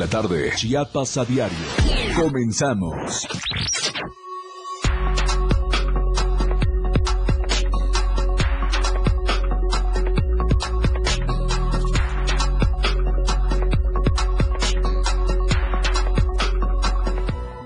La 0.00 0.06
tarde, 0.06 0.52
Chiapas 0.54 1.16
a 1.16 1.24
diario. 1.24 1.58
Comenzamos. 2.14 3.26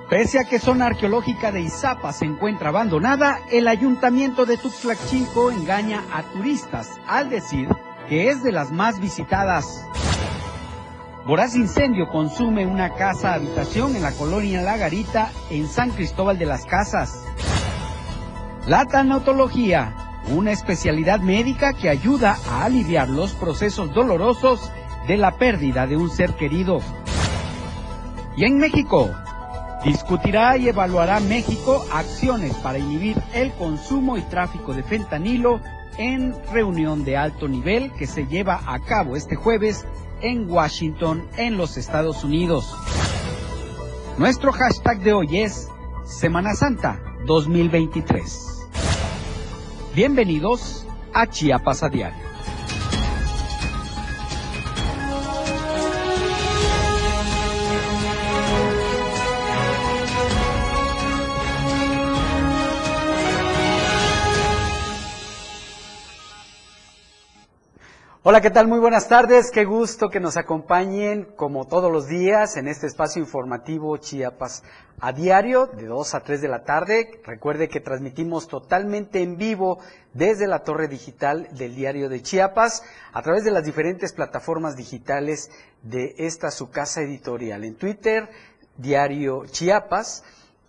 Pese 0.09 0.39
a 0.41 0.45
que 0.45 0.59
zona 0.59 0.87
arqueológica 0.87 1.53
de 1.53 1.61
Izapa 1.61 2.15
se 2.15 2.25
encuentra 2.25 2.71
abandonada, 2.71 3.41
el 3.51 3.69
ayuntamiento 3.69 4.47
de 4.47 4.57
Tuxtlachico 4.57 5.51
engaña 5.51 6.03
a 6.11 6.23
turistas 6.33 6.89
al 7.07 7.29
decir 7.29 7.69
que 8.09 8.31
es 8.31 8.43
de 8.43 8.53
las 8.53 8.73
más 8.73 9.01
visitadas. 9.01 9.85
Voraz 11.25 11.55
incendio 11.55 12.09
consume 12.09 12.67
una 12.67 12.95
casa 12.95 13.35
habitación 13.35 13.95
en 13.95 14.03
la 14.03 14.11
colonia 14.11 14.61
La 14.61 14.77
Garita 14.77 15.31
en 15.51 15.69
San 15.69 15.91
Cristóbal 15.91 16.37
de 16.37 16.47
las 16.47 16.67
Casas. 16.67 17.25
La 18.67 18.87
tanatología, 18.87 19.95
una 20.35 20.51
especialidad 20.51 21.21
médica 21.21 21.75
que 21.75 21.89
ayuda 21.89 22.37
a 22.51 22.65
aliviar 22.65 23.09
los 23.09 23.35
procesos 23.35 23.95
dolorosos 23.95 24.73
de 25.07 25.17
la 25.17 25.37
pérdida 25.39 25.87
de 25.87 25.97
un 25.97 26.11
ser 26.11 26.35
querido. 26.35 26.81
Y 28.37 28.45
en 28.45 28.59
México, 28.59 29.09
discutirá 29.85 30.57
y 30.57 30.69
evaluará 30.69 31.21
México 31.21 31.87
acciones 31.93 32.53
para 32.55 32.79
inhibir 32.79 33.17
el 33.33 33.53
consumo 33.53 34.17
y 34.17 34.23
tráfico 34.23 34.75
de 34.75 34.83
fentanilo 34.83 35.61
en 35.99 36.35
reunión 36.53 37.05
de 37.05 37.17
alto 37.17 37.47
nivel 37.47 37.93
que 37.93 38.09
se 38.09 38.27
lleva 38.27 38.61
a 38.67 38.81
cabo 38.81 39.15
este 39.15 39.37
jueves 39.37 39.87
en 40.23 40.49
Washington, 40.49 41.29
en 41.37 41.59
los 41.59 41.77
Estados 41.77 42.25
Unidos. 42.25 42.75
Nuestro 44.17 44.53
hashtag 44.53 45.01
de 45.01 45.13
hoy 45.13 45.39
es 45.39 45.69
Semana 46.05 46.55
Santa 46.55 47.01
2023. 47.27 48.69
Bienvenidos 49.95 50.87
a 51.13 51.27
Chiapas 51.27 51.83
a 51.83 51.89
Diario. 51.89 52.32
Hola, 68.25 68.41
¿qué 68.41 68.51
tal? 68.51 68.69
Muy 68.69 68.79
buenas 68.79 69.09
tardes. 69.09 69.51
Qué 69.51 69.65
gusto 69.65 70.09
que 70.09 70.21
nos 70.21 70.37
acompañen 70.37 71.25
como 71.35 71.67
todos 71.67 71.91
los 71.91 72.07
días 72.07 72.57
en 72.57 72.69
este 72.69 72.87
espacio 72.87 73.21
informativo 73.21 73.97
Chiapas 73.97 74.63
a 75.01 75.11
diario 75.11 75.67
de 75.67 75.87
2 75.87 76.15
a 76.15 76.21
3 76.21 76.41
de 76.41 76.47
la 76.47 76.63
tarde. 76.63 77.21
Recuerde 77.25 77.69
que 77.69 77.81
transmitimos 77.81 78.47
totalmente 78.47 79.23
en 79.23 79.39
vivo 79.39 79.81
desde 80.15 80.47
la 80.47 80.61
torre 80.61 80.87
digital 80.87 81.49
del 81.51 81.75
diario 81.75 82.09
de 82.09 82.23
Chiapas 82.23 82.85
a 83.13 83.23
través 83.23 83.43
de 83.43 83.51
las 83.51 83.65
diferentes 83.65 84.13
plataformas 84.13 84.77
digitales 84.77 85.51
de 85.83 86.15
esta 86.19 86.53
su 86.53 86.71
casa 86.71 87.01
editorial. 87.01 87.65
En 87.65 87.75
Twitter, 87.75 88.31
Diario 88.77 89.47
Chiapas, 89.47 90.23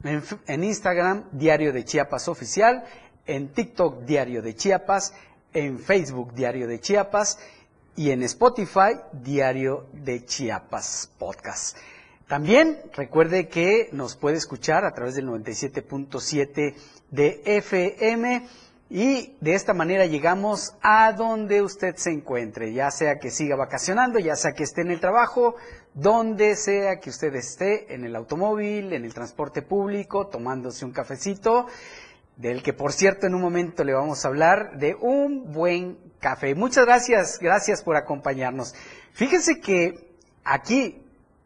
en, 0.04 0.24
en 0.48 0.64
Instagram, 0.64 1.26
Diario 1.32 1.72
de 1.72 1.86
Chiapas 1.86 2.30
Oficial, 2.30 2.84
en 3.28 3.54
TikTok, 3.54 4.06
Diario 4.06 4.42
de 4.42 4.56
Chiapas, 4.56 5.14
en 5.54 5.80
Facebook 5.80 6.34
Diario 6.34 6.68
de 6.68 6.80
Chiapas 6.80 7.40
y 7.96 8.12
en 8.12 8.24
Spotify 8.24 9.00
Diario 9.12 9.88
de 9.94 10.26
Chiapas 10.26 11.12
Podcast. 11.18 11.78
También 12.28 12.80
recuerde 12.94 13.48
que 13.48 13.90
nos 13.92 14.16
puede 14.16 14.38
escuchar 14.38 14.86
a 14.86 14.94
través 14.94 15.16
del 15.16 15.28
97.7 15.28 16.76
de 17.12 17.42
FM 17.46 18.48
y 18.90 19.36
de 19.42 19.56
esta 19.56 19.74
manera 19.74 20.06
llegamos 20.06 20.76
a 20.82 21.14
donde 21.14 21.62
usted 21.62 21.96
se 21.96 22.12
encuentre, 22.12 22.74
ya 22.74 22.92
sea 22.92 23.18
que 23.18 23.32
siga 23.32 23.56
vacacionando, 23.56 24.20
ya 24.20 24.36
sea 24.36 24.54
que 24.54 24.64
esté 24.64 24.82
en 24.82 24.92
el 24.92 25.00
trabajo, 25.00 25.56
donde 25.94 26.56
sea 26.56 27.00
que 27.00 27.10
usted 27.10 27.34
esté, 27.36 27.94
en 27.94 28.04
el 28.06 28.16
automóvil, 28.16 28.94
en 28.94 29.04
el 29.04 29.14
transporte 29.14 29.62
público, 29.62 30.28
tomándose 30.28 30.86
un 30.86 30.92
cafecito 30.92 31.68
del 32.38 32.64
que 32.64 32.74
por 32.74 32.92
cierto 32.92 33.28
en 33.28 33.36
un 33.36 33.42
momento 33.42 33.84
le 33.84 33.94
vamos 33.94 34.24
a 34.24 34.28
hablar 34.28 34.78
de 34.78 34.96
un 34.96 35.52
buen 35.52 35.98
café. 36.20 36.56
Muchas 36.56 36.86
gracias, 36.86 37.40
gracias 37.40 37.84
por 37.84 37.96
acompañarnos. 37.96 38.74
Fíjense 39.14 39.60
que 39.60 40.10
aquí 40.44 41.04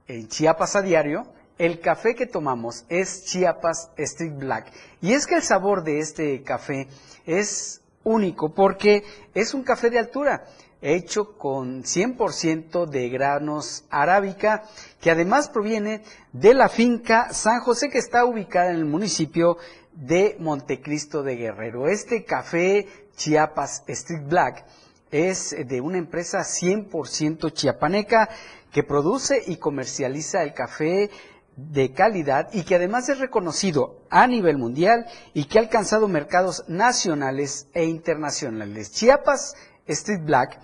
en 0.07 0.27
Chiapas 0.27 0.75
a 0.75 0.81
diario, 0.81 1.27
el 1.57 1.79
café 1.79 2.15
que 2.15 2.27
tomamos 2.27 2.85
es 2.87 3.25
Chiapas 3.25 3.91
Street 3.97 4.33
Black. 4.35 4.71
Y 5.01 5.13
es 5.13 5.25
que 5.25 5.35
el 5.35 5.41
sabor 5.41 5.83
de 5.83 5.99
este 5.99 6.43
café 6.43 6.87
es 7.25 7.81
único 8.03 8.53
porque 8.53 9.03
es 9.33 9.53
un 9.53 9.63
café 9.63 9.89
de 9.89 9.99
altura 9.99 10.45
hecho 10.81 11.37
con 11.37 11.83
100% 11.83 12.85
de 12.85 13.09
granos 13.09 13.85
arábica, 13.89 14.63
que 15.01 15.11
además 15.11 15.49
proviene 15.49 16.03
de 16.33 16.53
la 16.53 16.69
finca 16.69 17.33
San 17.33 17.61
José, 17.61 17.89
que 17.89 17.97
está 17.97 18.25
ubicada 18.25 18.69
en 18.69 18.77
el 18.77 18.85
municipio 18.85 19.57
de 19.97 20.37
Montecristo 20.39 21.23
de 21.23 21.35
Guerrero. 21.35 21.87
Este 21.87 22.23
café 22.23 22.87
Chiapas 23.15 23.83
Street 23.87 24.27
Black 24.27 24.65
es 25.09 25.55
de 25.67 25.81
una 25.81 25.97
empresa 25.97 26.39
100% 26.39 27.51
chiapaneca 27.51 28.29
que 28.71 28.83
produce 28.83 29.41
y 29.47 29.57
comercializa 29.57 30.43
el 30.43 30.53
café 30.53 31.09
de 31.55 31.91
calidad 31.93 32.49
y 32.53 32.63
que 32.63 32.75
además 32.75 33.09
es 33.09 33.17
reconocido 33.17 34.03
a 34.11 34.27
nivel 34.27 34.59
mundial 34.59 35.07
y 35.33 35.45
que 35.45 35.57
ha 35.57 35.61
alcanzado 35.61 36.07
mercados 36.07 36.63
nacionales 36.67 37.67
e 37.73 37.85
internacionales. 37.85 38.91
Chiapas 38.91 39.55
Street 39.87 40.21
Black 40.23 40.59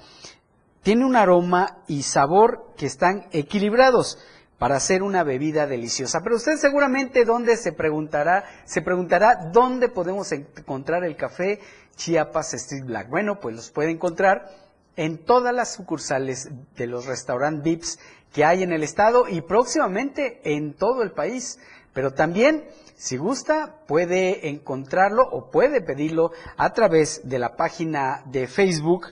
tiene 0.83 1.05
un 1.05 1.15
aroma 1.15 1.79
y 1.87 2.03
sabor 2.03 2.73
que 2.77 2.85
están 2.85 3.27
equilibrados 3.31 4.19
para 4.63 4.77
hacer 4.77 5.03
una 5.03 5.25
bebida 5.25 5.67
deliciosa. 5.67 6.21
Pero 6.23 6.37
usted 6.37 6.55
seguramente 6.55 7.25
dónde 7.25 7.57
se 7.57 7.73
preguntará, 7.73 8.45
se 8.63 8.81
preguntará 8.81 9.49
dónde 9.51 9.89
podemos 9.89 10.31
encontrar 10.31 11.03
el 11.03 11.17
café 11.17 11.59
Chiapas 11.97 12.53
Street 12.53 12.85
Black. 12.85 13.09
Bueno, 13.09 13.41
pues 13.41 13.57
los 13.57 13.71
puede 13.71 13.91
encontrar 13.91 14.47
en 14.95 15.17
todas 15.17 15.53
las 15.53 15.73
sucursales 15.73 16.49
de 16.77 16.87
los 16.87 17.07
restaurantes 17.07 17.61
VIPs 17.61 17.99
que 18.31 18.45
hay 18.45 18.63
en 18.63 18.71
el 18.71 18.83
estado 18.83 19.27
y 19.27 19.41
próximamente 19.41 20.39
en 20.45 20.73
todo 20.75 21.03
el 21.03 21.11
país. 21.11 21.59
Pero 21.91 22.13
también, 22.13 22.63
si 22.95 23.17
gusta, 23.17 23.83
puede 23.85 24.47
encontrarlo 24.47 25.23
o 25.29 25.51
puede 25.51 25.81
pedirlo 25.81 26.31
a 26.55 26.71
través 26.71 27.19
de 27.27 27.37
la 27.37 27.57
página 27.57 28.23
de 28.27 28.47
Facebook 28.47 29.07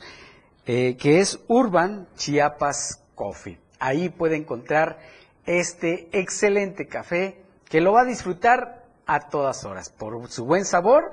eh, 0.66 0.96
que 0.96 1.20
es 1.20 1.42
Urban 1.50 2.08
Chiapas 2.16 3.04
Coffee. 3.16 3.60
Ahí 3.80 4.08
puede 4.08 4.38
encontrar 4.38 5.00
este 5.46 6.10
excelente 6.12 6.88
café 6.88 7.42
que 7.70 7.82
lo 7.82 7.94
va 7.94 8.02
a 8.02 8.06
disfrutar 8.06 8.86
a 9.06 9.30
todas 9.30 9.64
horas 9.66 9.90
por 9.90 10.30
su 10.30 10.46
buen 10.46 10.66
sabor 10.66 11.12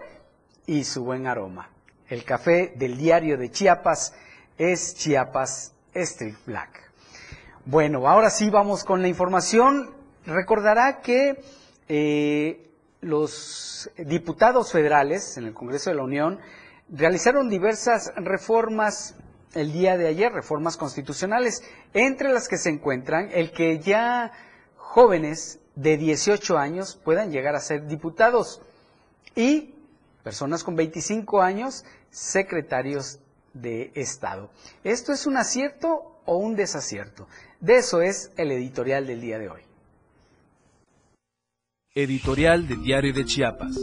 y 0.67 0.85
su 0.85 1.05
buen 1.05 1.27
aroma. 1.27 1.71
El 2.09 2.25
café 2.25 2.73
del 2.77 2.97
diario 2.97 3.37
de 3.37 3.51
Chiapas 3.51 4.15
es 4.57 4.95
Chiapas 4.95 5.75
Street 5.95 6.37
Black. 6.47 6.91
Bueno, 7.65 8.09
ahora 8.09 8.31
sí 8.31 8.51
vamos 8.51 8.85
con 8.85 9.03
la 9.03 9.09
información. 9.09 9.91
Recordará 10.25 11.01
que 11.01 11.43
eh, 11.89 12.71
los 13.01 13.91
diputados 13.97 14.73
federales 14.73 15.37
en 15.37 15.45
el 15.45 15.55
Congreso 15.55 15.91
de 15.91 15.97
la 15.97 16.03
Unión 16.03 16.39
realizaron 16.89 17.49
diversas 17.49 18.13
reformas 18.17 19.15
el 19.55 19.73
día 19.73 19.97
de 19.97 20.09
ayer, 20.09 20.33
reformas 20.33 20.77
constitucionales, 20.77 21.63
entre 21.95 22.33
las 22.33 22.49
que 22.49 22.59
se 22.59 22.71
encuentran 22.71 23.31
el 23.33 23.53
que 23.53 23.79
ya 23.79 24.33
jóvenes 24.77 25.61
de 25.75 25.97
18 25.97 26.59
años 26.59 26.99
puedan 27.03 27.31
llegar 27.31 27.55
a 27.55 27.61
ser 27.61 27.87
diputados 27.87 28.61
y 29.35 29.75
personas 30.25 30.65
con 30.65 30.77
25 30.77 31.41
años 31.41 31.85
secretarios 32.11 33.21
de 33.55 33.93
Estado. 33.95 34.51
¿Esto 34.85 35.13
es 35.13 35.27
un 35.27 35.37
acierto 35.37 36.21
o 36.25 36.37
un 36.37 36.57
desacierto? 36.57 37.29
De 37.61 37.77
eso 37.77 38.03
es 38.03 38.33
el 38.37 38.51
editorial 38.51 39.07
del 39.07 39.21
día 39.21 39.39
de 39.39 39.49
hoy. 39.49 39.63
Editorial 41.95 42.69
de 42.69 42.77
Diario 42.77 43.13
de 43.13 43.25
Chiapas. 43.25 43.77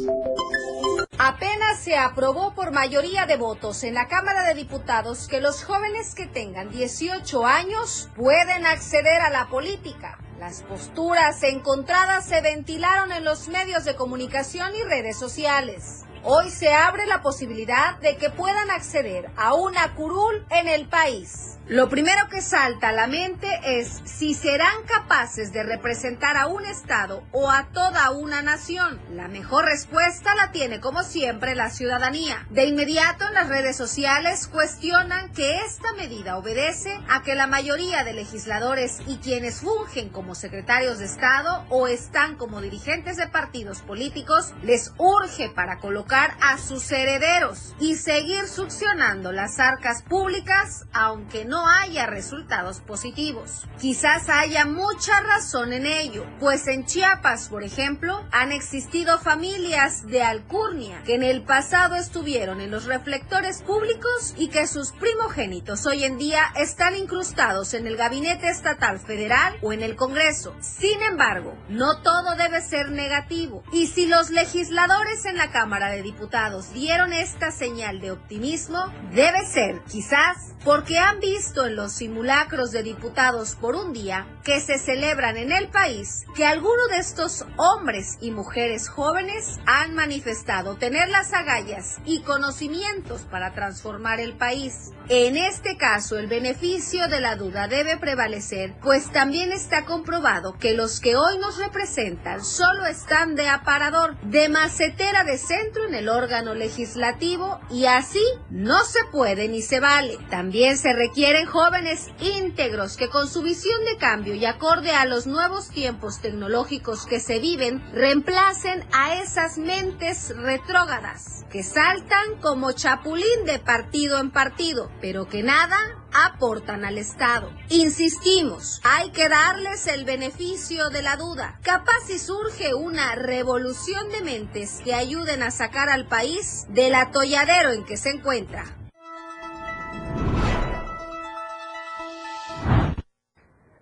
Apenas 1.28 1.80
se 1.80 1.98
aprobó 1.98 2.54
por 2.54 2.72
mayoría 2.72 3.26
de 3.26 3.36
votos 3.36 3.84
en 3.84 3.96
la 3.96 4.08
Cámara 4.08 4.44
de 4.44 4.54
Diputados 4.54 5.28
que 5.28 5.42
los 5.42 5.64
jóvenes 5.64 6.14
que 6.14 6.28
tengan 6.28 6.70
18 6.70 7.48
años 7.48 8.10
pueden 8.16 8.68
acceder 8.68 9.22
a 9.22 9.32
la 9.32 9.48
política. 9.48 10.20
Las 10.38 10.62
posturas 10.62 11.42
encontradas 11.42 12.28
se 12.28 12.42
ventilaron 12.42 13.12
en 13.12 13.24
los 13.24 13.48
medios 13.48 13.86
de 13.86 13.96
comunicación 13.96 14.76
y 14.76 14.84
redes 14.84 15.18
sociales. 15.18 16.04
Hoy 16.22 16.52
se 16.52 16.72
abre 16.72 17.08
la 17.08 17.24
posibilidad 17.24 17.98
de 18.02 18.18
que 18.18 18.30
puedan 18.30 18.70
acceder 18.70 19.32
a 19.36 19.56
una 19.56 19.96
curul 19.96 20.46
en 20.52 20.68
el 20.68 20.88
país. 20.88 21.58
Lo 21.68 21.90
primero 21.90 22.28
que 22.30 22.44
salta 22.44 22.90
a 22.90 22.92
la 22.92 23.08
mente 23.08 23.48
es 23.64 24.00
si 24.06 24.36
serán 24.36 24.84
capaces 24.86 25.52
de 25.52 25.64
representar 25.64 26.38
a 26.38 26.46
un 26.46 26.64
Estado 26.64 27.24
o 27.32 27.50
a 27.50 27.70
toda 27.74 28.12
una 28.12 28.44
nación. 28.44 29.02
La 29.10 29.28
mejor 29.28 29.66
respuesta 29.66 30.36
la 30.36 30.52
tiene, 30.52 30.80
como 30.80 31.02
siempre, 31.02 31.56
la 31.56 31.72
ciudadanía. 31.72 32.46
De 32.52 32.66
inmediato 32.66 33.26
en 33.28 33.34
las 33.34 33.50
redes 33.50 33.76
sociales 33.76 34.48
cuestionan 34.48 35.34
que 35.34 35.58
esta 35.62 35.92
medida 35.94 36.38
obedece 36.38 37.00
a 37.10 37.24
que 37.24 37.34
la 37.34 37.48
mayoría 37.48 38.04
de 38.04 38.14
legisladores 38.14 39.00
y 39.08 39.18
quienes 39.18 39.62
fungen 39.62 40.10
como 40.10 40.36
secretarios 40.36 41.00
de 41.00 41.06
Estado 41.06 41.66
o 41.70 41.88
están 41.88 42.36
como 42.36 42.62
dirigentes 42.62 43.18
de 43.18 43.28
partidos 43.28 43.82
políticos 43.82 44.54
les 44.62 44.94
urge 45.00 45.50
para 45.50 45.80
colocar 45.80 46.38
a 46.42 46.60
sus 46.60 46.92
herederos 46.92 47.74
y 47.80 47.96
seguir 47.96 48.48
succionando 48.48 49.32
las 49.32 49.60
arcas 49.60 50.04
públicas, 50.04 50.86
aunque 50.94 51.44
no 51.46 51.55
no 51.56 51.70
haya 51.70 52.06
resultados 52.06 52.82
positivos. 52.82 53.66
Quizás 53.80 54.28
haya 54.28 54.66
mucha 54.66 55.22
razón 55.22 55.72
en 55.72 55.86
ello, 55.86 56.26
pues 56.38 56.68
en 56.68 56.86
Chiapas, 56.86 57.48
por 57.48 57.64
ejemplo, 57.64 58.26
han 58.34 58.52
existido 58.52 59.18
familias 59.20 60.06
de 60.06 60.22
alcurnia 60.22 61.02
que 61.06 61.16
en 61.16 61.24
el 61.24 61.44
pasado 61.44 61.96
estuvieron 61.96 62.60
en 62.60 62.72
los 62.72 62.84
reflectores 62.84 63.62
públicos 63.62 64.34
y 64.36 64.50
que 64.50 64.68
sus 64.68 64.92
primogénitos 64.92 65.86
hoy 65.86 66.04
en 66.04 66.18
día 66.18 66.44
están 66.58 66.98
incrustados 66.98 67.74
en 67.74 67.88
el 67.88 67.96
gabinete 67.96 68.50
estatal 68.50 69.00
federal 69.00 69.56
o 69.62 69.72
en 69.72 69.82
el 69.82 69.96
Congreso. 69.96 70.54
Sin 70.60 71.02
embargo, 71.04 71.58
no 71.70 72.02
todo 72.02 72.36
debe 72.36 72.60
ser 72.60 72.92
negativo. 72.92 73.64
Y 73.72 73.88
si 73.88 74.08
los 74.08 74.30
legisladores 74.30 75.24
en 75.24 75.38
la 75.38 75.52
Cámara 75.52 75.90
de 75.90 76.02
Diputados 76.02 76.74
dieron 76.74 77.14
esta 77.14 77.52
señal 77.52 78.02
de 78.02 78.12
optimismo, 78.12 78.92
debe 79.14 79.46
ser, 79.46 79.82
quizás, 79.90 80.54
porque 80.66 80.98
han 80.98 81.22
visto 81.22 81.45
en 81.46 81.76
los 81.76 81.94
simulacros 81.94 82.72
de 82.72 82.82
diputados 82.82 83.56
por 83.56 83.76
un 83.76 83.94
día 83.94 84.28
que 84.44 84.60
se 84.60 84.80
celebran 84.80 85.38
en 85.38 85.52
el 85.52 85.70
país 85.70 86.26
que 86.36 86.46
algunos 86.46 86.90
de 86.90 86.98
estos 86.98 87.46
hombres 87.56 88.18
y 88.20 88.32
mujeres 88.32 88.90
jóvenes 88.90 89.60
han 89.68 89.94
manifestado 89.94 90.76
tener 90.76 91.08
las 91.10 91.34
agallas 91.34 91.98
y 92.04 92.22
conocimientos 92.24 93.22
para 93.30 93.54
transformar 93.54 94.20
el 94.20 94.34
país. 94.34 94.92
En 95.08 95.38
este 95.38 95.78
caso, 95.78 96.18
el 96.18 96.28
beneficio 96.28 97.08
de 97.08 97.22
la 97.22 97.36
duda 97.36 97.68
debe 97.68 97.98
prevalecer, 97.98 98.74
pues 98.82 99.12
también 99.12 99.52
está 99.52 99.86
comprobado 99.86 100.58
que 100.58 100.74
los 100.74 101.00
que 101.00 101.16
hoy 101.16 101.38
nos 101.38 101.60
representan 101.60 102.44
solo 102.44 102.88
están 102.88 103.36
de 103.36 103.48
aparador, 103.48 104.20
de 104.22 104.50
macetera 104.50 105.24
de 105.24 105.38
centro 105.38 105.88
en 105.88 105.94
el 105.94 106.10
órgano 106.10 106.56
legislativo 106.56 107.60
y 107.70 107.86
así 107.86 108.24
no 108.50 108.84
se 108.84 109.00
puede 109.12 109.48
ni 109.48 109.62
se 109.62 109.80
vale. 109.80 110.18
También 110.30 110.78
se 110.78 110.94
jóvenes 111.44 112.12
íntegros 112.22 112.96
que 112.96 113.10
con 113.10 113.28
su 113.28 113.42
visión 113.42 113.84
de 113.84 113.98
cambio 113.98 114.36
y 114.36 114.46
acorde 114.46 114.92
a 114.92 115.06
los 115.06 115.28
nuevos 115.28 115.70
tiempos 115.70 116.22
tecnológicos 116.22 117.06
que 117.06 117.20
se 117.20 117.40
viven, 117.40 117.84
reemplacen 117.92 118.86
a 118.94 119.16
esas 119.16 119.58
mentes 119.58 120.34
retrógadas 120.38 121.46
que 121.52 121.64
saltan 121.64 122.40
como 122.42 122.72
chapulín 122.72 123.46
de 123.46 123.60
partido 123.60 124.20
en 124.20 124.32
partido 124.32 124.92
pero 125.02 125.28
que 125.28 125.44
nada 125.44 125.78
aportan 126.14 126.86
al 126.86 126.98
Estado. 126.98 127.52
Insistimos, 127.70 128.80
hay 128.84 129.12
que 129.12 129.28
darles 129.28 129.88
el 129.88 130.06
beneficio 130.06 130.90
de 130.90 131.02
la 131.02 131.18
duda. 131.18 131.60
Capaz 131.62 132.06
si 132.08 132.20
surge 132.20 132.74
una 132.74 133.16
revolución 133.16 134.10
de 134.10 134.22
mentes 134.22 134.82
que 134.84 134.94
ayuden 134.94 135.44
a 135.44 135.52
sacar 135.52 135.90
al 135.90 136.08
país 136.08 136.66
del 136.70 136.96
atolladero 136.96 137.74
en 137.74 137.84
que 137.84 137.98
se 137.98 138.12
encuentra. 138.12 138.85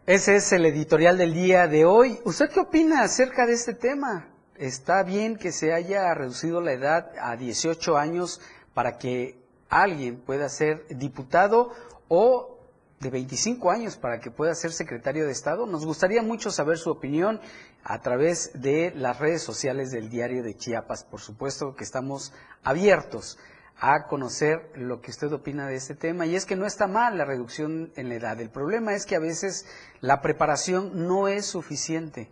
Ese 0.06 0.36
es 0.36 0.52
el 0.52 0.66
editorial 0.66 1.18
del 1.18 1.34
día 1.34 1.66
de 1.70 1.86
hoy. 1.86 2.20
¿Usted 2.26 2.50
qué 2.50 2.60
opina 2.60 3.04
acerca 3.04 3.46
de 3.46 3.54
este 3.54 3.74
tema? 3.74 4.28
¿Está 4.58 5.02
bien 5.04 5.38
que 5.38 5.54
se 5.54 5.74
haya 5.74 6.14
reducido 6.14 6.60
la 6.60 6.74
edad 6.74 7.14
a 7.22 7.38
18 7.38 7.98
años 7.98 8.42
para 8.74 8.98
que 8.98 9.38
alguien 9.70 10.18
pueda 10.20 10.50
ser 10.50 10.86
diputado 10.90 11.72
o 12.10 12.60
de 13.00 13.12
25 13.12 13.72
años 13.72 13.96
para 13.96 14.20
que 14.20 14.30
pueda 14.30 14.54
ser 14.56 14.74
secretario 14.74 15.26
de 15.26 15.32
Estado. 15.32 15.66
Nos 15.68 15.86
gustaría 15.86 16.22
mucho 16.22 16.52
saber 16.52 16.78
su 16.78 16.90
opinión 16.90 17.40
a 17.84 18.02
través 18.02 18.52
de 18.62 18.92
las 18.96 19.20
redes 19.20 19.42
sociales 19.42 19.92
del 19.92 20.10
diario 20.10 20.44
de 20.44 20.58
Chiapas. 20.58 21.06
Por 21.06 21.22
supuesto 21.22 21.76
que 21.76 21.84
estamos 21.86 22.34
abiertos 22.64 23.38
a 23.80 24.08
conocer 24.08 24.72
lo 24.76 25.02
que 25.02 25.12
usted 25.12 25.32
opina 25.34 25.68
de 25.68 25.76
este 25.76 25.96
tema. 25.96 26.26
Y 26.26 26.36
es 26.36 26.46
que 26.46 26.56
no 26.56 26.66
está 26.66 26.88
mal 26.88 27.18
la 27.18 27.26
reducción 27.26 27.92
en 27.96 28.10
la 28.10 28.16
edad. 28.16 28.40
El 28.40 28.50
problema 28.50 28.94
es 28.94 29.06
que 29.06 29.16
a 29.16 29.20
veces 29.20 29.66
la 30.00 30.22
preparación 30.22 31.08
no 31.08 31.28
es 31.28 31.46
suficiente 31.46 32.30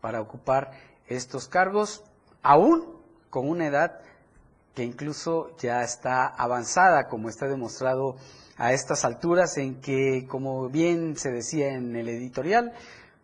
para 0.00 0.20
ocupar 0.20 0.72
estos 1.06 1.48
cargos, 1.48 2.04
aún 2.42 2.98
con 3.30 3.48
una 3.48 3.66
edad 3.66 4.00
que 4.74 4.84
incluso 4.84 5.56
ya 5.58 5.82
está 5.82 6.26
avanzada, 6.26 7.08
como 7.08 7.28
está 7.28 7.48
demostrado 7.48 8.16
a 8.56 8.72
estas 8.72 9.04
alturas, 9.04 9.56
en 9.56 9.80
que, 9.80 10.26
como 10.28 10.68
bien 10.68 11.16
se 11.16 11.30
decía 11.30 11.74
en 11.74 11.96
el 11.96 12.08
editorial, 12.08 12.72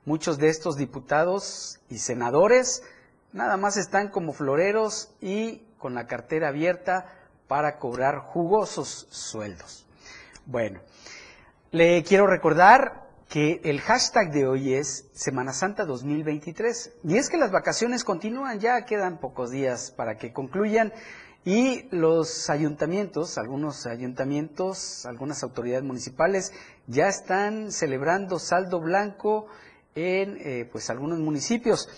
muchos 0.04 0.38
de 0.38 0.48
estos 0.48 0.76
diputados 0.76 1.80
y 1.88 1.98
senadores 1.98 2.82
nada 3.32 3.56
más 3.56 3.76
están 3.76 4.08
como 4.08 4.32
floreros 4.32 5.12
y 5.20 5.58
con 5.78 5.94
la 5.94 6.06
cartera 6.06 6.48
abierta 6.48 7.06
para 7.48 7.78
cobrar 7.78 8.18
jugosos 8.18 9.06
sueldos. 9.10 9.86
Bueno, 10.46 10.80
le 11.70 12.02
quiero 12.04 12.26
recordar 12.26 13.04
que 13.28 13.60
el 13.64 13.80
hashtag 13.80 14.30
de 14.30 14.46
hoy 14.46 14.74
es 14.74 15.08
Semana 15.12 15.52
Santa 15.52 15.84
2023. 15.84 16.92
Y 17.04 17.16
es 17.16 17.28
que 17.28 17.36
las 17.36 17.50
vacaciones 17.50 18.04
continúan, 18.04 18.60
ya 18.60 18.84
quedan 18.84 19.18
pocos 19.18 19.50
días 19.50 19.90
para 19.90 20.16
que 20.16 20.32
concluyan 20.32 20.92
y 21.44 21.88
los 21.90 22.48
ayuntamientos, 22.48 23.36
algunos 23.36 23.86
ayuntamientos, 23.86 25.04
algunas 25.04 25.42
autoridades 25.42 25.84
municipales 25.84 26.52
ya 26.86 27.08
están 27.08 27.70
celebrando 27.70 28.38
saldo 28.38 28.80
blanco 28.80 29.46
en 29.94 30.36
eh, 30.40 30.68
pues 30.70 30.90
algunos 30.90 31.18
municipios. 31.18 31.88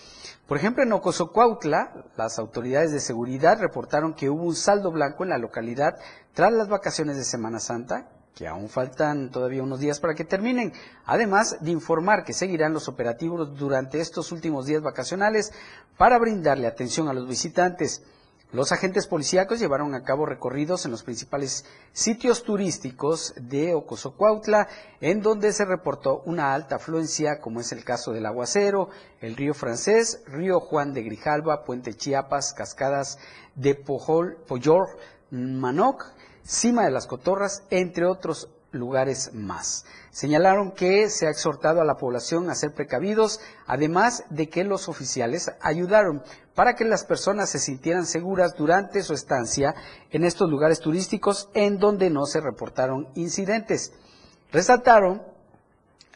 Por 0.47 0.57
ejemplo, 0.57 0.83
en 0.83 0.93
Ocosocuautla, 0.93 2.05
las 2.15 2.39
autoridades 2.39 2.91
de 2.91 2.99
seguridad 2.99 3.59
reportaron 3.59 4.13
que 4.13 4.29
hubo 4.29 4.43
un 4.43 4.55
saldo 4.55 4.91
blanco 4.91 5.23
en 5.23 5.29
la 5.29 5.37
localidad 5.37 5.97
tras 6.33 6.53
las 6.53 6.69
vacaciones 6.69 7.17
de 7.17 7.23
Semana 7.23 7.59
Santa, 7.59 8.09
que 8.35 8.47
aún 8.47 8.69
faltan 8.69 9.31
todavía 9.31 9.63
unos 9.63 9.79
días 9.79 9.99
para 9.99 10.13
que 10.13 10.23
terminen, 10.23 10.71
además 11.05 11.57
de 11.59 11.71
informar 11.71 12.23
que 12.23 12.33
seguirán 12.33 12.71
los 12.71 12.87
operativos 12.87 13.57
durante 13.57 13.99
estos 13.99 14.31
últimos 14.31 14.67
días 14.67 14.83
vacacionales 14.83 15.51
para 15.97 16.19
brindarle 16.19 16.67
atención 16.67 17.09
a 17.09 17.13
los 17.13 17.27
visitantes. 17.27 18.03
Los 18.53 18.71
agentes 18.71 19.07
policíacos 19.07 19.59
llevaron 19.59 19.93
a 19.93 20.03
cabo 20.03 20.25
recorridos 20.25 20.85
en 20.85 20.91
los 20.91 21.03
principales 21.03 21.65
sitios 21.91 22.43
turísticos 22.43 23.33
de 23.35 23.73
Ocosocuautla, 23.73 24.69
en 25.01 25.21
donde 25.21 25.51
se 25.51 25.65
reportó 25.65 26.21
una 26.25 26.53
alta 26.53 26.77
afluencia, 26.77 27.41
como 27.41 27.59
es 27.59 27.73
el 27.73 27.83
caso 27.83 28.13
del 28.13 28.25
Aguacero, 28.25 28.87
el 29.19 29.35
río 29.35 29.53
Francés, 29.53 30.23
río 30.27 30.61
Juan 30.61 30.93
de 30.93 31.03
Grijalba, 31.03 31.65
Puente 31.65 31.93
Chiapas, 31.93 32.53
cascadas 32.53 33.19
de 33.55 33.75
Pojol, 33.75 34.37
Pollor, 34.47 34.97
Manoc, 35.29 36.05
Cima 36.43 36.85
de 36.85 36.91
las 36.91 37.05
Cotorras, 37.05 37.63
entre 37.69 38.05
otros 38.05 38.47
lugares 38.71 39.33
más. 39.33 39.85
Señalaron 40.11 40.71
que 40.71 41.09
se 41.09 41.27
ha 41.27 41.29
exhortado 41.29 41.81
a 41.81 41.85
la 41.85 41.95
población 41.95 42.49
a 42.49 42.55
ser 42.55 42.73
precavidos, 42.73 43.39
además 43.65 44.23
de 44.29 44.49
que 44.49 44.63
los 44.63 44.89
oficiales 44.89 45.51
ayudaron 45.61 46.23
para 46.55 46.75
que 46.75 46.85
las 46.85 47.05
personas 47.05 47.49
se 47.49 47.59
sintieran 47.59 48.05
seguras 48.05 48.55
durante 48.55 49.03
su 49.03 49.13
estancia 49.13 49.75
en 50.09 50.23
estos 50.23 50.49
lugares 50.49 50.79
turísticos 50.79 51.49
en 51.53 51.77
donde 51.77 52.09
no 52.09 52.25
se 52.25 52.41
reportaron 52.41 53.07
incidentes. 53.15 53.93
Resaltaron 54.51 55.21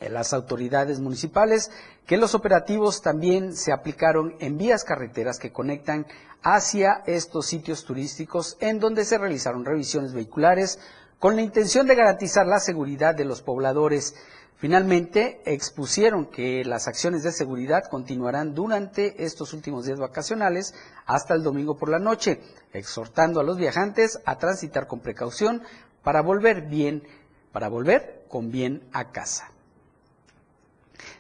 las 0.10 0.34
autoridades 0.34 1.00
municipales 1.00 1.70
que 2.08 2.18
los 2.18 2.34
operativos 2.34 3.02
también 3.02 3.56
se 3.56 3.72
aplicaron 3.72 4.36
en 4.40 4.58
vías 4.58 4.84
carreteras 4.84 5.38
que 5.38 5.52
conectan 5.52 6.08
hacia 6.44 7.04
estos 7.06 7.46
sitios 7.46 7.86
turísticos 7.86 8.58
en 8.60 8.80
donde 8.80 9.06
se 9.06 9.18
realizaron 9.18 9.64
revisiones 9.64 10.14
vehiculares, 10.14 10.80
con 11.22 11.36
la 11.36 11.44
intención 11.44 11.86
de 11.86 11.94
garantizar 11.94 12.48
la 12.48 12.60
seguridad 12.60 13.14
de 13.14 13.26
los 13.26 13.44
pobladores. 13.44 14.16
Finalmente, 14.56 15.40
expusieron 15.46 16.26
que 16.26 16.66
las 16.66 16.88
acciones 16.88 17.22
de 17.22 17.32
seguridad 17.32 17.84
continuarán 17.92 18.56
durante 18.56 19.24
estos 19.24 19.54
últimos 19.54 19.86
días 19.86 20.00
vacacionales 20.00 20.74
hasta 21.06 21.36
el 21.36 21.44
domingo 21.44 21.78
por 21.78 21.90
la 21.90 22.00
noche, 22.00 22.42
exhortando 22.74 23.40
a 23.40 23.44
los 23.44 23.58
viajantes 23.58 24.20
a 24.26 24.40
transitar 24.40 24.88
con 24.88 25.00
precaución 25.00 25.62
para 26.02 26.22
volver 26.24 26.64
bien, 26.64 27.04
para 27.52 27.70
volver 27.70 28.26
con 28.28 28.50
bien 28.50 28.82
a 28.92 29.12
casa. 29.12 29.52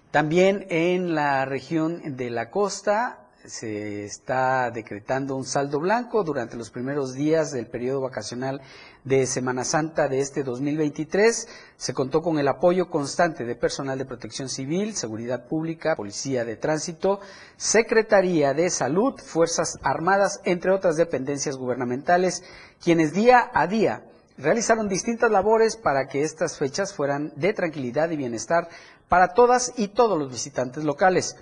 También 0.09 0.65
en 0.69 1.13
la 1.13 1.45
región 1.45 2.17
de 2.17 2.31
la 2.31 2.49
costa 2.49 3.20
se 3.45 4.05
está 4.05 4.69
decretando 4.71 5.35
un 5.35 5.45
saldo 5.45 5.79
blanco 5.79 6.23
durante 6.23 6.57
los 6.57 6.69
primeros 6.69 7.13
días 7.13 7.51
del 7.51 7.67
periodo 7.67 8.01
vacacional 8.01 8.61
de 9.03 9.25
Semana 9.25 9.63
Santa 9.63 10.07
de 10.07 10.19
este 10.19 10.43
2023. 10.43 11.47
Se 11.75 11.93
contó 11.93 12.21
con 12.21 12.37
el 12.39 12.47
apoyo 12.47 12.89
constante 12.89 13.43
de 13.45 13.55
personal 13.55 13.97
de 13.97 14.05
protección 14.05 14.49
civil, 14.49 14.95
seguridad 14.95 15.47
pública, 15.47 15.95
policía 15.95 16.45
de 16.45 16.55
tránsito, 16.55 17.19
Secretaría 17.57 18.53
de 18.53 18.69
Salud, 18.69 19.19
Fuerzas 19.19 19.79
Armadas, 19.81 20.41
entre 20.43 20.71
otras 20.71 20.97
dependencias 20.97 21.57
gubernamentales, 21.57 22.43
quienes 22.83 23.13
día 23.13 23.49
a 23.53 23.67
día 23.67 24.05
realizaron 24.37 24.87
distintas 24.87 25.31
labores 25.31 25.77
para 25.77 26.07
que 26.07 26.23
estas 26.23 26.57
fechas 26.57 26.93
fueran 26.93 27.31
de 27.35 27.53
tranquilidad 27.53 28.09
y 28.11 28.17
bienestar 28.17 28.69
para 29.09 29.33
todas 29.33 29.73
y 29.77 29.89
todos 29.89 30.17
los 30.17 30.31
visitantes 30.31 30.83
locales. 30.83 31.35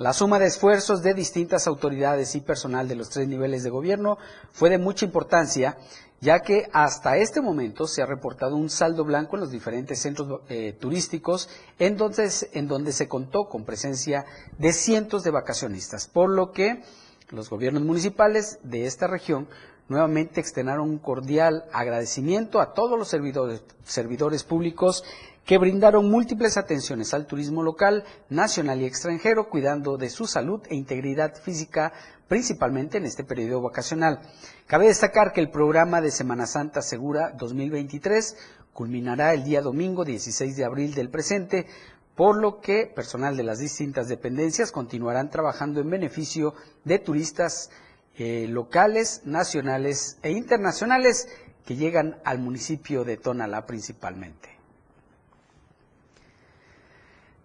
La 0.00 0.14
suma 0.14 0.38
de 0.38 0.46
esfuerzos 0.46 1.02
de 1.02 1.12
distintas 1.12 1.66
autoridades 1.66 2.34
y 2.34 2.40
personal 2.40 2.88
de 2.88 2.94
los 2.94 3.10
tres 3.10 3.28
niveles 3.28 3.62
de 3.62 3.68
gobierno 3.68 4.16
fue 4.50 4.70
de 4.70 4.78
mucha 4.78 5.04
importancia, 5.04 5.76
ya 6.22 6.40
que 6.40 6.70
hasta 6.72 7.18
este 7.18 7.42
momento 7.42 7.86
se 7.86 8.00
ha 8.00 8.06
reportado 8.06 8.56
un 8.56 8.70
saldo 8.70 9.04
blanco 9.04 9.36
en 9.36 9.40
los 9.40 9.50
diferentes 9.50 10.00
centros 10.00 10.40
eh, 10.48 10.74
turísticos, 10.80 11.50
en 11.78 11.98
donde, 11.98 12.30
se 12.30 13.08
contó 13.08 13.46
con 13.50 13.66
presencia 13.66 14.24
de 14.56 14.72
cientos 14.72 15.22
de 15.22 15.32
vacacionistas, 15.32 16.08
por 16.08 16.30
lo 16.30 16.50
que 16.50 16.82
los 17.28 17.50
gobiernos 17.50 17.82
municipales 17.82 18.58
de 18.62 18.86
esta 18.86 19.06
región 19.06 19.48
nuevamente 19.90 20.40
externaron 20.40 20.88
un 20.88 20.98
cordial 20.98 21.66
agradecimiento 21.74 22.62
a 22.62 22.72
todos 22.72 22.98
los 22.98 23.08
servidores, 23.08 23.62
servidores 23.84 24.44
públicos 24.44 25.04
que 25.50 25.58
brindaron 25.58 26.08
múltiples 26.08 26.56
atenciones 26.56 27.12
al 27.12 27.26
turismo 27.26 27.64
local, 27.64 28.04
nacional 28.28 28.82
y 28.82 28.84
extranjero, 28.84 29.48
cuidando 29.48 29.96
de 29.96 30.08
su 30.08 30.28
salud 30.28 30.60
e 30.68 30.76
integridad 30.76 31.34
física, 31.34 31.92
principalmente 32.28 32.98
en 32.98 33.04
este 33.04 33.24
periodo 33.24 33.60
vacacional. 33.60 34.20
Cabe 34.68 34.86
destacar 34.86 35.32
que 35.32 35.40
el 35.40 35.50
programa 35.50 36.00
de 36.00 36.12
Semana 36.12 36.46
Santa 36.46 36.82
Segura 36.82 37.32
2023 37.36 38.36
culminará 38.72 39.34
el 39.34 39.42
día 39.42 39.60
domingo 39.60 40.04
16 40.04 40.56
de 40.56 40.64
abril 40.64 40.94
del 40.94 41.10
presente, 41.10 41.66
por 42.14 42.40
lo 42.40 42.60
que 42.60 42.86
personal 42.86 43.36
de 43.36 43.42
las 43.42 43.58
distintas 43.58 44.06
dependencias 44.06 44.70
continuarán 44.70 45.30
trabajando 45.30 45.80
en 45.80 45.90
beneficio 45.90 46.54
de 46.84 47.00
turistas 47.00 47.70
eh, 48.14 48.46
locales, 48.48 49.22
nacionales 49.24 50.16
e 50.22 50.30
internacionales 50.30 51.26
que 51.66 51.74
llegan 51.74 52.20
al 52.24 52.38
municipio 52.38 53.02
de 53.02 53.16
Tonalá 53.16 53.66
principalmente. 53.66 54.59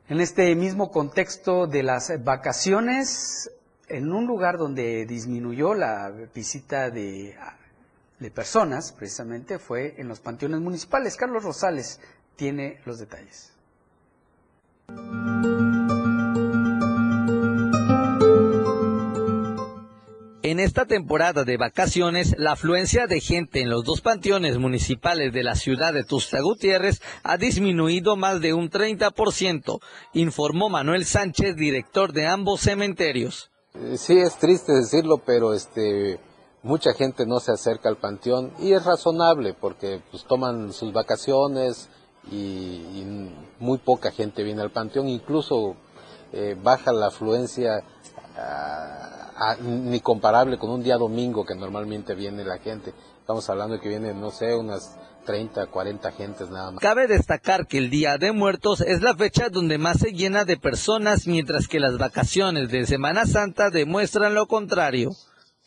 En 0.07 0.21
este 0.21 0.53
mismo 0.53 0.91
contexto 0.91 1.65
de 1.65 1.81
las 1.81 2.23
vacaciones, 2.23 3.49
en 3.87 4.11
un 4.11 4.27
lugar 4.27 4.59
donde 4.59 5.07
disminuyó 5.07 5.73
la 5.73 6.11
visita 6.33 6.91
de, 6.91 7.35
personas, 8.35 8.91
precisamente, 8.91 9.57
fue 9.57 9.95
en 9.97 10.07
los 10.07 10.19
panteones 10.19 10.61
municipales. 10.61 11.15
Carlos 11.15 11.43
Rosales 11.43 11.99
tiene 12.35 12.81
los 12.85 12.99
detalles. 12.99 13.51
En 20.45 20.59
esta 20.59 20.85
temporada 20.85 21.43
de 21.43 21.57
vacaciones, 21.57 22.35
la 22.37 22.51
afluencia 22.51 23.07
de 23.07 23.19
gente 23.19 23.61
en 23.61 23.71
los 23.71 23.83
dos 23.83 24.01
panteones 24.01 24.59
municipales 24.59 25.33
de 25.33 25.41
la 25.41 25.55
ciudad 25.55 25.91
de 25.91 26.03
Tusta 26.03 26.39
Gutiérrez 26.39 27.01
ha 27.23 27.37
disminuido 27.37 28.15
más 28.15 28.41
de 28.41 28.53
un 28.53 28.69
30%, 28.69 29.79
informó 30.13 30.69
Manuel 30.69 31.05
Sánchez, 31.05 31.55
director 31.55 32.13
de 32.13 32.27
ambos 32.27 32.61
cementerios. 32.61 33.49
Eh, 33.73 33.97
sí, 33.97 34.19
es 34.19 34.37
triste 34.37 34.71
decirlo, 34.71 35.17
pero 35.17 35.51
este, 35.55 36.19
mucha 36.61 36.93
gente 36.93 37.25
no 37.25 37.39
se 37.39 37.51
acerca 37.51 37.89
al 37.89 37.97
panteón 37.97 38.53
y 38.59 38.73
es 38.73 38.85
razonable 38.85 39.55
porque 39.59 39.99
pues, 40.11 40.25
toman 40.25 40.73
sus 40.73 40.93
vacaciones 40.93 41.89
y, 42.31 43.03
muy 43.57 43.79
poca 43.79 44.11
gente 44.11 44.43
viene 44.43 44.61
al 44.61 44.69
panteón, 44.69 45.09
incluso 45.09 45.75
eh, 46.33 46.55
baja 46.61 46.93
la 46.93 47.07
afluencia. 47.07 47.83
Ah, 48.37 49.55
ni 49.61 49.99
comparable 49.99 50.57
con 50.57 50.69
un 50.69 50.83
día 50.83 50.97
domingo 50.97 51.45
que 51.45 51.55
normalmente 51.55 52.15
viene 52.15 52.43
la 52.43 52.57
gente. 52.57 52.93
Estamos 53.19 53.49
hablando 53.49 53.75
de 53.75 53.81
que 53.81 53.89
vienen, 53.89 54.19
no 54.21 54.31
sé, 54.31 54.55
unas 54.55 54.95
30, 55.25 55.67
40 55.67 56.11
gentes 56.11 56.49
nada 56.49 56.71
más. 56.71 56.79
Cabe 56.79 57.07
destacar 57.07 57.67
que 57.67 57.77
el 57.77 57.89
Día 57.89 58.17
de 58.17 58.31
Muertos 58.31 58.81
es 58.81 59.01
la 59.01 59.15
fecha 59.15 59.49
donde 59.49 59.77
más 59.77 59.99
se 59.99 60.13
llena 60.13 60.45
de 60.45 60.57
personas, 60.57 61.27
mientras 61.27 61.67
que 61.67 61.79
las 61.79 61.97
vacaciones 61.97 62.69
de 62.69 62.85
Semana 62.85 63.25
Santa 63.25 63.69
demuestran 63.69 64.35
lo 64.35 64.47
contrario. 64.47 65.11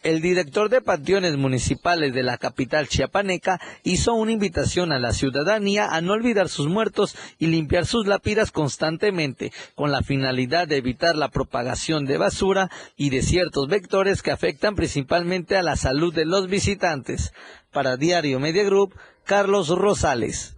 El 0.08 0.22
director 0.22 0.70
de 0.70 0.80
panteones 0.80 1.36
municipales 1.36 2.14
de 2.14 2.22
la 2.22 2.38
capital 2.38 2.88
chiapaneca 2.88 3.60
hizo 3.82 4.14
una 4.14 4.32
invitación 4.32 4.90
a 4.90 4.98
la 4.98 5.12
ciudadanía 5.12 5.84
a 5.84 6.00
no 6.00 6.14
olvidar 6.14 6.48
sus 6.48 6.66
muertos 6.66 7.14
y 7.38 7.48
limpiar 7.48 7.84
sus 7.84 8.06
lápidas 8.06 8.50
constantemente, 8.50 9.52
con 9.74 9.92
la 9.92 10.00
finalidad 10.00 10.66
de 10.66 10.78
evitar 10.78 11.14
la 11.14 11.28
propagación 11.28 12.06
de 12.06 12.16
basura 12.16 12.70
y 12.96 13.10
de 13.10 13.20
ciertos 13.20 13.68
vectores 13.68 14.22
que 14.22 14.30
afectan 14.30 14.76
principalmente 14.76 15.58
a 15.58 15.62
la 15.62 15.76
salud 15.76 16.14
de 16.14 16.24
los 16.24 16.48
visitantes. 16.48 17.34
Para 17.70 17.98
Diario 17.98 18.40
Media 18.40 18.64
Group, 18.64 18.94
Carlos 19.24 19.68
Rosales. 19.68 20.56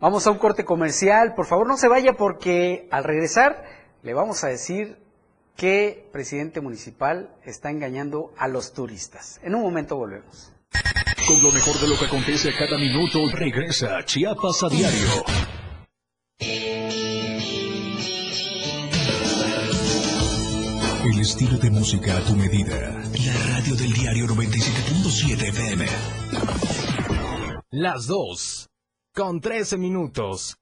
Vamos 0.00 0.26
a 0.26 0.32
un 0.32 0.38
corte 0.38 0.64
comercial. 0.64 1.34
Por 1.36 1.46
favor, 1.46 1.68
no 1.68 1.76
se 1.76 1.86
vaya 1.86 2.14
porque 2.14 2.88
al 2.90 3.04
regresar 3.04 3.83
le 4.04 4.12
vamos 4.12 4.44
a 4.44 4.48
decir 4.48 4.98
qué 5.56 6.08
presidente 6.12 6.60
municipal 6.60 7.34
está 7.42 7.70
engañando 7.70 8.32
a 8.36 8.48
los 8.48 8.74
turistas. 8.74 9.40
En 9.42 9.54
un 9.54 9.62
momento 9.62 9.96
volvemos. 9.96 10.52
Con 11.26 11.42
lo 11.42 11.50
mejor 11.50 11.80
de 11.80 11.88
lo 11.88 11.98
que 11.98 12.04
acontece 12.04 12.50
a 12.50 12.56
cada 12.56 12.76
minuto, 12.76 13.18
regresa 13.32 14.04
Chiapas 14.04 14.62
a 14.62 14.68
diario. 14.68 15.08
El 21.06 21.20
estilo 21.20 21.56
de 21.56 21.70
música 21.70 22.18
a 22.18 22.24
tu 22.24 22.36
medida. 22.36 22.76
La 23.24 23.54
radio 23.54 23.74
del 23.74 23.92
diario 23.94 24.26
97.7 24.26 25.48
FM. 25.48 25.86
Las 27.70 28.06
dos. 28.06 28.68
Con 29.14 29.40
13 29.40 29.78
minutos. 29.78 30.58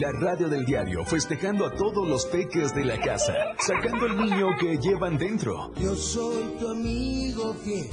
La 0.00 0.10
radio 0.10 0.48
del 0.48 0.64
diario 0.64 1.04
festejando 1.04 1.66
a 1.66 1.74
todos 1.74 2.08
los 2.08 2.24
peques 2.26 2.74
de 2.74 2.84
la 2.84 2.98
casa, 2.98 3.34
sacando 3.58 4.06
el 4.06 4.16
niño 4.16 4.56
que 4.58 4.78
llevan 4.78 5.18
dentro. 5.18 5.70
Yo 5.76 5.94
soy 5.94 6.44
tu 6.58 6.68
amigo 6.68 7.54
fiel. 7.62 7.90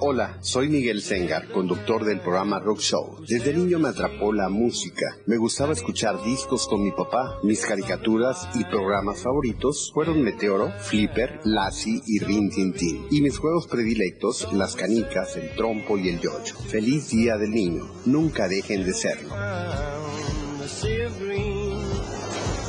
Hola, 0.00 0.38
soy 0.42 0.68
Miguel 0.68 1.00
Sengar, 1.00 1.50
conductor 1.50 2.04
del 2.04 2.20
programa 2.20 2.60
Rock 2.60 2.80
Show. 2.80 3.24
Desde 3.26 3.54
niño 3.54 3.78
me 3.78 3.88
atrapó 3.88 4.32
la 4.32 4.48
música. 4.48 5.06
Me 5.26 5.38
gustaba 5.38 5.72
escuchar 5.72 6.22
discos 6.22 6.68
con 6.68 6.82
mi 6.82 6.92
papá. 6.92 7.38
Mis 7.42 7.64
caricaturas 7.64 8.48
y 8.54 8.64
programas 8.64 9.22
favoritos 9.22 9.90
fueron 9.94 10.22
Meteoro, 10.22 10.70
Flipper, 10.78 11.40
Lassie 11.44 12.02
y 12.06 12.18
Rin 12.18 12.50
Tin 12.50 12.74
Tin. 12.74 13.06
Y 13.10 13.22
mis 13.22 13.38
juegos 13.38 13.66
predilectos, 13.66 14.52
las 14.52 14.76
canicas, 14.76 15.36
el 15.36 15.54
trompo 15.56 15.96
y 15.96 16.10
el 16.10 16.20
yoyo. 16.20 16.54
Feliz 16.68 17.08
Día 17.10 17.36
del 17.38 17.50
Niño. 17.50 17.90
Nunca 18.04 18.46
dejen 18.46 18.84
de 18.84 18.92
serlo. 18.92 19.34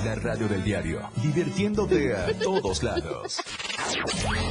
La 0.06 0.14
radio 0.14 0.48
del 0.48 0.64
diario, 0.64 1.10
divirtiéndote 1.24 2.16
a 2.16 2.28
todos 2.38 2.84
lados. 2.84 3.42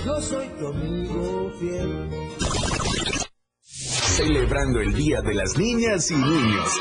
Yo 0.05 0.21
soy 0.21 0.49
tu 0.59 0.67
amigo 0.67 1.53
fiel. 1.61 2.09
Celebrando 3.63 4.81
el 4.81 4.93
Día 4.95 5.23
de 5.23 5.33
las 5.33 5.57
Niñas 5.57 6.11
y 6.11 6.17
Niños. 6.17 6.81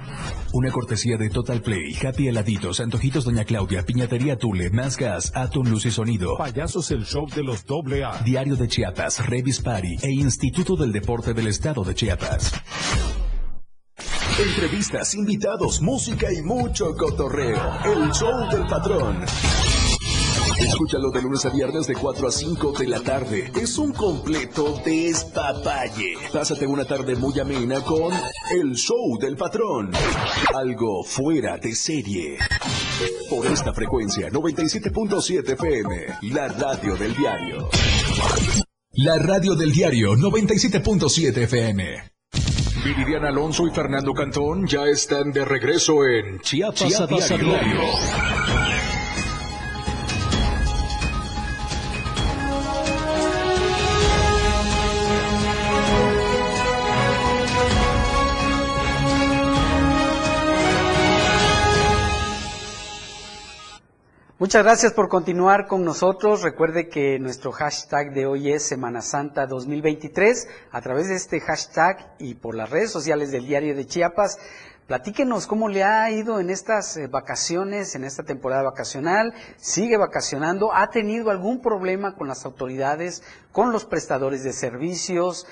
Una 0.53 0.69
cortesía 0.69 1.15
de 1.17 1.29
Total 1.29 1.61
Play, 1.61 1.95
Happy 2.05 2.27
Heladitos, 2.27 2.81
Antojitos 2.81 3.23
Doña 3.23 3.45
Claudia, 3.45 3.83
Piñatería 3.83 4.37
Tule, 4.37 4.69
Más 4.69 4.97
Gas, 4.97 5.31
Atom 5.33 5.65
Luz 5.67 5.85
y 5.85 5.91
Sonido. 5.91 6.35
Payasos 6.37 6.91
el 6.91 7.05
show 7.05 7.25
de 7.33 7.41
los 7.41 7.65
doble 7.65 8.03
A. 8.03 8.21
Diario 8.23 8.57
de 8.57 8.67
Chiapas, 8.67 9.25
Revis 9.27 9.61
Party 9.61 9.95
e 10.01 10.11
Instituto 10.11 10.75
del 10.75 10.91
Deporte 10.91 11.33
del 11.33 11.47
Estado 11.47 11.85
de 11.85 11.95
Chiapas. 11.95 12.51
Entrevistas, 14.39 15.13
invitados, 15.13 15.81
música 15.81 16.27
y 16.33 16.41
mucho 16.41 16.95
cotorreo. 16.97 17.57
El 17.85 18.11
show 18.11 18.49
del 18.51 18.67
patrón. 18.67 19.23
Escúchalo 20.61 21.09
de 21.11 21.21
lunes 21.21 21.45
a 21.45 21.49
viernes 21.49 21.87
de 21.87 21.95
4 21.95 22.27
a 22.27 22.31
5 22.31 22.73
de 22.77 22.87
la 22.87 23.01
tarde. 23.01 23.51
Es 23.59 23.77
un 23.77 23.91
completo 23.93 24.79
despapalle. 24.85 26.13
Pásate 26.31 26.67
una 26.67 26.85
tarde 26.85 27.15
muy 27.15 27.39
amena 27.39 27.81
con 27.81 28.13
El 28.51 28.75
Show 28.75 29.17
del 29.19 29.35
Patrón. 29.35 29.91
Algo 30.53 31.03
fuera 31.03 31.57
de 31.57 31.73
serie. 31.73 32.37
Por 33.29 33.47
esta 33.47 33.73
frecuencia, 33.73 34.29
97.7 34.29 35.53
FM, 35.53 36.05
la 36.33 36.47
radio 36.47 36.95
del 36.95 37.15
diario. 37.15 37.69
La 38.93 39.17
radio 39.17 39.55
del 39.55 39.71
diario, 39.71 40.13
97.7 40.13 41.37
FM. 41.37 42.11
Viridiana 42.83 43.29
Alonso 43.29 43.67
y 43.67 43.71
Fernando 43.71 44.13
Cantón 44.13 44.67
ya 44.67 44.85
están 44.85 45.31
de 45.31 45.45
regreso 45.45 46.05
en 46.05 46.39
Chiapas, 46.39 46.87
Chiapas 46.87 47.31
a 47.31 47.35
a 47.35 47.37
diario. 47.37 48.60
Muchas 64.41 64.63
gracias 64.63 64.93
por 64.93 65.07
continuar 65.07 65.67
con 65.67 65.85
nosotros. 65.85 66.41
Recuerde 66.41 66.89
que 66.89 67.19
nuestro 67.19 67.51
hashtag 67.51 68.11
de 68.11 68.25
hoy 68.25 68.51
es 68.51 68.63
Semana 68.63 69.03
Santa 69.03 69.45
2023. 69.45 70.47
A 70.71 70.81
través 70.81 71.09
de 71.09 71.15
este 71.15 71.39
hashtag 71.39 72.15
y 72.17 72.33
por 72.33 72.55
las 72.55 72.71
redes 72.71 72.89
sociales 72.89 73.31
del 73.31 73.45
Diario 73.45 73.75
de 73.75 73.85
Chiapas, 73.85 74.39
platíquenos 74.87 75.45
cómo 75.45 75.69
le 75.69 75.83
ha 75.83 76.09
ido 76.09 76.39
en 76.39 76.49
estas 76.49 76.97
eh, 76.97 77.05
vacaciones, 77.05 77.93
en 77.93 78.03
esta 78.03 78.23
temporada 78.23 78.63
vacacional. 78.63 79.31
¿Sigue 79.57 79.97
vacacionando? 79.97 80.73
¿Ha 80.73 80.89
tenido 80.89 81.29
algún 81.29 81.61
problema 81.61 82.15
con 82.15 82.27
las 82.27 82.43
autoridades, 82.43 83.21
con 83.51 83.71
los 83.71 83.85
prestadores 83.85 84.43
de 84.43 84.53
servicios? 84.53 85.45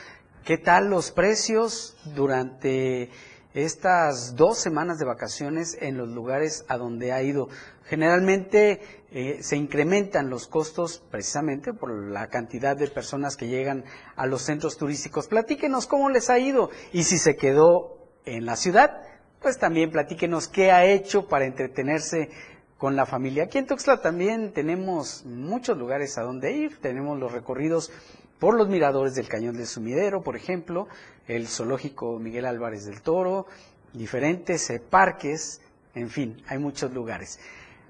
¿Qué 0.43 0.57
tal 0.57 0.89
los 0.89 1.11
precios 1.11 1.95
durante 2.15 3.11
estas 3.53 4.35
dos 4.35 4.59
semanas 4.59 4.99
de 4.99 5.05
vacaciones 5.05 5.77
en 5.81 5.97
los 5.97 6.09
lugares 6.09 6.65
a 6.67 6.77
donde 6.77 7.11
ha 7.11 7.21
ido? 7.21 7.49
Generalmente 7.85 8.81
eh, 9.11 9.39
se 9.41 9.55
incrementan 9.55 10.29
los 10.29 10.47
costos 10.47 11.03
precisamente 11.09 11.73
por 11.73 11.91
la 11.91 12.27
cantidad 12.27 12.77
de 12.77 12.87
personas 12.87 13.35
que 13.35 13.47
llegan 13.47 13.83
a 14.15 14.27
los 14.27 14.43
centros 14.43 14.77
turísticos. 14.77 15.27
Platíquenos 15.27 15.87
cómo 15.87 16.09
les 16.09 16.29
ha 16.29 16.37
ido 16.37 16.69
y 16.93 17.03
si 17.03 17.17
se 17.17 17.35
quedó 17.35 17.97
en 18.25 18.45
la 18.45 18.55
ciudad, 18.55 19.01
pues 19.41 19.57
también 19.57 19.91
platíquenos 19.91 20.47
qué 20.47 20.71
ha 20.71 20.85
hecho 20.85 21.27
para 21.27 21.45
entretenerse 21.45 22.29
con 22.77 22.95
la 22.95 23.05
familia. 23.05 23.43
Aquí 23.43 23.57
en 23.57 23.67
Tuxtla 23.67 24.01
también 24.01 24.53
tenemos 24.53 25.25
muchos 25.25 25.77
lugares 25.77 26.17
a 26.17 26.21
donde 26.21 26.53
ir. 26.53 26.79
Tenemos 26.79 27.19
los 27.19 27.31
recorridos 27.31 27.91
por 28.39 28.55
los 28.55 28.69
miradores 28.69 29.15
del 29.15 29.27
Cañón 29.27 29.57
del 29.57 29.67
Sumidero, 29.67 30.21
por 30.23 30.35
ejemplo, 30.35 30.87
el 31.27 31.47
zoológico 31.47 32.17
Miguel 32.19 32.45
Álvarez 32.45 32.85
del 32.85 33.01
Toro, 33.01 33.45
diferentes 33.93 34.69
eh, 34.69 34.79
parques, 34.79 35.61
en 35.93 36.09
fin, 36.09 36.41
hay 36.47 36.57
muchos 36.57 36.93
lugares. 36.93 37.39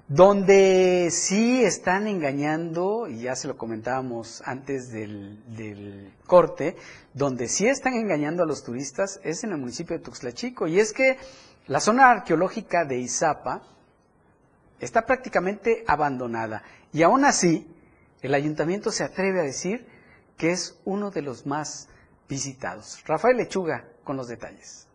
Donde 0.08 1.08
sí 1.12 1.62
están 1.62 2.08
engañando, 2.08 3.06
y 3.08 3.20
ya 3.22 3.36
se 3.36 3.46
lo 3.46 3.56
comentábamos 3.56 4.42
antes 4.44 4.90
del, 4.90 5.38
del, 5.56 6.12
corte, 6.26 6.76
donde 7.14 7.46
sí 7.46 7.68
están 7.68 7.94
engañando 7.94 8.42
a 8.42 8.46
los 8.46 8.64
turistas 8.64 9.20
es 9.22 9.44
en 9.44 9.52
el 9.52 9.58
municipio 9.58 9.96
de 9.96 10.02
Tuxtla 10.02 10.32
Chico. 10.32 10.66
Y 10.66 10.80
es 10.80 10.92
que 10.92 11.16
la 11.68 11.78
zona 11.78 12.10
arqueológica 12.10 12.84
de 12.84 12.98
Izapa 12.98 13.62
está 14.80 15.06
prácticamente 15.06 15.84
abandonada. 15.86 16.64
Y 16.92 17.04
aún 17.04 17.24
así, 17.24 17.68
el 18.20 18.34
ayuntamiento 18.34 18.90
se 18.90 19.04
atreve 19.04 19.38
a 19.38 19.44
decir 19.44 19.86
que 20.40 20.52
es 20.52 20.80
uno 20.86 21.10
de 21.10 21.20
los 21.20 21.44
más 21.44 21.88
visitados. 22.26 23.04
Rafael 23.04 23.36
Lechuga 23.36 23.86
con 24.04 24.16
los 24.16 24.26
detalles. 24.26 24.86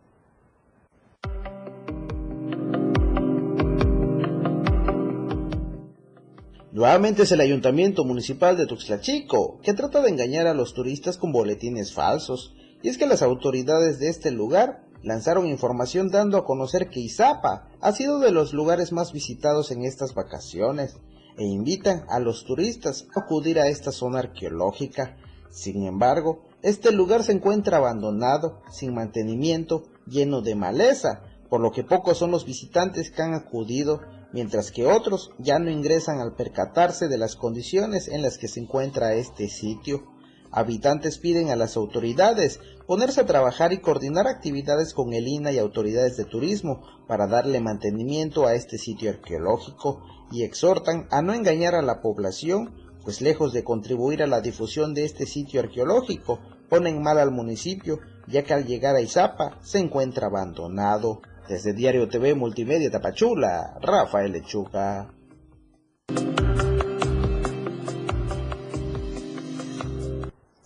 Nuevamente 6.72 7.22
es 7.22 7.30
el 7.30 7.40
Ayuntamiento 7.40 8.04
Municipal 8.04 8.56
de 8.56 8.66
Tuxtla 8.66 9.00
Chico, 9.00 9.60
que 9.62 9.72
trata 9.72 10.02
de 10.02 10.10
engañar 10.10 10.48
a 10.48 10.52
los 10.52 10.74
turistas 10.74 11.16
con 11.16 11.30
boletines 11.30 11.94
falsos. 11.94 12.52
Y 12.82 12.88
es 12.88 12.98
que 12.98 13.06
las 13.06 13.22
autoridades 13.22 14.00
de 14.00 14.08
este 14.08 14.32
lugar 14.32 14.82
lanzaron 15.04 15.46
información 15.46 16.08
dando 16.08 16.38
a 16.38 16.44
conocer 16.44 16.90
que 16.90 16.98
Izapa 16.98 17.68
ha 17.80 17.92
sido 17.92 18.18
de 18.18 18.32
los 18.32 18.52
lugares 18.52 18.90
más 18.90 19.12
visitados 19.12 19.70
en 19.70 19.84
estas 19.84 20.12
vacaciones 20.12 20.96
e 21.38 21.44
invitan 21.44 22.04
a 22.08 22.18
los 22.18 22.44
turistas 22.44 23.06
a 23.14 23.20
acudir 23.20 23.60
a 23.60 23.68
esta 23.68 23.92
zona 23.92 24.18
arqueológica. 24.18 25.16
Sin 25.50 25.84
embargo, 25.84 26.42
este 26.62 26.92
lugar 26.92 27.22
se 27.22 27.32
encuentra 27.32 27.78
abandonado, 27.78 28.60
sin 28.70 28.94
mantenimiento, 28.94 29.84
lleno 30.06 30.42
de 30.42 30.54
maleza, 30.54 31.22
por 31.48 31.60
lo 31.60 31.72
que 31.72 31.84
pocos 31.84 32.18
son 32.18 32.30
los 32.30 32.44
visitantes 32.44 33.10
que 33.10 33.22
han 33.22 33.34
acudido 33.34 34.00
mientras 34.32 34.70
que 34.70 34.86
otros 34.86 35.30
ya 35.38 35.58
no 35.58 35.70
ingresan 35.70 36.20
al 36.20 36.34
percatarse 36.34 37.08
de 37.08 37.18
las 37.18 37.36
condiciones 37.36 38.08
en 38.08 38.22
las 38.22 38.38
que 38.38 38.48
se 38.48 38.60
encuentra 38.60 39.14
este 39.14 39.48
sitio. 39.48 40.04
Habitantes 40.50 41.18
piden 41.18 41.50
a 41.50 41.56
las 41.56 41.76
autoridades 41.76 42.60
ponerse 42.86 43.20
a 43.20 43.26
trabajar 43.26 43.72
y 43.72 43.78
coordinar 43.78 44.26
actividades 44.26 44.94
con 44.94 45.12
el 45.12 45.26
INA 45.26 45.52
y 45.52 45.58
autoridades 45.58 46.16
de 46.16 46.24
turismo 46.24 46.82
para 47.06 47.26
darle 47.26 47.60
mantenimiento 47.60 48.46
a 48.46 48.54
este 48.54 48.78
sitio 48.78 49.10
arqueológico 49.10 50.02
y 50.30 50.42
exhortan 50.42 51.08
a 51.10 51.22
no 51.22 51.34
engañar 51.34 51.74
a 51.74 51.82
la 51.82 52.00
población, 52.00 52.74
pues 53.06 53.20
lejos 53.20 53.52
de 53.52 53.62
contribuir 53.62 54.20
a 54.24 54.26
la 54.26 54.40
difusión 54.40 54.92
de 54.92 55.04
este 55.04 55.26
sitio 55.26 55.60
arqueológico, 55.60 56.40
ponen 56.68 57.00
mal 57.00 57.20
al 57.20 57.30
municipio, 57.30 58.00
ya 58.26 58.42
que 58.42 58.52
al 58.52 58.66
llegar 58.66 58.96
a 58.96 59.00
Izapa 59.00 59.60
se 59.62 59.78
encuentra 59.78 60.26
abandonado. 60.26 61.22
Desde 61.48 61.72
Diario 61.72 62.08
TV 62.08 62.34
Multimedia 62.34 62.90
Tapachula, 62.90 63.78
Rafael 63.80 64.32
Lechuga. 64.32 65.08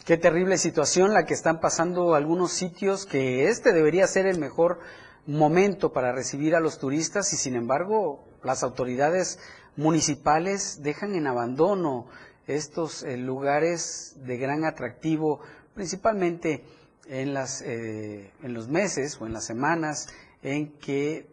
Qué 0.07 0.17
terrible 0.17 0.57
situación 0.57 1.13
la 1.13 1.27
que 1.27 1.35
están 1.35 1.61
pasando 1.61 2.15
algunos 2.15 2.53
sitios 2.53 3.05
que 3.05 3.49
este 3.49 3.75
debería 3.75 4.07
ser 4.07 4.25
el 4.25 4.39
mejor 4.39 4.79
momento 5.27 5.93
para 5.93 6.13
recibir 6.13 6.57
a 6.57 6.61
los 6.61 6.79
turistas 6.79 7.35
y 7.35 7.37
sin 7.37 7.55
embargo 7.55 8.25
las 8.43 8.63
autoridades 8.63 9.39
municipales 9.77 10.83
dejan 10.83 11.15
en 11.15 11.27
abandono 11.27 12.07
estos 12.47 13.03
eh, 13.03 13.17
lugares 13.17 14.17
de 14.25 14.37
gran 14.37 14.65
atractivo, 14.65 15.41
principalmente 15.75 16.65
en, 17.09 17.35
las, 17.35 17.63
eh, 17.63 18.31
en 18.43 18.55
los 18.55 18.69
meses 18.69 19.21
o 19.21 19.27
en 19.27 19.33
las 19.33 19.45
semanas 19.45 20.09
en 20.43 20.73
que 20.79 21.27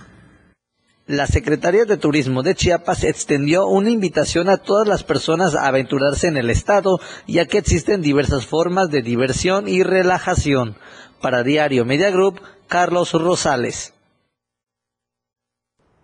La 1.11 1.27
Secretaría 1.27 1.83
de 1.83 1.97
Turismo 1.97 2.41
de 2.41 2.55
Chiapas 2.55 3.03
extendió 3.03 3.67
una 3.67 3.89
invitación 3.89 4.47
a 4.47 4.55
todas 4.55 4.87
las 4.87 5.03
personas 5.03 5.55
a 5.55 5.67
aventurarse 5.67 6.27
en 6.27 6.37
el 6.37 6.49
estado, 6.49 7.01
ya 7.27 7.45
que 7.47 7.57
existen 7.57 8.01
diversas 8.01 8.45
formas 8.45 8.89
de 8.89 9.01
diversión 9.01 9.67
y 9.67 9.83
relajación. 9.83 10.77
Para 11.21 11.43
Diario 11.43 11.83
Media 11.83 12.11
Group, 12.11 12.39
Carlos 12.69 13.11
Rosales. 13.11 13.93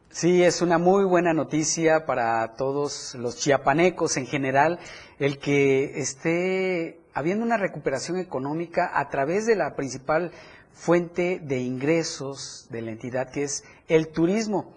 Sí, 0.09 0.43
es 0.43 0.61
una 0.61 0.77
muy 0.77 1.05
buena 1.05 1.31
noticia 1.31 2.05
para 2.05 2.55
todos 2.57 3.15
los 3.15 3.37
chiapanecos 3.37 4.17
en 4.17 4.27
general 4.27 4.77
el 5.19 5.39
que 5.39 6.01
esté 6.01 6.99
habiendo 7.13 7.45
una 7.45 7.55
recuperación 7.55 8.17
económica 8.17 8.91
a 8.93 9.07
través 9.07 9.45
de 9.45 9.55
la 9.55 9.73
principal 9.77 10.33
fuente 10.73 11.39
de 11.41 11.59
ingresos 11.59 12.67
de 12.69 12.81
la 12.81 12.91
entidad 12.91 13.31
que 13.31 13.43
es 13.43 13.63
el 13.87 14.09
turismo 14.09 14.73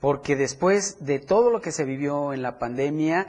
porque 0.00 0.36
después 0.36 1.04
de 1.04 1.18
todo 1.18 1.50
lo 1.50 1.60
que 1.60 1.72
se 1.72 1.84
vivió 1.84 2.32
en 2.32 2.42
la 2.42 2.58
pandemia, 2.58 3.26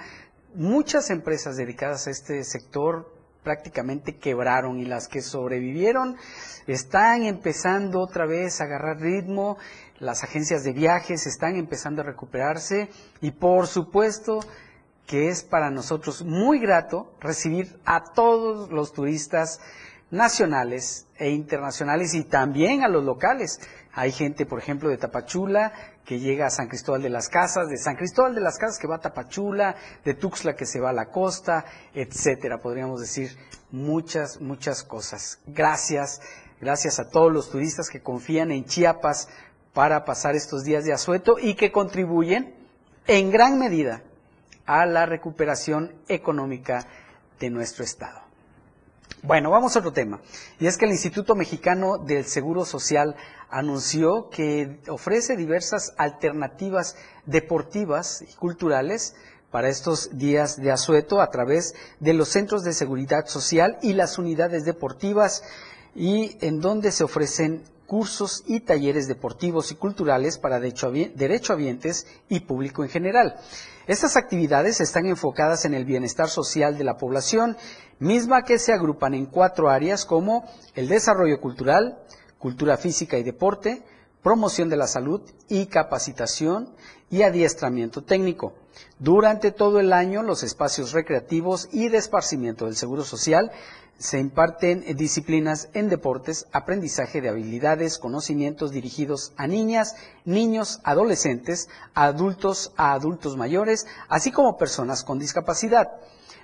muchas 0.55 1.10
empresas 1.10 1.57
dedicadas 1.57 2.07
a 2.07 2.12
este 2.12 2.43
sector 2.43 3.13
prácticamente 3.43 4.17
quebraron 4.17 4.79
y 4.79 4.86
las 4.86 5.07
que 5.07 5.21
sobrevivieron 5.21 6.15
están 6.67 7.23
empezando 7.23 7.99
otra 7.99 8.25
vez 8.25 8.62
a 8.62 8.65
agarrar 8.65 8.99
ritmo, 8.99 9.57
las 9.99 10.23
agencias 10.23 10.63
de 10.63 10.73
viajes 10.73 11.27
están 11.27 11.55
empezando 11.55 12.01
a 12.01 12.05
recuperarse 12.05 12.89
y 13.19 13.31
por 13.31 13.67
supuesto 13.67 14.39
que 15.07 15.29
es 15.29 15.43
para 15.43 15.71
nosotros 15.71 16.23
muy 16.23 16.60
grato 16.60 17.13
recibir 17.19 17.79
a 17.86 18.03
todos 18.13 18.69
los 18.71 18.93
turistas 18.93 19.60
nacionales 20.12 21.07
e 21.17 21.31
internacionales 21.31 22.13
y 22.13 22.23
también 22.23 22.84
a 22.84 22.89
los 22.89 23.03
locales. 23.03 23.60
Hay 23.93 24.12
gente, 24.12 24.45
por 24.45 24.60
ejemplo, 24.60 24.89
de 24.89 24.97
Tapachula 24.97 25.73
que 26.05 26.19
llega 26.19 26.47
a 26.47 26.49
San 26.49 26.67
Cristóbal 26.67 27.01
de 27.01 27.09
las 27.09 27.29
Casas, 27.29 27.69
de 27.69 27.77
San 27.77 27.95
Cristóbal 27.95 28.35
de 28.35 28.41
las 28.41 28.57
Casas 28.57 28.79
que 28.79 28.87
va 28.87 28.95
a 28.95 29.01
Tapachula, 29.01 29.75
de 30.03 30.13
Tuxtla 30.13 30.55
que 30.55 30.65
se 30.65 30.79
va 30.79 30.89
a 30.89 30.93
la 30.93 31.09
costa, 31.09 31.65
etcétera. 31.93 32.59
Podríamos 32.59 33.01
decir 33.01 33.37
muchas, 33.71 34.41
muchas 34.41 34.83
cosas. 34.83 35.39
Gracias, 35.45 36.21
gracias 36.59 36.99
a 36.99 37.09
todos 37.09 37.31
los 37.31 37.49
turistas 37.49 37.89
que 37.89 38.01
confían 38.01 38.51
en 38.51 38.65
Chiapas 38.65 39.29
para 39.73 40.03
pasar 40.05 40.35
estos 40.35 40.63
días 40.63 40.83
de 40.83 40.93
asueto 40.93 41.37
y 41.39 41.55
que 41.55 41.71
contribuyen 41.71 42.55
en 43.07 43.31
gran 43.31 43.57
medida 43.57 44.03
a 44.65 44.85
la 44.85 45.05
recuperación 45.05 45.93
económica 46.07 46.85
de 47.39 47.49
nuestro 47.49 47.83
Estado. 47.83 48.20
Bueno, 49.23 49.51
vamos 49.51 49.75
a 49.75 49.79
otro 49.79 49.93
tema. 49.93 50.19
Y 50.60 50.65
es 50.65 50.77
que 50.77 50.86
el 50.86 50.91
Instituto 50.91 51.36
Mexicano 51.36 51.99
del 51.99 52.25
Seguro 52.25 52.65
Social 52.65 53.15
anunció 53.51 54.31
que 54.31 54.79
ofrece 54.88 55.38
diversas 55.38 55.93
alternativas 55.97 56.95
deportivas 57.27 58.23
y 58.23 58.34
culturales 58.34 59.13
para 59.51 59.69
estos 59.69 60.17
días 60.17 60.60
de 60.60 60.71
asueto 60.71 61.21
a 61.21 61.29
través 61.29 61.75
de 61.99 62.15
los 62.15 62.29
centros 62.29 62.63
de 62.63 62.73
seguridad 62.73 63.27
social 63.27 63.77
y 63.84 63.93
las 63.93 64.17
unidades 64.17 64.65
deportivas 64.65 65.43
y 65.93 66.38
en 66.43 66.60
donde 66.60 66.91
se 66.91 67.03
ofrecen 67.03 67.63
cursos 67.91 68.45
y 68.47 68.62
talleres 68.62 69.10
deportivos 69.10 69.73
y 69.73 69.75
culturales 69.75 70.38
para 70.38 70.62
derechohabientes 70.62 72.08
y 72.30 72.39
público 72.39 72.86
en 72.86 72.89
general. 72.89 73.36
Estas 73.86 74.15
actividades 74.15 74.80
están 74.80 75.08
enfocadas 75.08 75.65
en 75.65 75.73
el 75.73 75.84
bienestar 75.84 76.30
social 76.30 76.77
de 76.77 76.86
la 76.86 76.95
población, 76.95 77.58
misma 77.99 78.43
que 78.43 78.60
se 78.60 78.71
agrupan 78.71 79.13
en 79.13 79.25
cuatro 79.25 79.69
áreas 79.69 80.06
como 80.06 80.45
el 80.73 80.88
desarrollo 80.88 81.41
cultural, 81.41 81.99
cultura 82.39 82.77
física 82.77 83.17
y 83.17 83.23
deporte, 83.23 83.84
promoción 84.23 84.69
de 84.69 84.77
la 84.77 84.88
salud 84.88 85.19
y 85.49 85.65
capacitación 85.65 86.73
y 87.10 87.23
adiestramiento 87.23 88.06
técnico. 88.06 88.54
Durante 88.99 89.51
todo 89.51 89.82
el 89.82 89.91
año, 89.91 90.23
los 90.23 90.43
espacios 90.43 90.93
recreativos 90.93 91.67
y 91.73 91.89
de 91.89 91.97
esparcimiento 91.97 92.67
del 92.67 92.77
Seguro 92.77 93.04
Social 93.04 93.51
se 93.97 94.19
imparten 94.19 94.84
disciplinas 94.95 95.69
en 95.73 95.89
deportes, 95.89 96.47
aprendizaje 96.51 97.21
de 97.21 97.30
habilidades, 97.30 97.97
conocimientos 97.97 98.71
dirigidos 98.71 99.34
a 99.38 99.47
niñas, 99.47 99.95
niños, 100.25 100.80
adolescentes, 100.84 101.69
adultos, 101.93 102.73
a 102.77 102.93
adultos 102.93 103.38
mayores, 103.38 103.86
así 104.10 104.32
como 104.32 104.58
personas 104.58 105.04
con 105.04 105.19
discapacidad. 105.19 105.91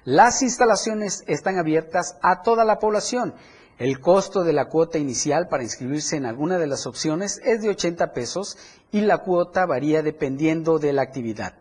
Las 0.03 0.41
instalaciones 0.41 1.23
están 1.27 1.57
abiertas 1.57 2.17
a 2.21 2.41
toda 2.41 2.63
la 2.63 2.79
población 2.79 3.33
el 3.77 3.99
costo 3.99 4.43
de 4.43 4.53
la 4.53 4.69
cuota 4.69 4.97
inicial 4.97 5.47
para 5.49 5.61
inscribirse 5.61 6.15
en 6.15 6.25
alguna 6.25 6.57
de 6.57 6.65
las 6.65 6.87
opciones 6.87 7.39
es 7.45 7.61
de 7.61 7.69
80 7.69 8.11
pesos 8.11 8.57
y 8.91 9.01
la 9.01 9.19
cuota 9.19 9.67
varía 9.67 10.01
dependiendo 10.01 10.79
de 10.79 10.93
la 10.93 11.03
actividad. 11.03 11.53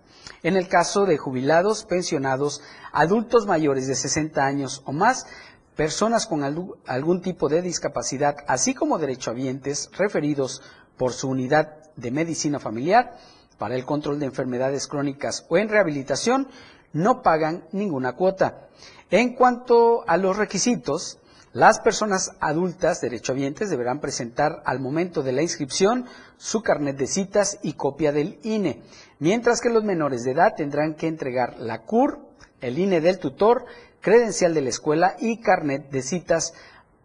En 0.42 0.56
el 0.56 0.66
caso 0.66 1.04
de 1.04 1.18
jubilados, 1.18 1.84
pensionados, 1.84 2.62
adultos 2.90 3.46
mayores 3.46 3.86
de 3.86 3.94
60 3.94 4.44
años 4.44 4.82
o 4.86 4.92
más, 4.92 5.26
personas 5.76 6.26
con 6.26 6.42
algún 6.86 7.20
tipo 7.20 7.48
de 7.48 7.62
discapacidad, 7.62 8.36
así 8.48 8.74
como 8.74 8.98
derechohabientes 8.98 9.90
referidos 9.96 10.62
por 10.96 11.12
su 11.12 11.28
unidad 11.28 11.76
de 11.96 12.10
medicina 12.10 12.58
familiar 12.58 13.16
para 13.58 13.76
el 13.76 13.84
control 13.84 14.18
de 14.18 14.26
enfermedades 14.26 14.88
crónicas 14.88 15.46
o 15.48 15.58
en 15.58 15.68
rehabilitación, 15.68 16.48
no 16.92 17.22
pagan 17.22 17.64
ninguna 17.72 18.14
cuota. 18.14 18.68
En 19.10 19.34
cuanto 19.34 20.08
a 20.08 20.16
los 20.16 20.36
requisitos, 20.36 21.18
las 21.52 21.80
personas 21.80 22.32
adultas 22.40 23.00
derechohabientes 23.00 23.70
deberán 23.70 24.00
presentar 24.00 24.62
al 24.64 24.80
momento 24.80 25.22
de 25.22 25.32
la 25.32 25.42
inscripción 25.42 26.06
su 26.36 26.62
carnet 26.62 26.96
de 26.96 27.06
citas 27.06 27.58
y 27.62 27.74
copia 27.74 28.12
del 28.12 28.38
INE, 28.42 28.82
mientras 29.18 29.60
que 29.60 29.70
los 29.70 29.84
menores 29.84 30.24
de 30.24 30.32
edad 30.32 30.54
tendrán 30.54 30.94
que 30.94 31.06
entregar 31.06 31.58
la 31.58 31.82
CUR, 31.82 32.20
el 32.60 32.78
INE 32.78 33.00
del 33.00 33.18
tutor, 33.18 33.64
credencial 34.06 34.54
de 34.54 34.60
la 34.60 34.68
escuela 34.68 35.16
y 35.18 35.38
carnet 35.38 35.90
de 35.90 36.00
citas. 36.00 36.54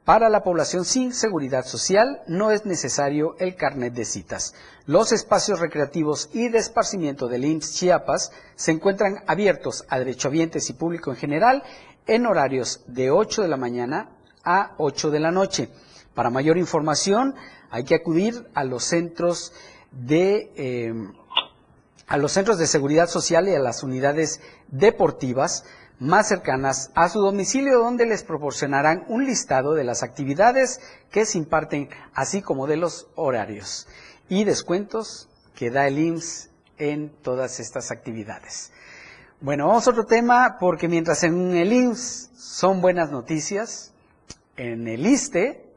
Para 0.06 0.30
la 0.30 0.44
población 0.44 0.86
sin 0.86 1.14
seguridad 1.14 1.66
social 1.66 2.22
no 2.28 2.52
es 2.52 2.64
necesario 2.68 3.36
el 3.40 3.56
carnet 3.56 3.96
de 3.96 4.06
citas. 4.06 4.54
Los 4.86 5.12
espacios 5.12 5.60
recreativos 5.60 6.30
y 6.32 6.50
de 6.50 6.60
esparcimiento 6.60 7.28
del 7.28 7.46
IMSS 7.46 7.74
Chiapas 7.74 8.32
se 8.54 8.70
encuentran 8.70 9.24
abiertos 9.26 9.84
a 9.90 9.98
derechohabientes 9.98 10.70
y 10.70 10.74
público 10.74 11.10
en 11.10 11.18
general 11.18 11.64
en 12.06 12.28
horarios 12.28 12.84
de 12.86 13.10
8 13.10 13.42
de 13.42 13.48
la 13.48 13.58
mañana 13.58 14.12
a 14.44 14.76
8 14.78 15.10
de 15.10 15.20
la 15.20 15.32
noche. 15.32 15.70
Para 16.14 16.30
mayor 16.30 16.60
información 16.60 17.34
hay 17.72 17.84
que 17.84 17.96
acudir 17.96 18.48
a 18.54 18.64
los 18.64 18.84
centros 18.84 19.54
de 19.90 20.52
eh, 20.56 20.94
a 22.06 22.18
los 22.18 22.34
centros 22.34 22.60
de 22.60 22.68
seguridad 22.68 23.08
social 23.08 23.48
y 23.48 23.56
a 23.56 23.60
las 23.60 23.84
unidades 23.84 24.42
deportivas 24.68 25.64
más 26.02 26.30
cercanas 26.30 26.90
a 26.96 27.10
su 27.10 27.20
domicilio 27.22 27.78
donde 27.78 28.08
les 28.08 28.24
proporcionarán 28.24 29.06
un 29.08 29.24
listado 29.24 29.76
de 29.76 29.84
las 29.84 30.02
actividades 30.02 30.82
que 31.12 31.28
se 31.28 31.38
imparten 31.38 31.90
así 32.16 32.42
como 32.42 32.66
de 32.66 32.76
los 32.76 33.08
horarios 33.14 33.88
y 34.28 34.44
descuentos 34.44 35.30
que 35.54 35.70
da 35.70 35.88
el 35.88 36.00
IMSS 36.00 36.50
en 36.80 37.10
todas 37.22 37.60
estas 37.60 37.92
actividades. 37.92 38.72
Bueno, 39.42 39.68
vamos 39.68 39.86
a 39.86 39.92
otro 39.92 40.08
tema 40.08 40.58
porque 40.60 40.88
mientras 40.88 41.24
en 41.24 41.56
el 41.56 41.72
IMSS 41.72 42.32
son 42.34 42.82
buenas 42.82 43.12
noticias, 43.12 43.94
en 44.58 44.88
el 44.88 45.06
ISTE 45.06 45.72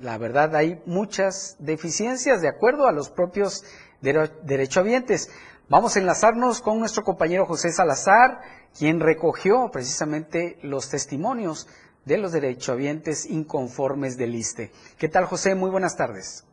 la 0.00 0.16
verdad 0.16 0.56
hay 0.56 0.80
muchas 0.86 1.56
deficiencias 1.58 2.40
de 2.40 2.48
acuerdo 2.48 2.86
a 2.86 2.92
los 2.92 3.10
propios 3.10 3.64
derechohabientes. 4.00 5.28
Vamos 5.68 5.96
a 5.96 5.98
enlazarnos 5.98 6.62
con 6.62 6.78
nuestro 6.78 7.02
compañero 7.04 7.44
José 7.44 7.70
Salazar, 7.70 8.40
quien 8.78 9.00
recogió 9.00 9.70
precisamente 9.72 10.56
los 10.62 10.90
testimonios 10.90 11.66
de 12.04 12.18
los 12.18 12.32
derechohabientes 12.32 13.28
inconformes 13.30 14.16
del 14.16 14.34
ISTE. 14.34 14.70
¿Qué 14.98 15.08
tal, 15.08 15.24
José? 15.24 15.54
Muy 15.54 15.70
buenas 15.70 15.96
tardes. 15.96 16.46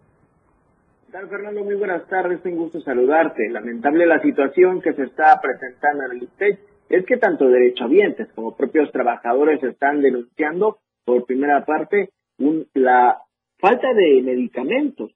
¿Qué 1.06 1.12
tal, 1.12 1.30
Fernando? 1.30 1.64
Muy 1.64 1.76
buenas 1.76 2.08
tardes. 2.08 2.40
Un 2.44 2.56
gusto 2.56 2.82
saludarte. 2.82 3.50
Lamentable 3.50 4.08
la 4.08 4.20
situación 4.22 4.82
que 4.82 4.94
se 4.94 5.04
está 5.04 5.40
presentando 5.40 6.06
en 6.06 6.12
el 6.12 6.24
ISTE 6.24 6.60
es 6.90 7.06
que 7.06 7.18
tanto 7.18 7.48
derechohabientes 7.48 8.30
como 8.34 8.56
propios 8.56 8.92
trabajadores 8.92 9.62
están 9.64 10.02
denunciando, 10.02 10.80
por 11.06 11.26
primera 11.26 11.66
parte, 11.66 12.10
la 12.74 13.20
falta 13.60 13.94
de 13.94 14.22
medicamentos. 14.24 15.12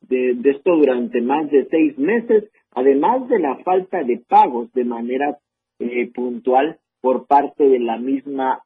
De, 0.00 0.36
esto 0.44 0.76
durante 0.76 1.20
más 1.20 1.50
de 1.50 1.66
seis 1.68 1.98
meses, 1.98 2.44
además 2.72 3.28
de 3.28 3.40
la 3.40 3.56
falta 3.64 4.04
de 4.04 4.22
pagos 4.28 4.72
de 4.72 4.84
manera 4.84 5.38
eh, 5.78 6.10
puntual 6.12 6.78
por 7.00 7.26
parte 7.26 7.68
de 7.68 7.78
la 7.78 7.98
misma 7.98 8.62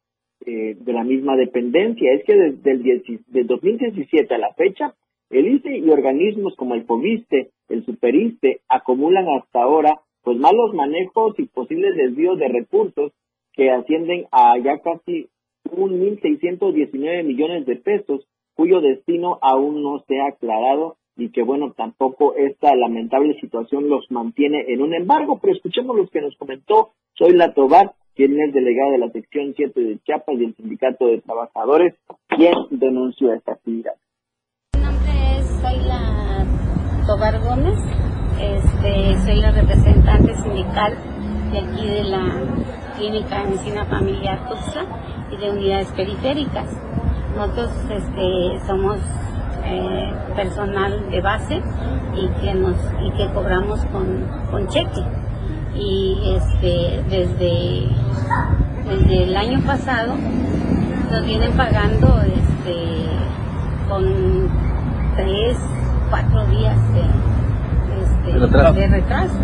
eh, 0.46 0.74
de 0.78 0.92
la 0.92 1.04
misma 1.04 1.36
dependencia. 1.36 2.12
Es 2.12 2.24
que 2.24 2.34
desde 2.34 2.70
el 2.72 3.46
2017 3.46 4.34
a 4.34 4.38
la 4.38 4.54
fecha, 4.54 4.94
el 5.28 5.46
ICE 5.46 5.78
y 5.78 5.90
organismos 5.90 6.56
como 6.56 6.74
el 6.74 6.84
FOMISTE, 6.84 7.50
el 7.68 7.84
SUPERISTE, 7.84 8.60
acumulan 8.68 9.26
hasta 9.28 9.62
ahora 9.62 10.00
pues 10.22 10.38
malos 10.38 10.74
manejos 10.74 11.38
y 11.38 11.46
posibles 11.46 11.94
desvíos 11.94 12.38
de 12.38 12.48
recursos 12.48 13.12
que 13.52 13.70
ascienden 13.70 14.26
a 14.32 14.58
ya 14.58 14.78
casi 14.78 15.28
un 15.70 16.00
1.619 16.00 17.24
millones 17.24 17.66
de 17.66 17.76
pesos, 17.76 18.26
cuyo 18.54 18.80
destino 18.80 19.38
aún 19.42 19.82
no 19.82 20.02
se 20.08 20.20
ha 20.20 20.28
aclarado 20.28 20.96
y 21.16 21.30
que 21.30 21.42
bueno, 21.42 21.72
tampoco 21.76 22.34
esta 22.34 22.74
lamentable 22.74 23.38
situación 23.40 23.88
los 23.88 24.10
mantiene 24.10 24.64
en 24.68 24.82
un 24.82 24.94
embargo, 24.94 25.38
pero 25.40 25.54
escuchemos 25.54 25.96
lo 25.96 26.06
que 26.08 26.20
nos 26.20 26.36
comentó 26.36 26.92
Soy 27.14 27.32
La 27.32 27.52
Tobar, 27.52 27.92
quien 28.14 28.38
es 28.40 28.52
delegada 28.52 28.92
de 28.92 28.98
la 28.98 29.10
sección 29.10 29.52
7 29.54 29.80
de 29.80 29.98
Chiapas 30.00 30.36
y 30.38 30.44
el 30.44 30.56
Sindicato 30.56 31.06
de 31.06 31.20
Trabajadores, 31.20 31.94
quien 32.28 32.54
denunció 32.70 33.32
esta 33.32 33.52
actividad. 33.52 33.94
Mi 34.74 34.82
nombre 34.82 35.38
es 35.38 35.46
Soyla 35.60 36.46
Tobar 37.06 37.40
Gómez, 37.40 37.78
este, 38.40 39.18
soy 39.24 39.40
la 39.40 39.50
representante 39.50 40.34
sindical 40.36 40.96
de 41.52 41.58
aquí 41.58 41.86
de 41.86 42.04
la 42.04 42.96
Clínica 42.96 43.40
de 43.40 43.50
Medicina 43.50 43.84
Familiar 43.84 44.48
Tuxtla 44.48 44.84
y 45.30 45.36
de 45.36 45.50
unidades 45.50 45.92
periféricas. 45.92 46.68
Nosotros 47.36 47.70
este, 47.90 48.66
somos 48.66 48.98
eh, 49.64 50.12
personal 50.36 51.10
de 51.10 51.20
base 51.20 51.60
y 52.14 52.28
que 52.40 52.54
nos 52.54 52.76
y 53.02 53.10
que 53.12 53.28
cobramos 53.32 53.80
con, 53.86 54.26
con 54.50 54.68
cheque. 54.68 55.02
Y 55.74 56.34
este 56.36 57.02
desde 57.08 57.88
desde 58.86 59.24
el 59.24 59.36
año 59.36 59.60
pasado 59.60 60.14
nos 61.10 61.24
vienen 61.24 61.52
pagando 61.52 62.22
este 62.22 63.06
con 63.88 64.48
tres 65.16 65.56
cuatro 66.10 66.44
días 66.46 66.76
de, 66.92 67.02
este, 68.02 68.86
retraso, 68.88 69.34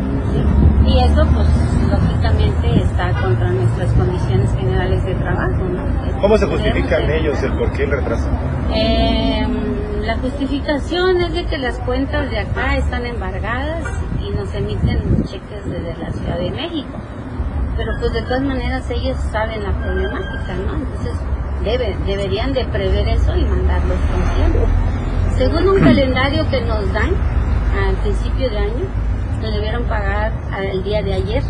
y 0.84 0.98
eso 0.98 1.26
pues 1.34 1.48
lógicamente 1.90 2.82
está 2.82 3.12
contra 3.20 3.50
nuestras 3.50 3.92
condiciones 3.92 4.50
generales 4.52 5.04
de 5.04 5.14
trabajo 5.14 5.62
¿cómo 6.20 6.36
se 6.38 6.46
justifican 6.46 7.10
ellos 7.10 7.40
el 7.42 7.52
por 7.52 7.70
qué 7.72 7.84
el 7.84 7.90
retraso? 7.90 8.28
Eh, 8.74 9.46
la 10.06 10.16
justificación 10.18 11.20
es 11.20 11.32
de 11.32 11.46
que 11.46 11.58
las 11.58 11.78
cuentas 11.80 12.30
de 12.30 12.38
acá 12.38 12.76
están 12.76 13.04
embargadas 13.06 13.82
y 14.24 14.30
nos 14.30 14.54
emiten 14.54 15.24
cheques 15.24 15.64
desde 15.64 15.96
la 15.96 16.12
Ciudad 16.12 16.38
de 16.38 16.50
México. 16.52 16.96
Pero 17.76 17.92
pues 17.98 18.12
de 18.12 18.22
todas 18.22 18.42
maneras 18.42 18.88
ellos 18.88 19.16
saben 19.32 19.64
la 19.64 19.72
problemática, 19.72 20.54
¿no? 20.64 20.76
Entonces 20.76 21.12
debe, 21.64 21.96
deberían 22.06 22.52
de 22.52 22.64
prever 22.66 23.08
eso 23.08 23.36
y 23.36 23.44
mandarlos 23.46 23.98
con 23.98 24.36
tiempo. 24.36 24.68
Según 25.36 25.68
un 25.68 25.80
calendario 25.80 26.48
que 26.50 26.60
nos 26.60 26.92
dan 26.92 27.10
al 27.84 27.96
principio 27.96 28.48
de 28.48 28.58
año, 28.58 28.84
nos 29.42 29.52
debieron 29.52 29.84
pagar 29.84 30.32
al 30.52 30.84
día 30.84 31.02
de 31.02 31.14
ayer. 31.14 31.42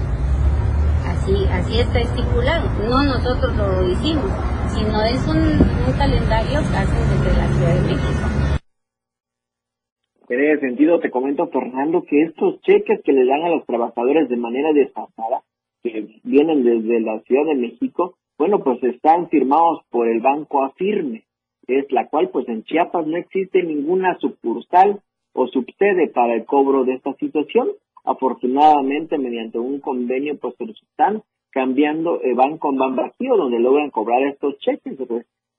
Así, 1.06 1.46
así 1.52 1.80
está 1.80 1.98
estipulado. 1.98 2.70
No 2.88 3.04
nosotros 3.04 3.54
lo 3.54 3.86
hicimos, 3.86 4.30
sino 4.74 5.02
es 5.02 5.20
un, 5.26 5.36
un 5.36 5.92
calendario 5.98 6.60
que 6.70 6.76
hacen 6.76 7.22
desde 7.22 7.38
la 7.38 7.48
Ciudad 7.48 7.74
de 7.74 7.80
México. 7.82 8.45
En 10.28 10.40
ese 10.40 10.60
sentido, 10.60 10.98
te 10.98 11.10
comento, 11.10 11.46
Fernando, 11.48 12.02
que 12.02 12.22
estos 12.22 12.60
cheques 12.62 13.00
que 13.04 13.12
le 13.12 13.24
dan 13.26 13.42
a 13.42 13.48
los 13.48 13.64
trabajadores 13.64 14.28
de 14.28 14.36
manera 14.36 14.72
desfasada, 14.72 15.42
que 15.82 16.20
vienen 16.24 16.64
desde 16.64 17.00
la 17.00 17.20
Ciudad 17.20 17.44
de 17.46 17.54
México, 17.54 18.16
bueno, 18.38 18.62
pues 18.62 18.82
están 18.82 19.28
firmados 19.28 19.80
por 19.88 20.08
el 20.08 20.20
Banco 20.20 20.64
Afirme, 20.64 21.24
es 21.66 21.90
la 21.90 22.08
cual, 22.08 22.30
pues 22.30 22.48
en 22.48 22.64
Chiapas 22.64 23.06
no 23.06 23.16
existe 23.16 23.62
ninguna 23.62 24.18
sucursal 24.18 25.00
o 25.32 25.46
subsede 25.48 26.08
para 26.08 26.34
el 26.34 26.44
cobro 26.44 26.84
de 26.84 26.94
esta 26.94 27.12
situación. 27.14 27.68
Afortunadamente, 28.04 29.18
mediante 29.18 29.58
un 29.58 29.80
convenio, 29.80 30.38
pues 30.38 30.54
se 30.58 30.64
están 30.64 31.22
cambiando, 31.50 32.20
eh, 32.22 32.34
van 32.34 32.58
con 32.58 32.76
Ban 32.76 32.96
donde 33.18 33.58
logran 33.58 33.90
cobrar 33.90 34.22
estos 34.22 34.58
cheques. 34.58 34.96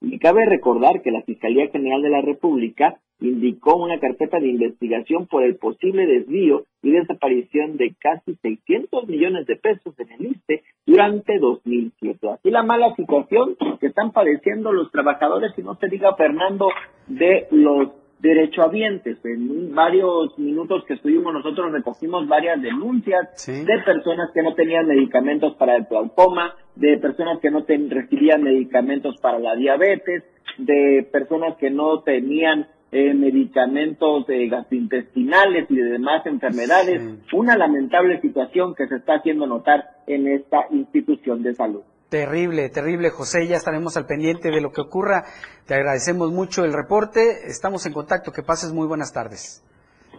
Y 0.00 0.18
cabe 0.18 0.46
recordar 0.46 1.02
que 1.02 1.10
la 1.10 1.22
Fiscalía 1.22 1.68
General 1.68 2.02
de 2.02 2.10
la 2.10 2.22
República 2.22 2.98
indicó 3.20 3.76
una 3.76 3.98
carpeta 3.98 4.38
de 4.38 4.48
investigación 4.48 5.26
por 5.26 5.42
el 5.42 5.56
posible 5.56 6.06
desvío 6.06 6.64
y 6.82 6.92
desaparición 6.92 7.76
de 7.76 7.94
casi 7.98 8.36
600 8.36 9.08
millones 9.08 9.46
de 9.46 9.56
pesos 9.56 9.94
en 9.98 10.12
el 10.12 10.26
ISTE 10.32 10.62
durante 10.86 11.38
2007. 11.38 12.28
Así 12.30 12.50
la 12.50 12.62
mala 12.62 12.94
situación 12.94 13.56
que 13.80 13.88
están 13.88 14.12
padeciendo 14.12 14.72
los 14.72 14.90
trabajadores, 14.92 15.52
y 15.56 15.62
no 15.62 15.74
se 15.76 15.88
diga 15.88 16.14
Fernando, 16.14 16.68
de 17.08 17.48
los 17.50 17.88
derechohabientes. 18.20 19.24
En 19.24 19.74
varios 19.74 20.38
minutos 20.38 20.84
que 20.86 20.94
estuvimos 20.94 21.32
nosotros 21.32 21.72
recogimos 21.72 22.26
varias 22.26 22.60
denuncias 22.60 23.46
de 23.46 23.78
personas 23.84 24.30
que 24.34 24.42
no 24.42 24.54
tenían 24.54 24.86
medicamentos 24.86 25.54
para 25.56 25.76
el 25.76 25.84
glaucoma, 25.84 26.54
de 26.74 26.98
personas 26.98 27.38
que 27.40 27.50
no 27.50 27.64
recibían 27.66 28.42
medicamentos 28.42 29.16
para 29.20 29.38
la 29.38 29.54
diabetes, 29.54 30.24
de 30.58 31.08
personas 31.12 31.56
que 31.56 31.70
no 31.70 32.00
tenían 32.00 32.66
eh, 32.90 33.12
medicamentos 33.12 34.24
eh, 34.28 34.48
gastrointestinales 34.48 35.70
y 35.70 35.76
de 35.76 35.90
demás 35.90 36.24
enfermedades. 36.26 37.02
Una 37.32 37.56
lamentable 37.56 38.20
situación 38.20 38.74
que 38.74 38.88
se 38.88 38.96
está 38.96 39.16
haciendo 39.16 39.46
notar 39.46 39.84
en 40.06 40.26
esta 40.26 40.66
institución 40.70 41.42
de 41.42 41.54
salud. 41.54 41.82
Terrible, 42.08 42.70
terrible, 42.70 43.10
José. 43.10 43.46
Ya 43.46 43.56
estaremos 43.56 43.96
al 43.96 44.06
pendiente 44.06 44.50
de 44.50 44.60
lo 44.60 44.72
que 44.72 44.80
ocurra. 44.80 45.24
Te 45.66 45.74
agradecemos 45.74 46.32
mucho 46.32 46.64
el 46.64 46.72
reporte. 46.72 47.50
Estamos 47.50 47.84
en 47.84 47.92
contacto. 47.92 48.32
Que 48.32 48.42
pases 48.42 48.72
muy 48.72 48.86
buenas 48.86 49.12
tardes. 49.12 49.62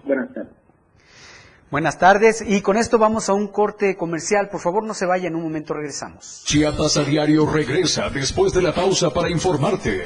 Buenas 0.03 0.33
tardes. 0.33 0.53
Buenas 1.71 1.97
tardes. 1.97 2.43
Y 2.45 2.61
con 2.61 2.77
esto 2.77 2.99
vamos 2.99 3.29
a 3.29 3.33
un 3.33 3.47
corte 3.47 3.95
comercial. 3.97 4.49
Por 4.49 4.59
favor, 4.59 4.83
no 4.83 4.93
se 4.93 5.07
vaya. 5.07 5.27
En 5.27 5.35
un 5.35 5.41
momento 5.41 5.73
regresamos. 5.73 6.43
Chiapas 6.45 6.97
a 6.97 7.03
diario 7.03 7.45
regresa 7.51 8.09
después 8.09 8.53
de 8.53 8.61
la 8.61 8.73
pausa 8.73 9.11
para 9.11 9.29
informarte. 9.29 10.05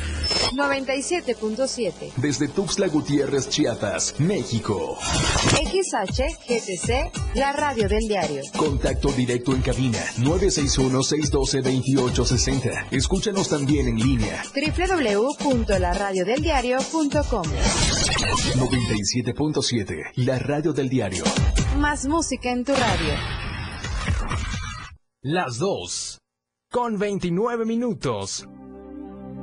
97.7. 0.53 2.13
Desde 2.17 2.47
Tuxtla 2.47 2.87
Gutiérrez, 2.87 3.49
Chiapas, 3.49 4.15
México. 4.19 4.97
XHGTC, 5.51 7.35
la 7.35 7.51
radio 7.53 7.87
del 7.87 8.07
diario. 8.07 8.41
Contacto 8.57 9.11
directo 9.11 9.53
en 9.53 9.61
cabina 9.61 9.99
961-612-2860. 10.17 12.87
Escúchanos 12.91 13.49
también 13.49 13.87
en 13.87 13.97
línea. 13.97 14.43
www.laradiodeldiario.com 14.53 17.43
97.7, 18.55 20.11
la 20.15 20.39
radio 20.39 20.73
del 20.73 20.89
diario. 20.89 21.23
Más 21.77 22.05
música 22.05 22.51
en 22.51 22.63
tu 22.63 22.73
radio. 22.73 23.13
Las 25.21 25.57
dos. 25.57 26.19
Con 26.71 26.97
29 26.97 27.65
minutos. 27.65 28.47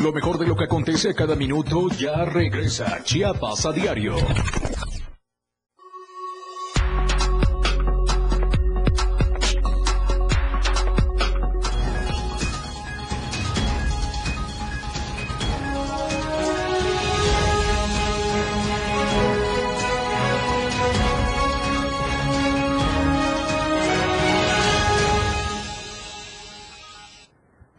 Lo 0.00 0.12
mejor 0.12 0.38
de 0.38 0.46
lo 0.46 0.56
que 0.56 0.64
acontece 0.64 1.14
cada 1.14 1.36
minuto, 1.36 1.88
ya 1.90 2.24
regresa 2.24 3.02
Chiapas 3.04 3.66
a 3.66 3.72
diario. 3.72 4.16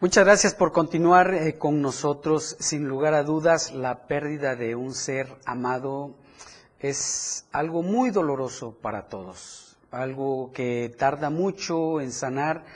Muchas 0.04 0.26
gracias 0.26 0.52
por 0.52 0.70
continuar 0.72 1.32
eh, 1.32 1.56
con 1.56 1.80
nosotros. 1.80 2.58
Sin 2.60 2.86
lugar 2.86 3.14
a 3.14 3.22
dudas, 3.22 3.72
la 3.72 4.06
pérdida 4.06 4.54
de 4.54 4.74
un 4.74 4.92
ser 4.92 5.34
amado 5.46 6.14
es 6.78 7.46
algo 7.52 7.82
muy 7.82 8.10
doloroso 8.10 8.76
para 8.82 9.08
todos, 9.08 9.78
algo 9.90 10.52
que 10.52 10.94
tarda 10.98 11.30
mucho 11.30 12.02
en 12.02 12.12
sanar 12.12 12.66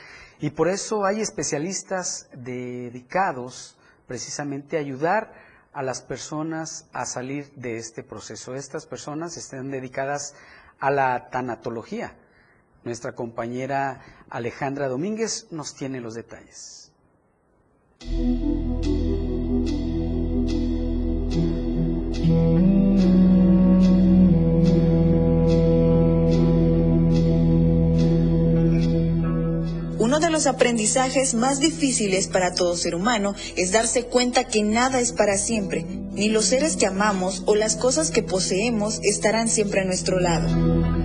y 0.41 0.49
por 0.49 0.69
eso 0.69 1.05
hay 1.05 1.21
especialistas 1.21 2.31
dedicados 2.33 3.77
precisamente 4.07 4.79
a 4.79 4.81
ayudar 4.81 5.35
a 5.75 5.83
las 5.83 6.01
personas 6.01 6.87
a 6.95 7.05
salir 7.05 7.53
de 7.57 7.77
este 7.77 8.03
proceso. 8.03 8.55
Estas 8.55 8.87
personas 8.87 9.37
están 9.37 9.71
dedicadas 9.71 10.35
a 10.81 10.91
la 10.91 11.29
tanatología. 11.29 12.17
Nuestra 12.85 13.13
compañera 13.13 14.01
Alejandra 14.31 14.89
Domínguez 14.89 15.49
nos 15.51 15.75
tiene 15.75 16.01
los 16.01 16.15
detalles. 16.15 16.88
Uno 29.99 30.21
de 30.21 30.31
los 30.31 30.47
aprendizajes 30.47 31.35
más 31.35 31.59
difíciles 31.59 32.29
para 32.29 32.55
todo 32.55 32.77
ser 32.77 32.95
humano 32.95 33.35
es 33.57 33.73
darse 33.73 34.05
cuenta 34.05 34.45
que 34.45 34.63
nada 34.63 35.01
es 35.01 35.13
para 35.13 35.37
siempre, 35.37 35.85
ni 36.13 36.29
los 36.29 36.45
seres 36.45 36.77
que 36.77 36.87
amamos 36.87 37.43
o 37.47 37.57
las 37.57 37.75
cosas 37.75 38.11
que 38.11 38.23
poseemos 38.23 39.01
estarán 39.03 39.49
siempre 39.49 39.81
a 39.81 39.85
nuestro 39.85 40.21
lado. 40.21 40.98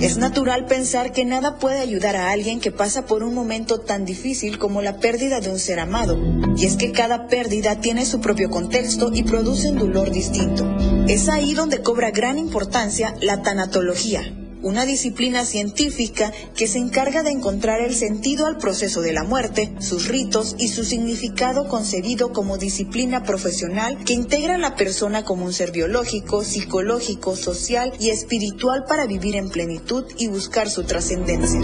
Es 0.00 0.16
natural 0.16 0.64
pensar 0.64 1.12
que 1.12 1.26
nada 1.26 1.58
puede 1.58 1.78
ayudar 1.78 2.16
a 2.16 2.30
alguien 2.30 2.58
que 2.58 2.72
pasa 2.72 3.04
por 3.04 3.22
un 3.22 3.34
momento 3.34 3.80
tan 3.80 4.06
difícil 4.06 4.58
como 4.58 4.80
la 4.80 4.96
pérdida 4.96 5.40
de 5.40 5.50
un 5.50 5.58
ser 5.58 5.78
amado. 5.78 6.18
Y 6.56 6.64
es 6.64 6.76
que 6.76 6.90
cada 6.90 7.26
pérdida 7.26 7.80
tiene 7.80 8.06
su 8.06 8.18
propio 8.18 8.48
contexto 8.48 9.10
y 9.12 9.24
produce 9.24 9.68
un 9.68 9.78
dolor 9.78 10.10
distinto. 10.10 10.66
Es 11.06 11.28
ahí 11.28 11.52
donde 11.52 11.82
cobra 11.82 12.12
gran 12.12 12.38
importancia 12.38 13.14
la 13.20 13.42
tanatología, 13.42 14.22
una 14.62 14.84
disciplina 14.84 15.44
científica 15.44 16.32
que 16.54 16.66
se 16.66 16.78
encarga 16.78 17.22
de 17.22 17.30
encontrar 17.30 17.80
el 17.80 17.94
sentido 17.94 18.46
al 18.46 18.58
proceso 18.58 19.00
de 19.00 19.12
la 19.12 19.24
muerte, 19.24 19.72
sus 19.80 20.08
ritos 20.08 20.56
y 20.58 20.68
su 20.68 20.84
significado 20.84 21.68
concebido 21.68 22.32
como 22.32 22.58
disciplina 22.58 23.22
profesional 23.22 24.04
que 24.04 24.14
integra 24.14 24.56
a 24.56 24.58
la 24.58 24.76
persona 24.76 25.24
como 25.24 25.44
un 25.44 25.52
ser 25.52 25.72
biológico, 25.72 26.44
psicológico, 26.44 27.36
social 27.36 27.92
y 27.98 28.10
espiritual 28.10 28.84
para 28.88 29.06
vivir 29.06 29.36
en 29.36 29.50
plenitud 29.50 30.04
y 30.18 30.28
buscar 30.28 30.68
su 30.68 30.84
trascendencia. 30.84 31.60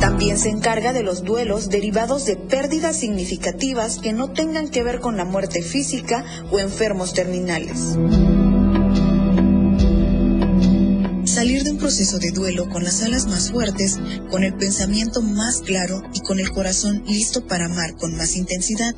También 0.00 0.36
se 0.36 0.48
encarga 0.48 0.92
de 0.92 1.04
los 1.04 1.22
duelos 1.22 1.68
derivados 1.68 2.24
de 2.26 2.36
pérdidas 2.36 2.96
significativas 2.96 3.98
que 3.98 4.12
no 4.12 4.32
tengan 4.32 4.68
que 4.68 4.82
ver 4.82 5.00
con 5.00 5.16
la 5.16 5.24
muerte 5.24 5.62
física 5.62 6.24
o 6.50 6.58
enfermos 6.58 7.14
terminales. 7.14 7.96
Proceso 11.92 12.18
de 12.18 12.30
duelo 12.30 12.70
con 12.70 12.84
las 12.84 13.02
alas 13.02 13.26
más 13.26 13.50
fuertes, 13.50 13.98
con 14.30 14.44
el 14.44 14.54
pensamiento 14.54 15.20
más 15.20 15.60
claro 15.60 16.02
y 16.14 16.20
con 16.20 16.40
el 16.40 16.50
corazón 16.50 17.04
listo 17.06 17.46
para 17.46 17.66
amar 17.66 17.96
con 17.96 18.16
más 18.16 18.34
intensidad, 18.34 18.94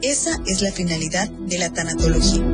esa 0.00 0.40
es 0.46 0.62
la 0.62 0.70
finalidad 0.70 1.28
de 1.28 1.58
la 1.58 1.72
tanatología. 1.72 2.44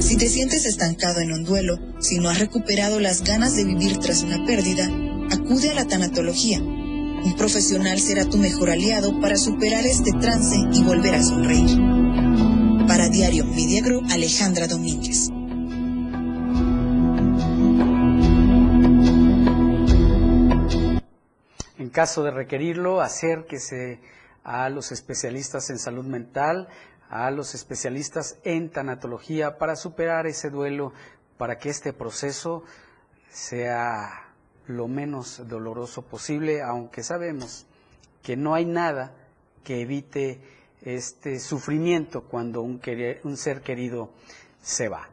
Si 0.00 0.18
te 0.18 0.28
sientes 0.28 0.66
estancado 0.66 1.20
en 1.20 1.32
un 1.32 1.44
duelo, 1.44 1.78
si 1.98 2.18
no 2.18 2.28
has 2.28 2.40
recuperado 2.40 3.00
las 3.00 3.24
ganas 3.24 3.56
de 3.56 3.64
vivir 3.64 3.96
tras 4.00 4.22
una 4.22 4.44
pérdida, 4.44 4.86
acude 5.30 5.70
a 5.70 5.74
la 5.74 5.86
tanatología. 5.86 6.60
Un 6.60 7.34
profesional 7.38 7.98
será 7.98 8.26
tu 8.26 8.36
mejor 8.36 8.68
aliado 8.68 9.18
para 9.22 9.38
superar 9.38 9.86
este 9.86 10.12
trance 10.20 10.56
y 10.74 10.82
volver 10.82 11.14
a 11.14 11.22
sonreír. 11.22 11.74
Para 12.86 13.08
Diario 13.08 13.46
Media 13.46 13.82
Group, 13.82 14.04
Alejandra 14.10 14.66
Domínguez. 14.66 15.30
Caso 21.98 22.22
de 22.22 22.30
requerirlo, 22.30 23.00
acérquese 23.00 23.98
a 24.44 24.68
los 24.68 24.92
especialistas 24.92 25.68
en 25.68 25.80
salud 25.80 26.04
mental, 26.04 26.68
a 27.10 27.28
los 27.32 27.56
especialistas 27.56 28.38
en 28.44 28.70
tanatología 28.70 29.58
para 29.58 29.74
superar 29.74 30.28
ese 30.28 30.48
duelo, 30.48 30.92
para 31.38 31.58
que 31.58 31.70
este 31.70 31.92
proceso 31.92 32.62
sea 33.32 34.28
lo 34.68 34.86
menos 34.86 35.42
doloroso 35.48 36.02
posible, 36.02 36.62
aunque 36.62 37.02
sabemos 37.02 37.66
que 38.22 38.36
no 38.36 38.54
hay 38.54 38.64
nada 38.64 39.16
que 39.64 39.80
evite 39.80 40.40
este 40.82 41.40
sufrimiento 41.40 42.22
cuando 42.22 42.62
un, 42.62 42.80
un 43.24 43.36
ser 43.36 43.60
querido 43.60 44.12
se 44.62 44.88
va. 44.88 45.08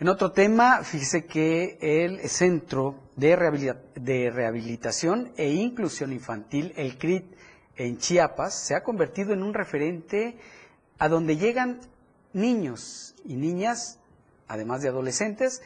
En 0.00 0.08
otro 0.08 0.32
tema, 0.32 0.82
fíjese 0.82 1.24
que 1.24 1.78
el 1.80 2.28
Centro 2.28 2.96
de, 3.14 3.36
Rehabilitación 3.36 5.32
e 5.36 5.50
Inclusión 5.50 6.12
Infantil, 6.12 6.72
el 6.76 6.98
CRIT, 6.98 7.24
en 7.76 7.98
Chiapas, 7.98 8.54
se 8.54 8.74
ha 8.74 8.82
convertido 8.82 9.32
en 9.32 9.44
un 9.44 9.54
referente 9.54 10.36
a 10.98 11.08
donde 11.08 11.36
llegan 11.36 11.80
niños 12.32 13.14
y 13.24 13.36
niñas, 13.36 14.00
además 14.48 14.82
de 14.82 14.88
adolescentes, 14.88 15.62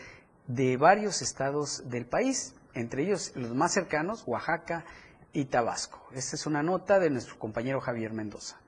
de 0.46 0.76
varios 0.76 1.22
estados 1.22 1.88
del 1.88 2.04
país. 2.04 2.54
entre 2.74 3.02
ellos 3.02 3.32
los 3.34 3.54
más 3.54 3.72
cercanos, 3.72 4.22
Oaxaca 4.26 4.84
y 5.32 5.46
Tabasco. 5.46 6.06
Esta 6.14 6.36
es 6.36 6.46
una 6.46 6.62
nota 6.62 6.98
de 7.00 7.10
nuestro 7.10 7.38
compañero 7.38 7.80
Javier 7.80 8.12
Mendoza. 8.12 8.60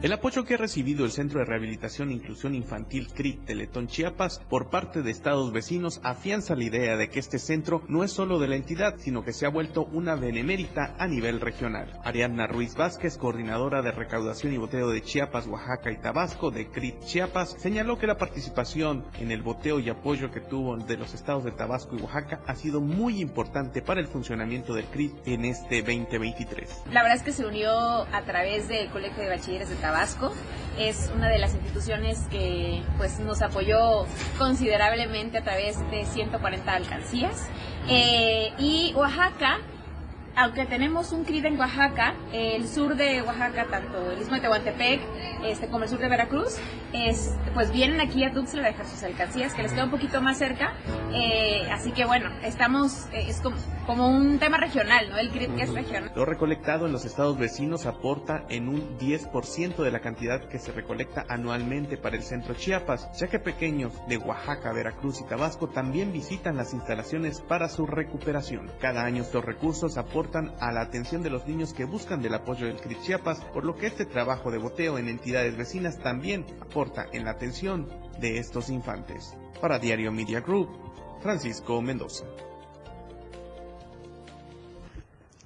El 0.00 0.12
apoyo 0.12 0.44
que 0.44 0.54
ha 0.54 0.58
recibido 0.58 1.04
el 1.04 1.10
Centro 1.10 1.40
de 1.40 1.44
Rehabilitación 1.44 2.10
e 2.10 2.12
Inclusión 2.12 2.54
Infantil 2.54 3.08
CRIT 3.08 3.46
Teletón 3.46 3.88
Chiapas 3.88 4.38
por 4.48 4.70
parte 4.70 5.02
de 5.02 5.10
estados 5.10 5.52
vecinos 5.52 6.00
afianza 6.04 6.54
la 6.54 6.62
idea 6.62 6.96
de 6.96 7.10
que 7.10 7.18
este 7.18 7.40
centro 7.40 7.82
no 7.88 8.04
es 8.04 8.12
solo 8.12 8.38
de 8.38 8.46
la 8.46 8.54
entidad, 8.54 8.94
sino 8.98 9.24
que 9.24 9.32
se 9.32 9.44
ha 9.44 9.48
vuelto 9.48 9.86
una 9.86 10.14
benemérita 10.14 10.94
a 11.00 11.08
nivel 11.08 11.40
regional. 11.40 11.98
Ariadna 12.04 12.46
Ruiz 12.46 12.76
Vázquez, 12.76 13.18
coordinadora 13.18 13.82
de 13.82 13.90
recaudación 13.90 14.52
y 14.52 14.58
boteo 14.58 14.88
de 14.90 15.02
Chiapas, 15.02 15.48
Oaxaca 15.48 15.90
y 15.90 15.96
Tabasco 15.96 16.52
de 16.52 16.70
CRIT 16.70 17.00
Chiapas, 17.00 17.56
señaló 17.58 17.98
que 17.98 18.06
la 18.06 18.18
participación 18.18 19.04
en 19.18 19.32
el 19.32 19.42
boteo 19.42 19.80
y 19.80 19.90
apoyo 19.90 20.30
que 20.30 20.40
tuvo 20.40 20.76
de 20.76 20.96
los 20.96 21.12
estados 21.12 21.42
de 21.42 21.50
Tabasco 21.50 21.96
y 21.96 22.02
Oaxaca 22.02 22.40
ha 22.46 22.54
sido 22.54 22.80
muy 22.80 23.20
importante 23.20 23.82
para 23.82 23.98
el 23.98 24.06
funcionamiento 24.06 24.74
del 24.74 24.84
CRIT 24.84 25.26
en 25.26 25.44
este 25.44 25.82
2023. 25.82 26.84
La 26.92 27.02
verdad 27.02 27.16
es 27.16 27.24
que 27.24 27.32
se 27.32 27.44
unió 27.44 27.72
a 27.72 28.22
través 28.24 28.68
del 28.68 28.90
Colegio 28.90 29.24
de 29.24 29.30
Bachilleres 29.30 29.68
de 29.68 29.74
Tabasco 29.74 29.87
Tabasco. 29.88 30.34
Es 30.78 31.10
una 31.16 31.30
de 31.30 31.38
las 31.38 31.54
instituciones 31.54 32.18
que 32.30 32.82
pues, 32.98 33.18
nos 33.20 33.40
apoyó 33.40 34.06
considerablemente 34.36 35.38
a 35.38 35.42
través 35.42 35.78
de 35.90 36.04
140 36.04 36.72
alcancías. 36.74 37.48
Eh, 37.88 38.52
y 38.58 38.92
Oaxaca 38.94 39.60
aunque 40.38 40.66
tenemos 40.66 41.10
un 41.10 41.24
CRID 41.24 41.46
en 41.46 41.58
Oaxaca, 41.58 42.14
el 42.32 42.68
sur 42.68 42.94
de 42.94 43.22
Oaxaca, 43.22 43.66
tanto 43.68 44.12
el 44.12 44.20
istmo 44.20 44.36
de 44.36 44.42
Tehuantepec 44.42 45.00
este, 45.44 45.66
como 45.66 45.82
el 45.82 45.90
sur 45.90 45.98
de 45.98 46.08
Veracruz, 46.08 46.58
es, 46.92 47.34
pues 47.54 47.72
vienen 47.72 48.00
aquí 48.00 48.22
a 48.22 48.32
Tuxtla 48.32 48.62
a 48.62 48.66
dejar 48.66 48.86
sus 48.86 49.02
alcancías, 49.02 49.52
que 49.52 49.64
les 49.64 49.72
queda 49.72 49.84
un 49.84 49.90
poquito 49.90 50.20
más 50.20 50.38
cerca. 50.38 50.74
Eh, 51.12 51.68
así 51.72 51.90
que 51.90 52.04
bueno, 52.04 52.30
estamos, 52.44 53.06
eh, 53.12 53.24
es 53.28 53.40
como, 53.40 53.56
como, 53.84 54.08
un 54.08 54.38
tema 54.38 54.58
regional, 54.58 55.10
¿no? 55.10 55.18
El 55.18 55.30
CRID 55.30 55.56
que 55.56 55.62
es 55.62 55.74
regional. 55.74 56.12
Lo 56.14 56.24
recolectado 56.24 56.86
en 56.86 56.92
los 56.92 57.04
estados 57.04 57.36
vecinos 57.36 57.86
aporta 57.86 58.44
en 58.48 58.68
un 58.68 58.96
10% 58.96 59.82
de 59.82 59.90
la 59.90 59.98
cantidad 59.98 60.48
que 60.48 60.60
se 60.60 60.70
recolecta 60.70 61.24
anualmente 61.28 61.96
para 61.96 62.14
el 62.14 62.22
centro 62.22 62.54
Chiapas, 62.54 63.10
ya 63.18 63.26
que 63.26 63.40
pequeños 63.40 63.92
de 64.06 64.18
Oaxaca, 64.18 64.72
Veracruz 64.72 65.20
y 65.20 65.24
Tabasco 65.24 65.68
también 65.68 66.12
visitan 66.12 66.56
las 66.56 66.74
instalaciones 66.74 67.40
para 67.40 67.68
su 67.68 67.86
recuperación. 67.86 68.70
Cada 68.80 69.04
año 69.04 69.22
estos 69.22 69.44
recursos 69.44 69.98
aportan 69.98 70.27
a 70.34 70.72
la 70.72 70.80
atención 70.82 71.22
de 71.22 71.30
los 71.30 71.46
niños 71.46 71.72
que 71.72 71.84
buscan 71.84 72.20
del 72.20 72.34
apoyo 72.34 72.66
del 72.66 72.80
CRIP 72.80 73.00
Chiapas, 73.00 73.40
por 73.52 73.64
lo 73.64 73.76
que 73.76 73.86
este 73.86 74.04
trabajo 74.04 74.50
de 74.50 74.58
boteo 74.58 74.98
en 74.98 75.08
entidades 75.08 75.56
vecinas 75.56 75.98
también 75.98 76.44
aporta 76.60 77.06
en 77.12 77.24
la 77.24 77.30
atención 77.30 77.88
de 78.20 78.38
estos 78.38 78.68
infantes. 78.68 79.34
Para 79.60 79.78
Diario 79.78 80.12
Media 80.12 80.40
Group, 80.40 80.68
Francisco 81.22 81.80
Mendoza. 81.80 82.24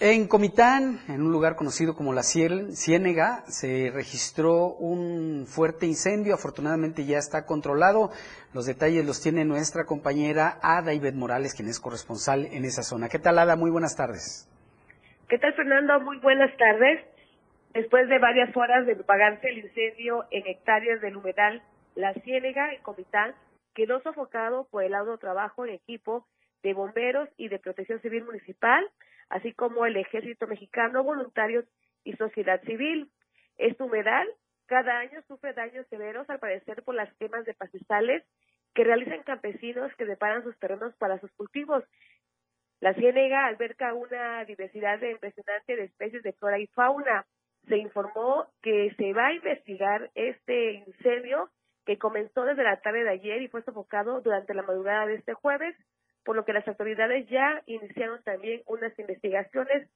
En 0.05 0.27
Comitán, 0.27 1.01
en 1.07 1.23
un 1.23 1.31
lugar 1.31 1.55
conocido 1.55 1.95
como 1.95 2.13
la 2.13 2.25
Ciénega, 2.25 3.45
se 3.47 3.89
registró 3.95 4.75
un 4.75 5.45
fuerte 5.47 5.87
incendio. 5.87 6.35
Afortunadamente 6.35 7.05
ya 7.05 7.19
está 7.19 7.47
controlado. 7.47 8.11
Los 8.53 8.67
detalles 8.67 9.07
los 9.07 9.21
tiene 9.21 9.45
nuestra 9.45 9.85
compañera 9.85 10.59
Ada 10.61 10.93
Ivette 10.93 11.15
Morales, 11.15 11.55
quien 11.55 11.69
es 11.69 11.79
corresponsal 11.79 12.47
en 12.47 12.65
esa 12.65 12.83
zona. 12.83 13.09
¿Qué 13.09 13.21
tal, 13.21 13.39
Ada? 13.39 13.55
Muy 13.55 13.71
buenas 13.71 13.95
tardes. 13.95 14.49
¿Qué 15.29 15.39
tal, 15.39 15.55
Fernando? 15.55 15.99
Muy 16.01 16.19
buenas 16.19 16.55
tardes. 16.57 17.05
Después 17.73 18.09
de 18.09 18.19
varias 18.19 18.55
horas 18.55 18.87
de 18.87 18.95
propagarse 18.95 19.49
el 19.49 19.59
incendio 19.59 20.27
en 20.31 20.47
hectáreas 20.47 21.01
del 21.01 21.17
humedal 21.17 21.63
La 21.95 22.13
Ciénega, 22.13 22.75
en 22.75 22.83
Comitán, 22.83 23.35
quedó 23.75 24.01
sofocado 24.03 24.69
por 24.71 24.85
el 24.85 24.95
auto 24.95 25.17
trabajo 25.17 25.65
en 25.65 25.73
equipo 25.73 26.27
de 26.63 26.75
bomberos 26.75 27.29
y 27.39 27.49
de 27.49 27.59
protección 27.59 28.01
civil 28.03 28.25
municipal, 28.25 28.87
así 29.31 29.53
como 29.55 29.87
el 29.87 29.97
ejército 29.97 30.47
mexicano, 30.47 31.03
voluntarios 31.03 31.65
y 32.05 32.13
sociedad 32.15 32.63
civil. 32.65 33.11
Este 33.57 33.83
humedal 33.83 34.29
cada 34.67 34.99
año 34.99 35.23
sufre 35.29 35.55
daños 35.55 35.87
severos 35.89 36.29
al 36.29 36.41
parecer 36.41 36.83
por 36.83 36.95
las 36.95 37.13
quemas 37.15 37.47
de 37.47 37.55
pastizales 37.55 38.23
que 38.75 38.85
realizan 38.85 39.23
campesinos 39.23 39.95
que 39.97 40.05
deparan 40.05 40.43
sus 40.43 40.59
terrenos 40.59 40.95
para 40.97 41.19
sus 41.21 41.33
cultivos 41.33 41.85
la 42.83 42.95
ciénega 42.95 43.47
alberga 43.47 43.95
una 43.95 44.45
diversidad 44.45 44.99
de 44.99 45.13
impresionante 45.13 45.77
de 45.77 45.85
especies 45.85 46.25
de 46.25 46.33
flora 46.33 46.59
y 46.59 46.67
fauna. 46.67 47.25
Se 47.69 47.77
informó 47.77 48.49
que 48.61 48.93
se 48.97 49.13
va 49.13 49.29
a 49.29 49.35
investigar 49.35 50.11
este 50.17 50.73
incendio 50.73 51.49
que 51.87 51.97
comenzó 51.97 52.45
desde 52.45 52.65
la 52.65 52.81
tarde 52.81 53.05
de 53.05 53.11
ayer 53.11 53.41
y 53.41 53.47
fue 53.47 53.63
sofocado 53.63 54.21
durante 54.21 54.53
la 54.53 54.65
madrugada 54.65 55.07
de 55.07 55.15
este 55.15 55.33
jueves, 55.33 55.77
por 56.25 56.35
lo 56.35 56.45
que 56.45 56.53
las 56.53 56.67
autoridades 56.67 57.29
ya 57.29 57.63
iniciaron 57.67 58.21
también 58.25 58.63
unas 58.67 58.99
investigaciones. 58.99 59.89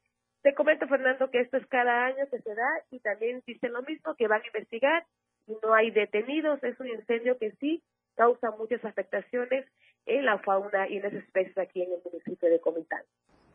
Te 0.43 0.55
comento, 0.55 0.87
Fernando, 0.87 1.28
que 1.32 1.41
esto 1.41 1.57
es 1.57 1.66
cada 1.66 2.05
año 2.05 2.24
que 2.30 2.39
se 2.39 2.55
da 2.55 2.68
y 2.93 3.01
también 3.01 3.43
dicen 3.49 3.72
lo 3.72 3.82
mismo, 3.82 4.14
que 4.14 4.28
van 4.28 4.43
a 4.43 4.47
investigar 4.47 5.05
y 5.49 5.57
no 5.61 5.74
hay 5.74 5.91
detenidos. 5.91 6.62
Es 6.62 6.78
un 6.78 6.87
incendio 6.87 7.37
que 7.37 7.51
sí 7.59 7.82
causa 8.14 8.53
muchas 8.53 8.84
afectaciones 8.84 9.66
en 10.07 10.24
la 10.24 10.38
fauna 10.38 10.88
y 10.88 10.96
en 10.96 11.02
las 11.02 11.12
especies 11.12 11.59
aquí 11.59 11.82
en 11.82 11.92
el 11.92 12.00
municipio 12.04 12.48
de 12.48 12.61
Comitán. 12.61 13.02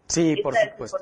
Sí, 0.08 0.36
por 0.43 0.56
supuesto. 0.56 0.97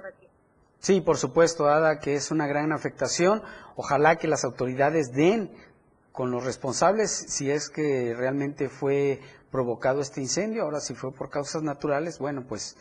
Sí, 0.80 1.02
por 1.02 1.18
supuesto, 1.18 1.68
Ada, 1.68 2.00
que 2.00 2.14
es 2.14 2.32
una 2.32 2.48
gran 2.48 2.72
afectación. 2.72 3.42
Ojalá 3.76 4.16
que 4.16 4.28
las 4.28 4.46
autoridades 4.46 5.12
den 5.12 5.52
con 6.14 6.32
los 6.32 6.46
responsables 6.46 7.12
si 7.12 7.52
es 7.52 7.70
que 7.70 8.14
realmente 8.16 8.70
fue 8.70 9.20
provocado 9.52 10.00
este 10.00 10.22
incendio. 10.22 10.64
Ahora, 10.64 10.80
si 10.80 10.94
fue 10.94 11.12
por 11.12 11.30
causas 11.30 11.64
naturales, 11.64 12.20
bueno, 12.20 12.46
pues 12.48 12.78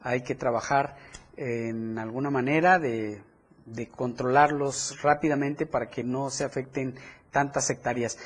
hay 0.00 0.22
que 0.22 0.34
trabajar 0.34 0.96
en 1.36 1.98
alguna 1.98 2.30
manera 2.30 2.78
de, 2.78 3.22
de 3.66 3.88
controlarlos 3.88 5.02
rápidamente 5.02 5.66
para 5.66 5.88
que 5.88 6.04
no 6.04 6.30
se 6.30 6.44
afecten 6.44 6.94
tantas 7.30 7.68
hectáreas. 7.70 8.18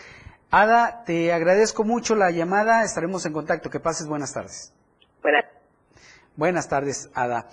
Ada, 0.56 1.02
te 1.04 1.32
agradezco 1.32 1.82
mucho 1.82 2.14
la 2.14 2.30
llamada, 2.30 2.84
estaremos 2.84 3.26
en 3.26 3.32
contacto. 3.32 3.70
Que 3.70 3.80
pases 3.80 4.06
buenas 4.06 4.32
tardes. 4.32 4.72
Buenas. 5.20 5.46
Buenas 6.36 6.68
tardes, 6.68 7.10
Ada. 7.12 7.48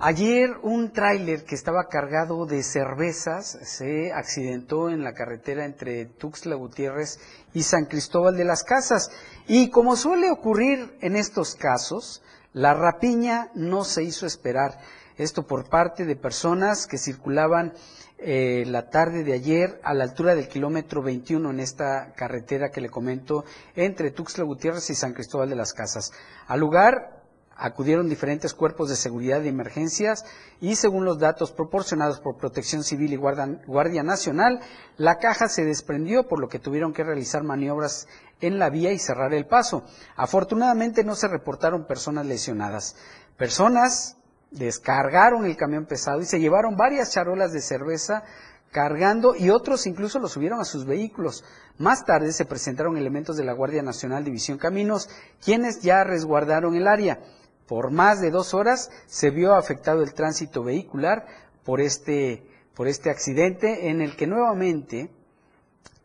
Ayer 0.00 0.56
un 0.64 0.92
tráiler 0.92 1.44
que 1.44 1.54
estaba 1.54 1.86
cargado 1.86 2.46
de 2.46 2.64
cervezas 2.64 3.56
se 3.62 4.12
accidentó 4.12 4.90
en 4.90 5.04
la 5.04 5.12
carretera 5.12 5.64
entre 5.64 6.06
Tuxtla 6.06 6.56
Gutiérrez 6.56 7.20
y 7.54 7.62
San 7.62 7.84
Cristóbal 7.84 8.36
de 8.36 8.44
las 8.44 8.64
Casas. 8.64 9.12
Y 9.46 9.70
como 9.70 9.94
suele 9.94 10.32
ocurrir 10.32 10.98
en 11.02 11.14
estos 11.14 11.54
casos, 11.54 12.20
la 12.52 12.74
rapiña 12.74 13.52
no 13.54 13.84
se 13.84 14.02
hizo 14.02 14.26
esperar. 14.26 14.76
Esto 15.16 15.46
por 15.46 15.68
parte 15.68 16.04
de 16.04 16.16
personas 16.16 16.88
que 16.88 16.98
circulaban 16.98 17.74
eh, 18.22 18.64
la 18.66 18.90
tarde 18.90 19.24
de 19.24 19.32
ayer 19.32 19.80
a 19.82 19.94
la 19.94 20.04
altura 20.04 20.34
del 20.34 20.48
kilómetro 20.48 21.02
21 21.02 21.50
en 21.50 21.60
esta 21.60 22.12
carretera 22.14 22.70
que 22.70 22.82
le 22.82 22.90
comento 22.90 23.44
entre 23.74 24.10
Tuxtla 24.10 24.44
Gutiérrez 24.44 24.90
y 24.90 24.94
San 24.94 25.14
Cristóbal 25.14 25.48
de 25.48 25.56
las 25.56 25.72
Casas. 25.72 26.12
Al 26.46 26.60
lugar 26.60 27.20
acudieron 27.56 28.08
diferentes 28.08 28.54
cuerpos 28.54 28.88
de 28.88 28.96
seguridad 28.96 29.40
de 29.40 29.48
emergencias 29.48 30.24
y 30.60 30.76
según 30.76 31.04
los 31.04 31.18
datos 31.18 31.52
proporcionados 31.52 32.20
por 32.20 32.36
Protección 32.36 32.82
Civil 32.82 33.12
y 33.12 33.16
Guardia 33.16 34.02
Nacional, 34.02 34.60
la 34.96 35.16
caja 35.16 35.48
se 35.48 35.64
desprendió 35.64 36.26
por 36.26 36.40
lo 36.40 36.48
que 36.48 36.58
tuvieron 36.58 36.92
que 36.92 37.04
realizar 37.04 37.42
maniobras 37.42 38.06
en 38.40 38.58
la 38.58 38.70
vía 38.70 38.92
y 38.92 38.98
cerrar 38.98 39.34
el 39.34 39.46
paso. 39.46 39.84
Afortunadamente 40.16 41.04
no 41.04 41.14
se 41.14 41.28
reportaron 41.28 41.86
personas 41.86 42.26
lesionadas. 42.26 42.96
Personas 43.36 44.16
descargaron 44.50 45.44
el 45.44 45.56
camión 45.56 45.86
pesado 45.86 46.20
y 46.20 46.26
se 46.26 46.40
llevaron 46.40 46.76
varias 46.76 47.12
charolas 47.12 47.52
de 47.52 47.60
cerveza 47.60 48.24
cargando 48.72 49.34
y 49.34 49.50
otros 49.50 49.86
incluso 49.86 50.18
los 50.18 50.32
subieron 50.32 50.60
a 50.60 50.64
sus 50.64 50.84
vehículos. 50.84 51.44
Más 51.78 52.04
tarde 52.04 52.32
se 52.32 52.44
presentaron 52.44 52.96
elementos 52.96 53.36
de 53.36 53.44
la 53.44 53.52
Guardia 53.52 53.82
Nacional 53.82 54.24
División 54.24 54.58
Caminos, 54.58 55.08
quienes 55.44 55.80
ya 55.80 56.04
resguardaron 56.04 56.74
el 56.76 56.86
área. 56.86 57.20
Por 57.66 57.90
más 57.90 58.20
de 58.20 58.30
dos 58.30 58.54
horas 58.54 58.90
se 59.06 59.30
vio 59.30 59.54
afectado 59.54 60.02
el 60.02 60.14
tránsito 60.14 60.62
vehicular 60.62 61.26
por 61.64 61.80
este, 61.80 62.46
por 62.74 62.88
este 62.88 63.10
accidente 63.10 63.88
en 63.88 64.00
el 64.00 64.16
que 64.16 64.26
nuevamente 64.26 65.10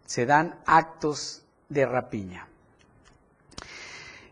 se 0.06 0.26
dan 0.26 0.60
actos 0.66 1.44
de 1.70 1.86
rapiña. 1.86 2.48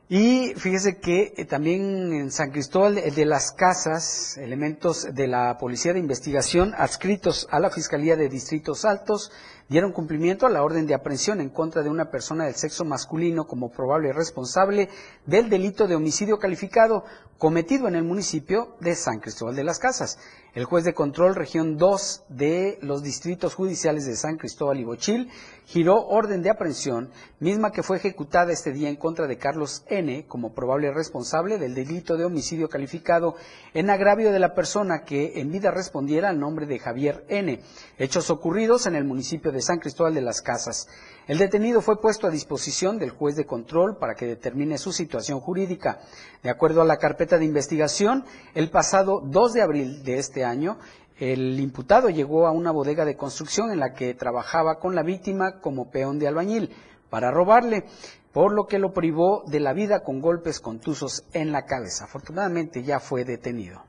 Y 0.10 0.54
fíjese 0.58 1.00
que 1.00 1.34
eh, 1.38 1.46
también 1.46 2.14
en 2.14 2.32
San 2.32 2.52
Cristóbal 2.52 2.96
de 2.96 3.26
las 3.26 3.52
Casas, 3.54 4.38
elementos 4.38 5.08
de 5.14 5.28
la 5.28 5.58
Policía 5.58 5.94
de 5.94 6.00
Investigación 6.00 6.74
adscritos 6.78 7.48
a 7.50 7.60
la 7.60 7.70
Fiscalía 7.70 8.16
de 8.18 8.28
Distritos 8.28 8.84
Altos 8.84 9.32
dieron 9.70 9.92
cumplimiento 9.92 10.46
a 10.46 10.50
la 10.50 10.64
orden 10.64 10.88
de 10.88 10.94
aprehensión 10.94 11.42
en 11.42 11.50
contra 11.50 11.82
de 11.82 11.90
una 11.90 12.12
persona 12.12 12.46
del 12.46 12.56
sexo 12.56 12.86
masculino 12.86 13.46
como 13.46 13.72
probable 13.72 14.14
responsable 14.14 14.90
del 15.26 15.50
delito 15.50 15.88
de 15.88 15.96
homicidio 15.96 16.38
calificado 16.40 17.04
cometido 17.38 17.88
en 17.90 17.96
el 17.96 18.04
municipio 18.04 18.78
de 18.80 18.96
San 18.96 19.20
Cristóbal 19.20 19.56
de 19.56 19.66
las 19.66 19.78
Casas. 19.78 20.18
El 20.54 20.66
juez 20.66 20.84
de 20.84 20.94
control 20.94 21.36
región 21.36 21.78
2 21.78 22.26
de 22.30 22.78
los 22.82 23.02
distritos 23.02 23.56
judiciales 23.56 24.06
de 24.06 24.16
San 24.16 24.38
Cristóbal 24.38 24.80
y 24.80 24.84
Bochil 24.84 25.30
giró 25.66 26.06
orden 26.06 26.44
de 26.44 26.52
aprehensión, 26.52 27.10
misma 27.40 27.72
que 27.72 27.82
fue 27.82 27.98
ejecutada 27.98 28.54
este 28.54 28.72
día 28.72 28.88
en 28.88 28.96
contra 28.96 29.28
de 29.28 29.38
Carlos 29.38 29.84
N. 29.88 30.26
como 30.28 30.54
probable 30.54 30.94
responsable 30.94 31.58
del 31.58 31.74
delito 31.74 32.18
de 32.18 32.26
homicidio 32.26 32.70
calificado 32.70 33.36
en 33.74 33.90
agravio 33.90 34.32
de 34.32 34.40
la 34.40 34.54
persona 34.54 35.04
que 35.04 35.42
en 35.42 35.52
vida 35.52 35.72
respondiera 35.72 36.30
al 36.30 36.40
nombre 36.40 36.68
de 36.68 36.80
Javier 36.80 37.26
N. 37.30 37.60
Hechos 37.98 38.30
ocurridos 38.30 38.86
en 38.86 38.96
el 38.96 39.06
municipio 39.06 39.52
de 39.54 39.62
San 39.62 39.80
Cristóbal 39.80 40.14
de 40.14 40.22
las 40.22 40.42
Casas. 40.42 40.88
El 41.28 41.38
detenido 41.38 41.82
fue 41.82 42.02
puesto 42.02 42.28
a 42.28 42.32
disposición 42.32 43.00
del 43.00 43.12
juez 43.12 43.36
de 43.36 43.46
control 43.46 43.98
para 43.98 44.16
que 44.16 44.26
determine 44.26 44.78
su 44.78 44.92
situación 44.92 45.40
jurídica. 45.40 46.00
De 46.42 46.50
acuerdo 46.50 46.82
a 46.82 46.86
la 46.86 46.98
carpeta 46.98 47.38
de 47.38 47.46
investigación, 47.46 48.26
el 48.54 48.70
pasado 48.70 49.22
2 49.24 49.54
de 49.54 49.62
abril 49.62 50.04
de 50.04 50.18
este 50.18 50.44
año, 50.44 50.78
el 51.18 51.60
imputado 51.60 52.10
llegó 52.10 52.48
a 52.48 52.52
una 52.52 52.72
bodega 52.72 53.06
de 53.06 53.16
construcción 53.16 53.72
en 53.72 53.80
la 53.80 53.94
que 53.94 54.14
trabajaba 54.14 54.80
con 54.80 54.96
la 54.96 55.04
víctima 55.04 55.62
como 55.62 55.90
peón 55.90 56.20
de 56.20 56.28
albañil 56.28 56.76
para 57.10 57.32
robarle, 57.32 57.86
por 58.34 58.52
lo 58.52 58.66
que 58.66 58.80
lo 58.80 58.92
privó 58.92 59.44
de 59.46 59.60
la 59.60 59.74
vida 59.74 60.02
con 60.04 60.20
golpes 60.20 60.60
contusos 60.60 61.24
en 61.34 61.52
la 61.52 61.66
cabeza. 61.66 62.06
Afortunadamente 62.06 62.84
ya 62.84 63.00
fue 63.00 63.24
detenido. 63.24 63.84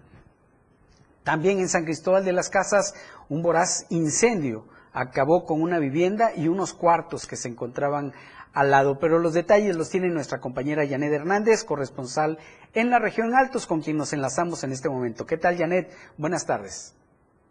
También 1.24 1.58
en 1.58 1.70
San 1.70 1.84
Cristóbal 1.84 2.24
de 2.24 2.34
las 2.34 2.50
Casas, 2.50 2.94
un 3.30 3.42
voraz 3.42 3.86
incendio 3.88 4.66
acabó 4.94 5.44
con 5.44 5.60
una 5.60 5.78
vivienda 5.78 6.30
y 6.34 6.48
unos 6.48 6.72
cuartos 6.72 7.26
que 7.26 7.36
se 7.36 7.48
encontraban 7.48 8.12
al 8.54 8.70
lado. 8.70 8.98
Pero 8.98 9.18
los 9.18 9.34
detalles 9.34 9.76
los 9.76 9.90
tiene 9.90 10.08
nuestra 10.08 10.40
compañera 10.40 10.86
Janet 10.88 11.12
Hernández, 11.12 11.64
corresponsal 11.64 12.38
en 12.72 12.90
la 12.90 12.98
región 12.98 13.34
Altos, 13.34 13.66
con 13.66 13.82
quien 13.82 13.98
nos 13.98 14.12
enlazamos 14.12 14.64
en 14.64 14.72
este 14.72 14.88
momento. 14.88 15.26
¿Qué 15.26 15.36
tal, 15.36 15.56
Janet? 15.56 15.90
Buenas 16.16 16.46
tardes. 16.46 16.96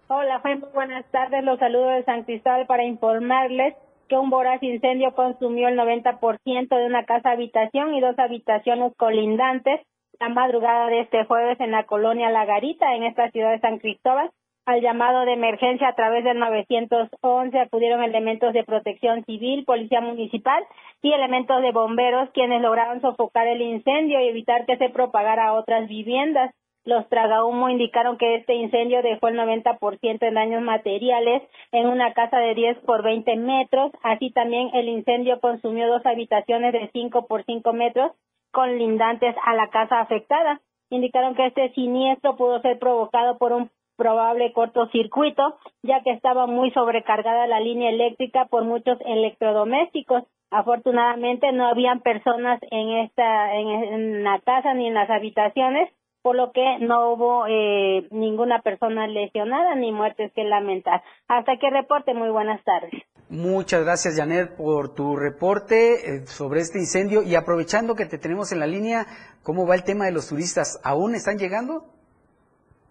Hola, 0.07 0.39
Juan. 0.39 0.63
Buenas 0.73 1.05
tardes. 1.11 1.43
Los 1.43 1.59
saludo 1.59 1.89
de 1.89 2.03
San 2.05 2.23
Cristóbal 2.23 2.65
para 2.65 2.83
informarles 2.85 3.75
que 4.09 4.17
un 4.17 4.29
voraz 4.29 4.61
incendio 4.63 5.13
consumió 5.13 5.67
el 5.67 5.77
90% 5.77 6.69
de 6.69 6.85
una 6.85 7.05
casa 7.05 7.31
habitación 7.31 7.93
y 7.93 8.01
dos 8.01 8.17
habitaciones 8.17 8.93
colindantes 8.97 9.81
la 10.19 10.29
madrugada 10.29 10.87
de 10.87 11.01
este 11.01 11.25
jueves 11.25 11.59
en 11.59 11.71
la 11.71 11.85
colonia 11.85 12.29
La 12.29 12.45
Garita, 12.45 12.95
en 12.95 13.03
esta 13.03 13.29
ciudad 13.31 13.51
de 13.51 13.59
San 13.59 13.79
Cristóbal. 13.79 14.31
Al 14.65 14.79
llamado 14.79 15.25
de 15.25 15.33
emergencia 15.33 15.89
a 15.89 15.95
través 15.95 16.23
del 16.23 16.39
911 16.39 17.59
acudieron 17.59 18.01
elementos 18.01 18.53
de 18.53 18.63
protección 18.63 19.25
civil, 19.25 19.65
policía 19.65 19.99
municipal 19.99 20.63
y 21.01 21.11
elementos 21.11 21.61
de 21.61 21.73
bomberos 21.73 22.29
quienes 22.33 22.61
lograron 22.61 23.01
sofocar 23.01 23.45
el 23.47 23.61
incendio 23.61 24.21
y 24.21 24.29
evitar 24.29 24.65
que 24.65 24.77
se 24.77 24.87
propagara 24.87 25.49
a 25.49 25.53
otras 25.53 25.89
viviendas. 25.89 26.55
Los 26.85 27.07
tragahumo 27.09 27.69
indicaron 27.69 28.17
que 28.17 28.35
este 28.35 28.55
incendio 28.55 29.01
dejó 29.01 29.27
el 29.27 29.37
90% 29.37 30.17
en 30.21 30.33
daños 30.33 30.61
materiales 30.61 31.43
en 31.73 31.87
una 31.87 32.13
casa 32.13 32.37
de 32.37 32.55
10 32.55 32.79
por 32.85 33.03
20 33.03 33.35
metros. 33.35 33.91
Así 34.01 34.31
también 34.31 34.69
el 34.73 34.87
incendio 34.87 35.41
consumió 35.41 35.89
dos 35.89 36.05
habitaciones 36.05 36.71
de 36.71 36.89
5 36.93 37.27
por 37.27 37.43
5 37.43 37.73
metros 37.73 38.13
con 38.51 38.77
lindantes 38.77 39.35
a 39.43 39.55
la 39.55 39.69
casa 39.71 39.99
afectada. 39.99 40.61
Indicaron 40.89 41.35
que 41.35 41.47
este 41.47 41.73
siniestro 41.73 42.37
pudo 42.37 42.61
ser 42.61 42.79
provocado 42.79 43.37
por 43.37 43.51
un 43.51 43.69
probable 43.95 44.53
cortocircuito, 44.53 45.57
ya 45.83 46.01
que 46.03 46.11
estaba 46.11 46.47
muy 46.47 46.71
sobrecargada 46.71 47.47
la 47.47 47.59
línea 47.59 47.89
eléctrica 47.89 48.45
por 48.45 48.63
muchos 48.63 48.97
electrodomésticos. 49.05 50.23
Afortunadamente 50.51 51.51
no 51.51 51.67
habían 51.67 52.01
personas 52.01 52.59
en 52.69 52.89
esta 52.97 53.55
en, 53.55 54.23
la 54.23 54.39
casa 54.39 54.73
ni 54.73 54.87
en 54.87 54.93
las 54.93 55.09
habitaciones, 55.09 55.89
por 56.21 56.35
lo 56.35 56.51
que 56.51 56.77
no 56.79 57.11
hubo 57.13 57.45
eh, 57.47 58.07
ninguna 58.11 58.61
persona 58.61 59.07
lesionada 59.07 59.75
ni 59.75 59.91
muertes 59.91 60.31
que 60.33 60.43
lamentar. 60.43 61.01
Hasta 61.27 61.57
que 61.57 61.69
reporte, 61.69 62.13
muy 62.13 62.29
buenas 62.29 62.63
tardes. 62.63 62.91
Muchas 63.29 63.83
gracias, 63.83 64.15
Janet, 64.15 64.55
por 64.55 64.93
tu 64.93 65.15
reporte 65.15 66.17
eh, 66.17 66.27
sobre 66.27 66.59
este 66.61 66.77
incendio 66.77 67.23
y 67.23 67.35
aprovechando 67.35 67.95
que 67.95 68.05
te 68.05 68.19
tenemos 68.19 68.51
en 68.51 68.59
la 68.59 68.67
línea, 68.67 69.07
¿cómo 69.41 69.65
va 69.65 69.73
el 69.73 69.83
tema 69.83 70.05
de 70.05 70.11
los 70.11 70.29
turistas? 70.29 70.79
¿Aún 70.83 71.15
están 71.15 71.37
llegando? 71.37 71.83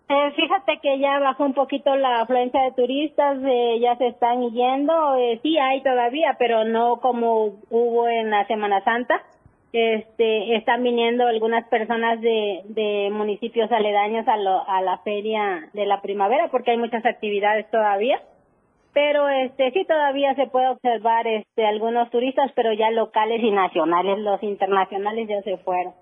Eh, 0.09 0.33
fíjate 0.37 0.79
que 0.83 0.99
ya 0.99 1.19
bajó 1.19 1.45
un 1.45 1.55
poquito 1.55 1.97
la 1.97 2.21
afluencia 2.21 2.63
de 2.63 2.73
turistas, 2.73 3.39
eh, 3.45 3.79
ya 3.81 3.97
se 3.97 4.09
están 4.09 4.51
yendo, 4.51 5.17
eh, 5.17 5.41
sí 5.43 5.59
hay 5.59 5.83
todavía, 5.83 6.37
pero 6.39 6.65
no 6.65 6.99
como 7.01 7.55
hubo 7.71 8.09
en 8.09 8.31
la 8.31 8.47
Semana 8.47 8.83
Santa. 8.85 9.23
Este, 9.73 10.55
están 10.57 10.83
viniendo 10.83 11.27
algunas 11.27 11.67
personas 11.69 12.21
de, 12.21 12.61
de 12.67 13.09
municipios 13.11 13.73
aledaños 13.73 14.29
a, 14.29 14.35
a 14.35 14.83
la 14.83 14.99
feria 14.99 15.71
de 15.73 15.87
la 15.87 16.03
primavera 16.03 16.49
porque 16.51 16.73
hay 16.73 16.77
muchas 16.77 17.07
actividades 17.07 17.71
todavía 17.71 18.21
pero 18.93 19.29
este 19.29 19.71
sí 19.71 19.85
todavía 19.87 20.35
se 20.35 20.47
puede 20.47 20.69
observar 20.69 21.27
este 21.27 21.67
algunos 21.67 22.11
turistas 22.11 22.51
pero 22.55 22.73
ya 22.73 22.91
locales 22.91 23.41
y 23.43 23.51
nacionales. 23.51 24.19
Los 24.19 24.43
internacionales 24.43 25.29
ya 25.29 25.43
se 25.43 25.57
fueron. 25.59 25.95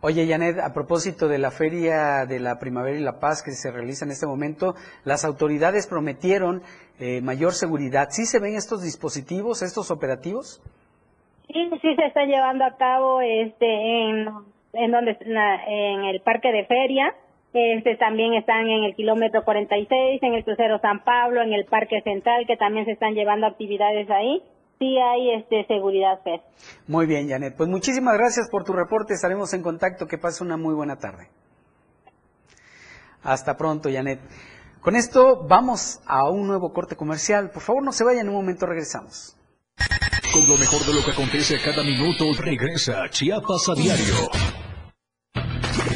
Oye 0.00 0.26
Janet 0.26 0.58
a 0.58 0.72
propósito 0.72 1.28
de 1.28 1.38
la 1.38 1.50
feria 1.50 2.24
de 2.26 2.38
la 2.38 2.58
primavera 2.58 2.98
y 2.98 3.02
la 3.02 3.18
paz 3.18 3.42
que 3.42 3.50
se 3.50 3.70
realiza 3.72 4.04
en 4.04 4.12
este 4.12 4.26
momento 4.26 4.74
las 5.04 5.24
autoridades 5.24 5.86
prometieron 5.86 6.62
eh, 7.00 7.20
mayor 7.20 7.52
seguridad. 7.52 8.08
Sí 8.10 8.26
se 8.26 8.40
ven 8.40 8.54
estos 8.54 8.82
dispositivos 8.82 9.62
estos 9.62 9.90
operativos 9.90 10.62
sí 11.48 11.70
sí 11.82 11.94
se 11.96 12.06
están 12.06 12.28
llevando 12.28 12.64
a 12.64 12.76
cabo 12.76 13.20
este 13.20 13.66
en 13.66 14.28
en 14.72 14.90
donde 14.92 15.16
en 15.20 16.04
el 16.04 16.20
parque 16.20 16.52
de 16.52 16.66
feria 16.66 17.14
este, 17.56 17.96
también 17.96 18.34
están 18.34 18.68
en 18.68 18.84
el 18.84 18.94
kilómetro 18.94 19.42
46, 19.44 20.22
en 20.22 20.34
el 20.34 20.44
crucero 20.44 20.78
San 20.80 21.02
Pablo, 21.04 21.42
en 21.42 21.54
el 21.54 21.64
Parque 21.64 22.02
Central, 22.02 22.44
que 22.46 22.58
también 22.58 22.84
se 22.84 22.92
están 22.92 23.14
llevando 23.14 23.46
actividades 23.46 24.10
ahí. 24.10 24.42
Sí 24.78 24.98
hay 24.98 25.30
este, 25.30 25.64
seguridad, 25.66 26.20
Fer. 26.22 26.42
Muy 26.86 27.06
bien, 27.06 27.30
Janet. 27.30 27.56
Pues 27.56 27.68
muchísimas 27.68 28.14
gracias 28.18 28.50
por 28.50 28.64
tu 28.64 28.74
reporte. 28.74 29.14
Estaremos 29.14 29.54
en 29.54 29.62
contacto. 29.62 30.06
Que 30.06 30.18
pase 30.18 30.44
una 30.44 30.58
muy 30.58 30.74
buena 30.74 30.96
tarde. 30.96 31.28
Hasta 33.22 33.56
pronto, 33.56 33.88
Janet. 33.90 34.20
Con 34.82 34.94
esto 34.94 35.46
vamos 35.48 36.00
a 36.06 36.28
un 36.28 36.46
nuevo 36.46 36.74
corte 36.74 36.94
comercial. 36.94 37.50
Por 37.50 37.62
favor, 37.62 37.82
no 37.82 37.92
se 37.92 38.04
vayan, 38.04 38.26
en 38.26 38.28
un 38.28 38.34
momento 38.34 38.66
regresamos. 38.66 39.34
Con 40.30 40.46
lo 40.46 40.58
mejor 40.58 40.84
de 40.84 40.92
lo 40.92 41.02
que 41.02 41.12
acontece 41.12 41.56
cada 41.64 41.82
minuto, 41.82 42.26
regresa 42.38 43.08
Chiapas 43.08 43.70
a 43.70 43.74
diario. 43.74 44.65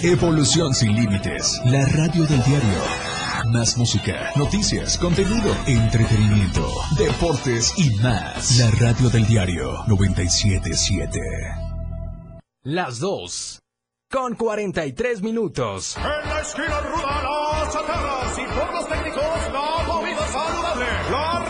Evolución 0.02 0.72
sin 0.72 0.94
límites. 0.94 1.60
La 1.66 1.84
radio 1.84 2.24
del 2.24 2.42
diario. 2.44 2.82
Más 3.52 3.76
música, 3.76 4.30
noticias, 4.34 4.96
contenido, 4.96 5.54
entretenimiento, 5.66 6.66
deportes 6.96 7.74
y 7.76 7.90
más. 7.96 8.56
La 8.58 8.70
radio 8.70 9.10
del 9.10 9.26
diario 9.26 9.84
977. 9.88 11.20
Las 12.62 12.98
dos. 12.98 13.60
Con 14.10 14.36
43 14.36 15.20
minutos. 15.20 15.96
En 15.98 16.02
la 16.02 16.40
esquina 16.40 16.80
ruda, 16.80 17.22
las 17.62 17.72
chatarras 17.72 18.38
y 18.38 18.58
por 18.58 18.72
los 18.72 18.88
técnicos, 18.88 19.52
la 19.52 19.84
comida 19.86 20.26
saludable. 20.28 20.86
La 21.10 21.49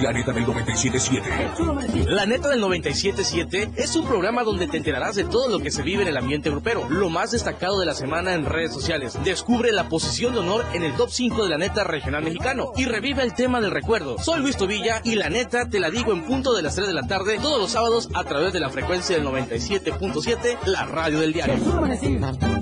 La 0.00 0.12
neta 0.12 0.32
del 0.32 0.46
97.7. 0.46 2.06
La 2.06 2.24
neta 2.24 2.48
del 2.48 2.62
97.7 2.62 3.72
es 3.76 3.96
un 3.96 4.06
programa 4.06 4.42
donde 4.44 4.66
te 4.66 4.78
enterarás 4.78 5.14
de 5.14 5.24
todo 5.24 5.48
lo 5.48 5.60
que 5.60 5.70
se 5.70 5.82
vive 5.82 6.02
en 6.02 6.08
el 6.08 6.16
ambiente 6.16 6.48
grupero, 6.48 6.88
lo 6.88 7.10
más 7.10 7.32
destacado 7.32 7.78
de 7.78 7.86
la 7.86 7.94
semana 7.94 8.34
en 8.34 8.46
redes 8.46 8.72
sociales. 8.72 9.18
Descubre 9.24 9.72
la 9.72 9.88
posición 9.88 10.32
de 10.32 10.40
honor 10.40 10.64
en 10.72 10.84
el 10.84 10.94
top 10.94 11.10
5 11.10 11.44
de 11.44 11.50
la 11.50 11.58
neta 11.58 11.84
regional 11.84 12.24
mexicano 12.24 12.72
y 12.76 12.86
revive 12.86 13.22
el 13.22 13.34
tema 13.34 13.60
del 13.60 13.70
recuerdo. 13.70 14.18
Soy 14.18 14.40
Luis 14.40 14.56
Tobilla 14.56 15.02
y 15.04 15.16
la 15.16 15.28
neta 15.28 15.68
te 15.68 15.80
la 15.80 15.90
digo 15.90 16.12
en 16.12 16.24
punto 16.24 16.54
de 16.54 16.62
las 16.62 16.76
3 16.76 16.86
de 16.86 16.94
la 16.94 17.02
tarde 17.02 17.38
todos 17.40 17.60
los 17.60 17.70
sábados 17.70 18.08
a 18.14 18.24
través 18.24 18.52
de 18.52 18.60
la 18.60 18.70
frecuencia 18.70 19.16
del 19.16 19.26
97.7, 19.26 20.58
la 20.64 20.86
radio 20.86 21.20
del 21.20 21.32
diario. 21.32 21.56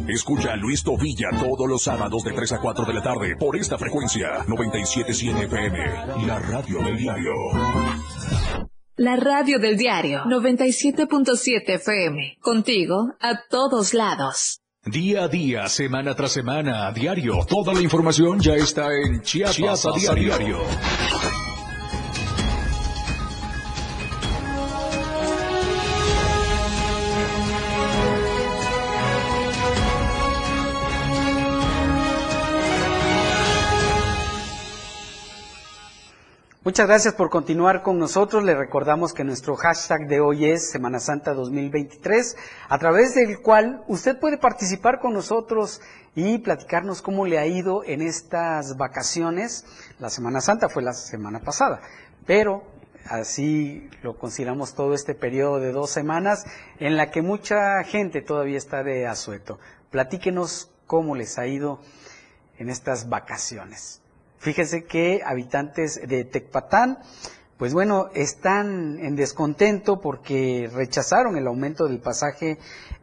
Escucha 0.08 0.54
a 0.54 0.56
Luis 0.56 0.82
Tobilla 0.82 1.28
todos 1.38 1.68
los 1.68 1.82
sábados 1.82 2.24
de 2.24 2.32
3 2.32 2.52
a 2.52 2.60
4 2.60 2.86
de 2.86 2.94
la 2.94 3.02
tarde 3.02 3.36
por 3.38 3.56
esta 3.56 3.76
frecuencia 3.76 4.38
97.7 4.46 5.44
FM, 5.44 6.26
la 6.26 6.38
radio 6.38 6.78
del 6.78 6.96
diario. 6.96 7.32
La 8.96 9.16
radio 9.16 9.58
del 9.58 9.76
diario 9.76 10.24
97.7 10.24 11.62
FM. 11.74 12.38
Contigo 12.40 13.16
a 13.20 13.40
todos 13.50 13.92
lados. 13.92 14.62
Día 14.86 15.24
a 15.24 15.28
día, 15.28 15.68
semana 15.68 16.14
tras 16.14 16.32
semana, 16.32 16.86
a 16.86 16.92
diario. 16.92 17.44
Toda 17.46 17.74
la 17.74 17.82
información 17.82 18.40
ya 18.40 18.54
está 18.54 18.88
en 18.90 19.20
Chiapas, 19.20 19.56
Chiapas 19.56 19.86
a 19.86 20.12
a 20.12 20.14
diario. 20.14 20.58
Muchas 36.64 36.88
gracias 36.88 37.14
por 37.14 37.30
continuar 37.30 37.82
con 37.82 38.00
nosotros. 38.00 38.42
Le 38.42 38.56
recordamos 38.56 39.14
que 39.14 39.22
nuestro 39.22 39.54
hashtag 39.54 40.08
de 40.08 40.18
hoy 40.18 40.44
es 40.46 40.68
Semana 40.68 40.98
Santa 40.98 41.32
2023, 41.32 42.36
a 42.68 42.78
través 42.78 43.14
del 43.14 43.40
cual 43.40 43.84
usted 43.86 44.18
puede 44.18 44.38
participar 44.38 44.98
con 44.98 45.12
nosotros 45.12 45.80
y 46.16 46.38
platicarnos 46.38 47.00
cómo 47.00 47.26
le 47.26 47.38
ha 47.38 47.46
ido 47.46 47.84
en 47.84 48.02
estas 48.02 48.76
vacaciones. 48.76 49.66
La 50.00 50.10
Semana 50.10 50.40
Santa 50.40 50.68
fue 50.68 50.82
la 50.82 50.94
semana 50.94 51.38
pasada, 51.38 51.80
pero 52.26 52.64
así 53.06 53.88
lo 54.02 54.18
consideramos 54.18 54.74
todo 54.74 54.94
este 54.94 55.14
periodo 55.14 55.60
de 55.60 55.70
dos 55.70 55.90
semanas 55.90 56.44
en 56.80 56.96
la 56.96 57.12
que 57.12 57.22
mucha 57.22 57.84
gente 57.84 58.20
todavía 58.20 58.58
está 58.58 58.82
de 58.82 59.06
asueto. 59.06 59.60
Platíquenos 59.92 60.72
cómo 60.88 61.14
les 61.14 61.38
ha 61.38 61.46
ido 61.46 61.78
en 62.58 62.68
estas 62.68 63.08
vacaciones. 63.08 64.02
Fíjese 64.38 64.84
que 64.84 65.20
habitantes 65.24 66.00
de 66.06 66.24
Tecpatán, 66.24 66.98
pues 67.56 67.74
bueno, 67.74 68.08
están 68.14 68.98
en 69.00 69.16
descontento 69.16 70.00
porque 70.00 70.70
rechazaron 70.72 71.36
el 71.36 71.46
aumento 71.48 71.86
del 71.88 71.98
pasaje 71.98 72.58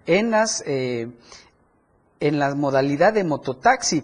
en 0.05 0.31
las 0.31 0.63
eh, 0.65 1.11
en 2.21 2.39
la 2.39 2.55
modalidad 2.55 3.13
de 3.13 3.25
mototaxi, 3.25 4.03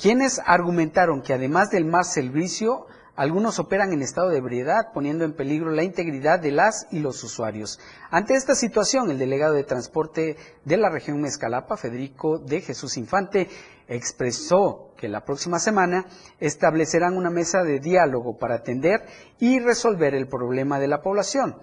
quienes 0.00 0.40
argumentaron 0.46 1.22
que 1.22 1.34
además 1.34 1.70
del 1.70 1.84
más 1.84 2.12
servicio, 2.12 2.86
algunos 3.16 3.58
operan 3.58 3.92
en 3.92 4.02
estado 4.02 4.28
de 4.28 4.38
ebriedad, 4.38 4.92
poniendo 4.94 5.24
en 5.24 5.34
peligro 5.34 5.70
la 5.70 5.82
integridad 5.82 6.40
de 6.40 6.52
las 6.52 6.86
y 6.90 7.00
los 7.00 7.22
usuarios. 7.24 7.78
Ante 8.10 8.34
esta 8.34 8.54
situación, 8.54 9.10
el 9.10 9.18
delegado 9.18 9.54
de 9.54 9.64
transporte 9.64 10.36
de 10.64 10.76
la 10.76 10.90
región 10.90 11.20
Mezcalapa, 11.20 11.76
Federico 11.76 12.38
de 12.38 12.60
Jesús 12.60 12.96
Infante, 12.96 13.48
expresó 13.88 14.94
que 14.96 15.08
la 15.08 15.24
próxima 15.24 15.58
semana 15.58 16.06
establecerán 16.38 17.16
una 17.16 17.30
mesa 17.30 17.64
de 17.64 17.80
diálogo 17.80 18.38
para 18.38 18.56
atender 18.56 19.04
y 19.38 19.58
resolver 19.58 20.14
el 20.14 20.28
problema 20.28 20.78
de 20.78 20.86
la 20.86 21.02
población. 21.02 21.56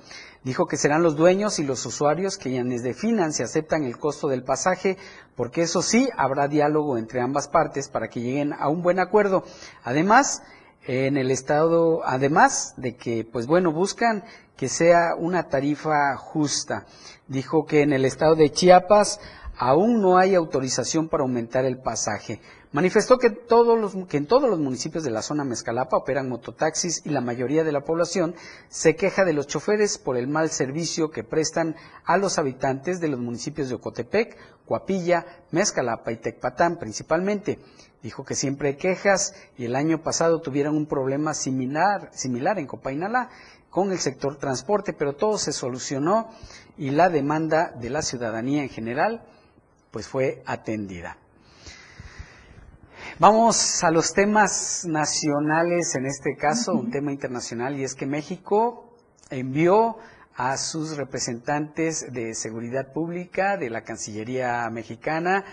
Dijo 0.44 0.66
que 0.66 0.78
serán 0.78 1.04
los 1.04 1.16
dueños 1.16 1.60
y 1.60 1.64
los 1.64 1.86
usuarios 1.86 2.38
quienes 2.38 2.84
definan 2.84 3.32
si 3.32 3.44
aceptan 3.44 3.84
el 3.84 3.98
costo 3.98 4.28
del 4.28 4.44
pasaje, 4.44 4.98
porque 5.36 5.62
eso 5.62 5.82
sí 5.82 6.10
habrá 6.18 6.48
diálogo 6.48 6.98
entre 6.98 7.22
ambas 7.22 7.48
partes 7.48 7.90
para 7.90 8.10
que 8.10 8.22
lleguen 8.22 8.54
a 8.54 8.68
un 8.70 8.82
buen 8.82 9.00
acuerdo. 9.00 9.44
Además, 9.84 10.42
en 10.88 11.18
el 11.18 11.32
estado, 11.32 12.02
además 12.06 12.74
de 12.78 12.96
que, 12.96 13.28
pues 13.30 13.46
bueno, 13.46 13.74
buscan 13.74 14.24
que 14.56 14.70
sea 14.70 15.16
una 15.18 15.50
tarifa 15.50 16.16
justa. 16.16 16.86
Dijo 17.28 17.66
que 17.66 17.82
en 17.82 17.92
el 17.92 18.06
estado 18.06 18.36
de 18.36 18.52
Chiapas 18.52 19.20
aún 19.58 20.02
no 20.02 20.18
hay 20.18 20.34
autorización 20.34 21.10
para 21.10 21.24
aumentar 21.24 21.66
el 21.66 21.78
pasaje. 21.78 22.40
Manifestó 22.74 23.18
que, 23.18 23.30
todos 23.30 23.80
los, 23.80 24.08
que 24.08 24.18
en 24.18 24.28
todos 24.28 24.50
los 24.50 24.60
municipios 24.60 25.06
de 25.06 25.10
la 25.10 25.22
zona 25.22 25.46
Mezcalapa 25.46 25.96
operan 25.96 26.28
mototaxis 26.28 27.02
y 27.06 27.10
la 27.10 27.22
mayoría 27.22 27.64
de 27.64 27.72
la 27.72 27.86
población 27.86 28.36
se 28.68 28.98
queja 28.98 29.24
de 29.24 29.32
los 29.32 29.48
choferes 29.48 29.98
por 29.98 30.18
el 30.18 30.28
mal 30.28 30.50
servicio 30.50 31.10
que 31.10 31.24
prestan 31.24 31.78
a 32.04 32.18
los 32.18 32.38
habitantes 32.38 33.00
de 33.00 33.08
los 33.08 33.22
municipios 33.22 33.70
de 33.70 33.76
Ocotepec, 33.76 34.38
Coapilla, 34.66 35.26
Mezcalapa 35.52 36.12
y 36.12 36.18
Tecpatán 36.18 36.78
principalmente. 36.78 37.60
Dijo 38.04 38.26
que 38.26 38.36
siempre 38.36 38.70
hay 38.70 38.76
quejas 38.76 39.34
y 39.58 39.64
el 39.64 39.76
año 39.76 40.04
pasado 40.04 40.42
tuvieron 40.42 40.76
un 40.76 40.88
problema 40.88 41.34
similar, 41.34 42.10
similar 42.14 42.60
en 42.60 42.68
Copainalá 42.68 43.30
con 43.70 43.94
el 43.94 44.00
sector 44.00 44.38
transporte, 44.38 44.92
pero 44.92 45.16
todo 45.16 45.38
se 45.38 45.54
solucionó 45.54 46.30
y 46.78 46.90
la 46.90 47.08
demanda 47.08 47.72
de 47.72 47.90
la 47.90 48.02
ciudadanía 48.02 48.62
en 48.62 48.70
general 48.70 49.24
pues 49.92 50.08
fue 50.08 50.44
atendida. 50.46 51.18
Vamos 53.20 53.84
a 53.84 53.90
los 53.90 54.14
temas 54.14 54.86
nacionales, 54.86 55.96
en 55.96 56.06
este 56.06 56.36
caso 56.36 56.74
un 56.74 56.92
tema 56.92 57.12
internacional, 57.12 57.76
y 57.76 57.84
es 57.84 57.96
que 57.96 58.06
México 58.06 58.94
envió 59.32 59.98
a 60.36 60.56
sus 60.58 60.98
representantes 60.98 62.14
de 62.14 62.36
seguridad 62.36 62.94
pública 62.94 63.58
de 63.58 63.72
la 63.72 63.82
Cancillería 63.82 64.70
mexicana, 64.70 65.46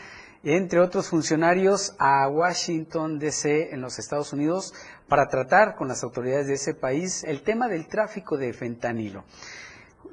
entre 0.42 0.78
otros 0.78 1.08
funcionarios, 1.08 1.96
a 1.98 2.28
Washington, 2.28 3.18
D.C., 3.18 3.72
en 3.72 3.80
los 3.80 3.98
Estados 3.98 4.34
Unidos, 4.34 4.74
para 5.08 5.28
tratar 5.28 5.74
con 5.74 5.88
las 5.88 6.04
autoridades 6.04 6.46
de 6.48 6.54
ese 6.54 6.74
país 6.74 7.24
el 7.24 7.42
tema 7.44 7.68
del 7.68 7.88
tráfico 7.88 8.36
de 8.36 8.52
fentanilo. 8.52 9.24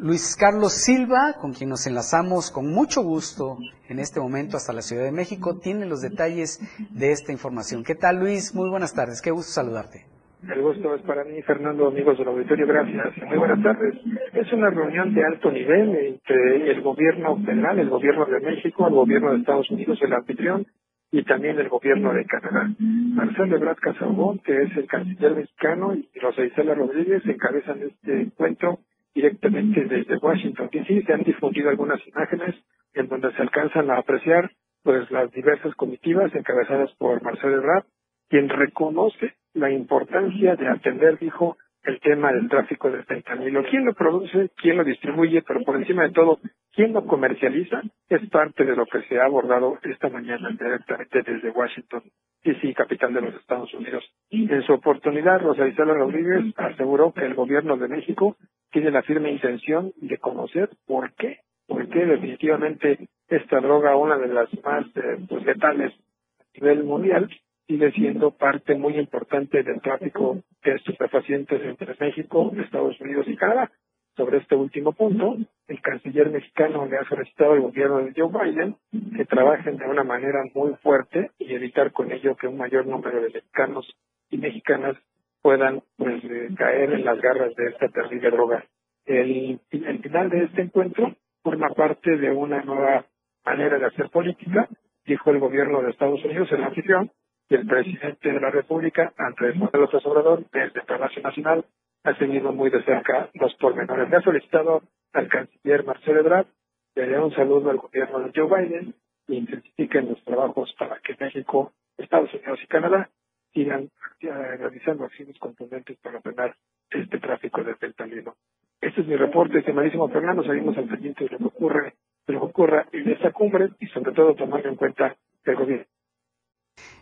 Luis 0.01 0.35
Carlos 0.35 0.73
Silva, 0.73 1.35
con 1.39 1.53
quien 1.53 1.69
nos 1.69 1.85
enlazamos 1.85 2.49
con 2.49 2.73
mucho 2.73 3.03
gusto 3.03 3.59
en 3.87 3.99
este 3.99 4.19
momento 4.19 4.57
hasta 4.57 4.73
la 4.73 4.81
Ciudad 4.81 5.03
de 5.03 5.11
México, 5.11 5.59
tiene 5.61 5.85
los 5.85 6.01
detalles 6.01 6.57
de 6.89 7.11
esta 7.11 7.31
información. 7.31 7.83
¿Qué 7.83 7.93
tal, 7.93 8.17
Luis? 8.17 8.55
Muy 8.55 8.67
buenas 8.67 8.95
tardes. 8.95 9.21
Qué 9.21 9.29
gusto 9.29 9.51
saludarte. 9.51 10.05
El 10.41 10.59
gusto 10.63 10.95
es 10.95 11.03
para 11.03 11.23
mí, 11.23 11.39
Fernando, 11.43 11.87
amigos 11.87 12.17
del 12.17 12.29
auditorio, 12.29 12.65
gracias. 12.65 13.15
Muy 13.27 13.37
buenas 13.37 13.61
tardes. 13.61 13.93
Es 14.33 14.51
una 14.51 14.71
reunión 14.71 15.13
de 15.13 15.23
alto 15.23 15.51
nivel 15.51 15.95
entre 15.95 16.71
el 16.71 16.81
gobierno 16.81 17.37
federal, 17.45 17.77
el 17.77 17.89
gobierno 17.89 18.25
de 18.25 18.39
México, 18.39 18.87
el 18.87 18.95
gobierno 18.95 19.33
de 19.33 19.37
Estados 19.37 19.69
Unidos, 19.69 19.99
el 20.01 20.13
anfitrión, 20.13 20.65
y 21.11 21.23
también 21.25 21.59
el 21.59 21.69
gobierno 21.69 22.11
de 22.11 22.25
Canadá. 22.25 22.73
Marcelo 22.79 23.55
Ebrard 23.55 23.77
Casabón, 23.77 24.39
que 24.39 24.63
es 24.63 24.75
el 24.77 24.87
canciller 24.87 25.35
mexicano, 25.35 25.93
y 25.93 26.09
Rosa 26.19 26.43
Isela 26.43 26.73
Rodríguez 26.73 27.21
encabezan 27.23 27.83
este 27.83 28.21
encuentro 28.21 28.79
directamente 29.13 29.85
desde 29.85 30.17
Washington 30.17 30.69
DC. 30.71 31.03
Se 31.05 31.13
han 31.13 31.23
difundido 31.23 31.69
algunas 31.69 32.05
imágenes 32.07 32.55
en 32.93 33.07
donde 33.07 33.31
se 33.33 33.41
alcanzan 33.41 33.89
a 33.89 33.97
apreciar 33.97 34.51
pues 34.83 35.09
las 35.11 35.31
diversas 35.31 35.75
comitivas 35.75 36.33
encabezadas 36.33 36.91
por 36.97 37.21
Marcelo 37.21 37.57
Ebrard, 37.57 37.85
quien 38.29 38.49
reconoce 38.49 39.35
la 39.53 39.69
importancia 39.69 40.55
de 40.55 40.67
atender, 40.67 41.19
dijo, 41.19 41.57
el 41.83 41.99
tema 41.99 42.31
del 42.31 42.47
tráfico 42.49 42.89
de 42.91 43.03
fentanilo. 43.03 43.63
¿Quién 43.69 43.85
lo 43.85 43.93
produce? 43.93 44.49
¿Quién 44.55 44.77
lo 44.77 44.83
distribuye? 44.83 45.41
Pero 45.41 45.61
por 45.63 45.75
encima 45.75 46.03
de 46.03 46.11
todo, 46.11 46.39
¿Quién 46.73 46.93
lo 46.93 47.05
comercializa? 47.05 47.81
Es 48.07 48.29
parte 48.29 48.63
de 48.63 48.75
lo 48.75 48.85
que 48.85 49.01
se 49.03 49.19
ha 49.19 49.25
abordado 49.25 49.77
esta 49.83 50.09
mañana 50.09 50.49
directamente 50.51 51.21
desde 51.21 51.49
Washington, 51.49 52.01
D.C., 52.43 52.73
capital 52.73 53.13
de 53.13 53.21
los 53.21 53.35
Estados 53.35 53.73
Unidos. 53.73 54.03
En 54.29 54.61
su 54.63 54.73
oportunidad, 54.73 55.41
Rosa 55.41 55.67
Isela 55.67 55.93
Rodríguez 55.93 56.53
aseguró 56.55 57.13
que 57.13 57.25
el 57.25 57.33
gobierno 57.33 57.75
de 57.75 57.89
México 57.89 58.37
tiene 58.71 58.89
la 58.89 59.03
firme 59.03 59.31
intención 59.31 59.91
de 59.97 60.17
conocer 60.17 60.69
por 60.87 61.13
qué, 61.15 61.39
por 61.67 61.89
qué 61.89 62.05
definitivamente 62.05 63.09
esta 63.27 63.59
droga, 63.59 63.97
una 63.97 64.17
de 64.17 64.27
las 64.29 64.49
más 64.63 64.85
eh, 64.95 65.17
pues, 65.27 65.43
letales 65.45 65.91
a 66.39 66.43
nivel 66.53 66.85
mundial, 66.85 67.29
sigue 67.71 67.91
siendo 67.93 68.31
parte 68.31 68.75
muy 68.75 68.97
importante 68.97 69.63
del 69.63 69.79
tráfico 69.79 70.43
de 70.61 70.73
estupefacientes 70.73 71.61
entre 71.63 71.95
México, 72.01 72.51
Estados 72.57 72.99
Unidos 72.99 73.25
y 73.29 73.37
Canadá. 73.37 73.71
Sobre 74.17 74.39
este 74.39 74.55
último 74.55 74.91
punto, 74.91 75.37
el 75.69 75.81
canciller 75.81 76.29
mexicano 76.29 76.85
le 76.85 76.97
ha 76.97 77.05
solicitado 77.05 77.53
al 77.53 77.61
gobierno 77.61 77.99
de 77.99 78.13
Joe 78.13 78.29
Biden 78.29 78.75
que 79.15 79.23
trabajen 79.23 79.77
de 79.77 79.85
una 79.85 80.03
manera 80.03 80.43
muy 80.53 80.73
fuerte 80.83 81.31
y 81.39 81.53
evitar 81.53 81.93
con 81.93 82.11
ello 82.11 82.35
que 82.35 82.47
un 82.47 82.57
mayor 82.57 82.85
número 82.85 83.21
de 83.21 83.29
mexicanos 83.29 83.89
y 84.29 84.37
mexicanas 84.37 84.97
puedan 85.41 85.81
pues, 85.95 86.21
eh, 86.25 86.49
caer 86.57 86.91
en 86.91 87.05
las 87.05 87.21
garras 87.21 87.55
de 87.55 87.67
esta 87.67 87.87
terrible 87.87 88.31
droga. 88.31 88.65
El, 89.05 89.61
final 89.69 90.29
de 90.29 90.43
este 90.43 90.63
encuentro 90.63 91.15
forma 91.41 91.69
parte 91.69 92.17
de 92.17 92.31
una 92.31 92.63
nueva 92.63 93.05
manera 93.45 93.79
de 93.79 93.85
hacer 93.85 94.09
política, 94.09 94.67
dijo 95.05 95.31
el 95.31 95.39
gobierno 95.39 95.81
de 95.81 95.91
Estados 95.91 96.23
Unidos 96.25 96.51
en 96.51 96.61
la 96.61 96.67
anfitrión, 96.67 97.11
el 97.55 97.67
presidente 97.67 98.31
de 98.31 98.39
la 98.39 98.49
República, 98.49 99.13
Andrés 99.17 99.55
Manuel 99.55 99.81
López 99.81 100.05
Obrador, 100.05 100.45
desde 100.53 100.81
Palacio 100.83 101.21
Nacional, 101.21 101.65
ha 102.03 102.15
seguido 102.15 102.51
muy 102.53 102.69
de 102.69 102.83
cerca 102.83 103.29
los 103.33 103.53
pormenores. 103.55 104.09
Le 104.09 104.17
ha 104.17 104.21
solicitado 104.21 104.83
al 105.13 105.27
canciller 105.27 105.83
Marcelo 105.83 106.21
Ebrard 106.21 106.47
que 106.95 107.01
le 107.01 107.09
dé 107.09 107.19
un 107.19 107.33
saludo 107.33 107.69
al 107.69 107.77
gobierno 107.77 108.19
de 108.19 108.31
Joe 108.33 108.47
Biden 108.47 108.95
e 109.27 109.35
intensifiquen 109.35 110.09
los 110.09 110.23
trabajos 110.23 110.73
para 110.79 110.99
que 110.99 111.15
México, 111.19 111.73
Estados 111.97 112.33
Unidos 112.33 112.59
y 112.63 112.67
Canadá 112.67 113.09
sigan 113.53 113.89
eh, 114.21 114.29
realizando 114.57 115.03
acciones 115.03 115.37
contundentes 115.37 115.97
para 115.99 116.21
frenar 116.21 116.55
este 116.89 117.19
tráfico 117.19 117.63
de 117.63 117.75
fentanilo. 117.75 118.35
Este 118.79 119.01
es 119.01 119.07
mi 119.07 119.15
reporte, 119.15 119.59
estimadísimo 119.59 120.07
Fernando. 120.09 120.43
Seguimos 120.43 120.77
al 120.77 120.87
pendiente 120.87 121.25
de 121.25 121.31
lo 121.31 121.37
que 121.37 121.45
ocurre, 121.45 121.93
lo 122.27 122.39
que 122.39 122.45
ocurra 122.45 122.87
en 122.93 123.09
esta 123.09 123.31
cumbre 123.31 123.69
y 123.79 123.87
sobre 123.87 124.13
todo 124.13 124.35
tomando 124.35 124.69
en 124.69 124.75
cuenta 124.75 125.15
el 125.43 125.55
gobierno 125.55 125.85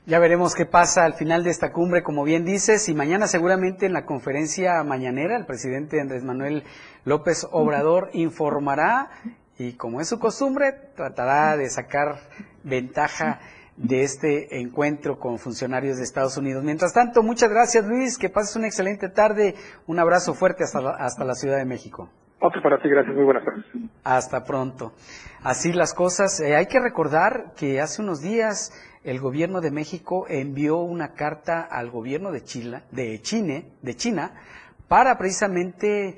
ya 0.09 0.17
veremos 0.17 0.55
qué 0.55 0.65
pasa 0.65 1.05
al 1.05 1.13
final 1.13 1.43
de 1.43 1.51
esta 1.51 1.71
cumbre, 1.71 2.01
como 2.01 2.23
bien 2.23 2.43
dices, 2.43 2.89
y 2.89 2.95
mañana 2.95 3.27
seguramente 3.27 3.85
en 3.85 3.93
la 3.93 4.07
conferencia 4.07 4.83
mañanera 4.83 5.37
el 5.37 5.45
presidente 5.45 6.01
Andrés 6.01 6.23
Manuel 6.23 6.63
López 7.05 7.47
Obrador 7.51 8.09
informará 8.13 9.11
y 9.59 9.73
como 9.73 10.01
es 10.01 10.09
su 10.09 10.17
costumbre 10.17 10.73
tratará 10.95 11.55
de 11.57 11.69
sacar 11.69 12.21
ventaja 12.63 13.39
de 13.77 14.01
este 14.01 14.59
encuentro 14.59 15.19
con 15.19 15.37
funcionarios 15.37 15.97
de 15.97 16.05
Estados 16.05 16.37
Unidos. 16.37 16.63
Mientras 16.63 16.91
tanto, 16.91 17.21
muchas 17.21 17.51
gracias 17.51 17.85
Luis, 17.85 18.17
que 18.17 18.29
pases 18.29 18.55
una 18.55 18.65
excelente 18.65 19.09
tarde, 19.09 19.53
un 19.85 19.99
abrazo 19.99 20.33
fuerte 20.33 20.63
hasta 20.63 20.81
la, 20.81 20.89
hasta 20.91 21.23
la 21.23 21.35
Ciudad 21.35 21.57
de 21.57 21.65
México. 21.65 22.09
Otro 22.41 22.63
para 22.63 22.81
ti, 22.81 22.89
gracias, 22.89 23.13
muy 23.15 23.25
buenas 23.25 23.45
tardes. 23.45 23.65
Hasta 24.03 24.43
pronto. 24.43 24.93
Así 25.43 25.71
las 25.71 25.93
cosas, 25.93 26.39
eh, 26.39 26.55
hay 26.55 26.65
que 26.65 26.79
recordar 26.79 27.53
que 27.55 27.79
hace 27.79 28.01
unos 28.01 28.21
días 28.21 28.71
el 29.09 29.19
gobierno 29.19 29.59
de 29.59 29.71
México 29.71 30.27
envió 30.29 30.77
una 30.77 31.15
carta 31.15 31.61
al 31.61 31.89
gobierno 31.89 32.31
de 32.31 32.41
de 32.91 33.21
China, 33.23 33.63
de 33.81 33.95
China, 33.95 34.35
para 34.87 35.17
precisamente 35.17 36.15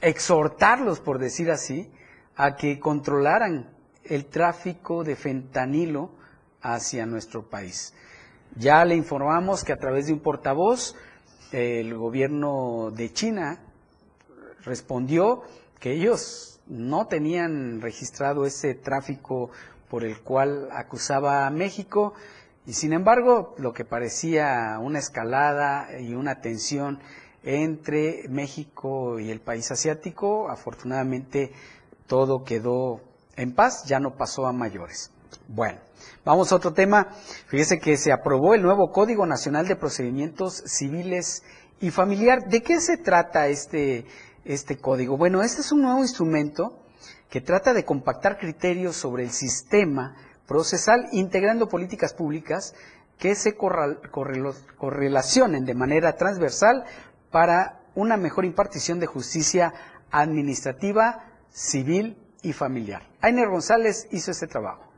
exhortarlos, 0.00 0.98
por 0.98 1.20
decir 1.20 1.52
así, 1.52 1.88
a 2.34 2.56
que 2.56 2.80
controlaran 2.80 3.70
el 4.02 4.26
tráfico 4.26 5.04
de 5.04 5.14
fentanilo 5.14 6.10
hacia 6.62 7.06
nuestro 7.06 7.48
país. 7.48 7.94
Ya 8.56 8.84
le 8.84 8.96
informamos 8.96 9.62
que 9.62 9.72
a 9.72 9.78
través 9.78 10.08
de 10.08 10.12
un 10.12 10.18
portavoz, 10.18 10.96
el 11.52 11.94
gobierno 11.94 12.90
de 12.90 13.12
China 13.12 13.60
respondió 14.64 15.42
que 15.78 15.92
ellos 15.92 16.60
no 16.66 17.06
tenían 17.06 17.80
registrado 17.80 18.46
ese 18.46 18.74
tráfico 18.74 19.52
por 19.90 20.04
el 20.04 20.20
cual 20.20 20.68
acusaba 20.72 21.46
a 21.46 21.50
México 21.50 22.14
y 22.64 22.74
sin 22.74 22.92
embargo 22.92 23.54
lo 23.58 23.72
que 23.72 23.84
parecía 23.84 24.78
una 24.80 25.00
escalada 25.00 25.88
y 26.00 26.14
una 26.14 26.40
tensión 26.40 27.00
entre 27.42 28.28
México 28.28 29.18
y 29.18 29.30
el 29.30 29.40
país 29.40 29.70
asiático, 29.70 30.48
afortunadamente 30.48 31.52
todo 32.06 32.44
quedó 32.44 33.00
en 33.36 33.54
paz, 33.54 33.84
ya 33.86 33.98
no 33.98 34.16
pasó 34.16 34.46
a 34.46 34.52
mayores. 34.52 35.10
Bueno, 35.48 35.78
vamos 36.24 36.52
a 36.52 36.56
otro 36.56 36.72
tema. 36.72 37.08
Fíjese 37.46 37.78
que 37.78 37.96
se 37.96 38.12
aprobó 38.12 38.54
el 38.54 38.62
nuevo 38.62 38.92
Código 38.92 39.26
Nacional 39.26 39.66
de 39.66 39.76
Procedimientos 39.76 40.62
Civiles 40.66 41.42
y 41.80 41.90
Familiar. 41.90 42.48
¿De 42.48 42.62
qué 42.62 42.80
se 42.80 42.98
trata 42.98 43.48
este, 43.48 44.06
este 44.44 44.76
código? 44.76 45.16
Bueno, 45.16 45.42
este 45.42 45.62
es 45.62 45.72
un 45.72 45.82
nuevo 45.82 46.00
instrumento 46.00 46.79
que 47.30 47.40
trata 47.40 47.72
de 47.72 47.84
compactar 47.84 48.38
criterios 48.38 48.96
sobre 48.96 49.22
el 49.22 49.30
sistema 49.30 50.16
procesal, 50.46 51.06
integrando 51.12 51.68
políticas 51.68 52.12
públicas 52.12 52.74
que 53.18 53.36
se 53.36 53.56
correlacionen 53.56 55.64
de 55.64 55.74
manera 55.74 56.16
transversal 56.16 56.84
para 57.30 57.82
una 57.94 58.16
mejor 58.16 58.44
impartición 58.44 58.98
de 58.98 59.06
justicia 59.06 59.72
administrativa, 60.10 61.24
civil 61.50 62.16
y 62.42 62.52
familiar. 62.52 63.02
Ainer 63.20 63.48
González 63.48 64.08
hizo 64.10 64.32
este 64.32 64.48
trabajo. 64.48 64.90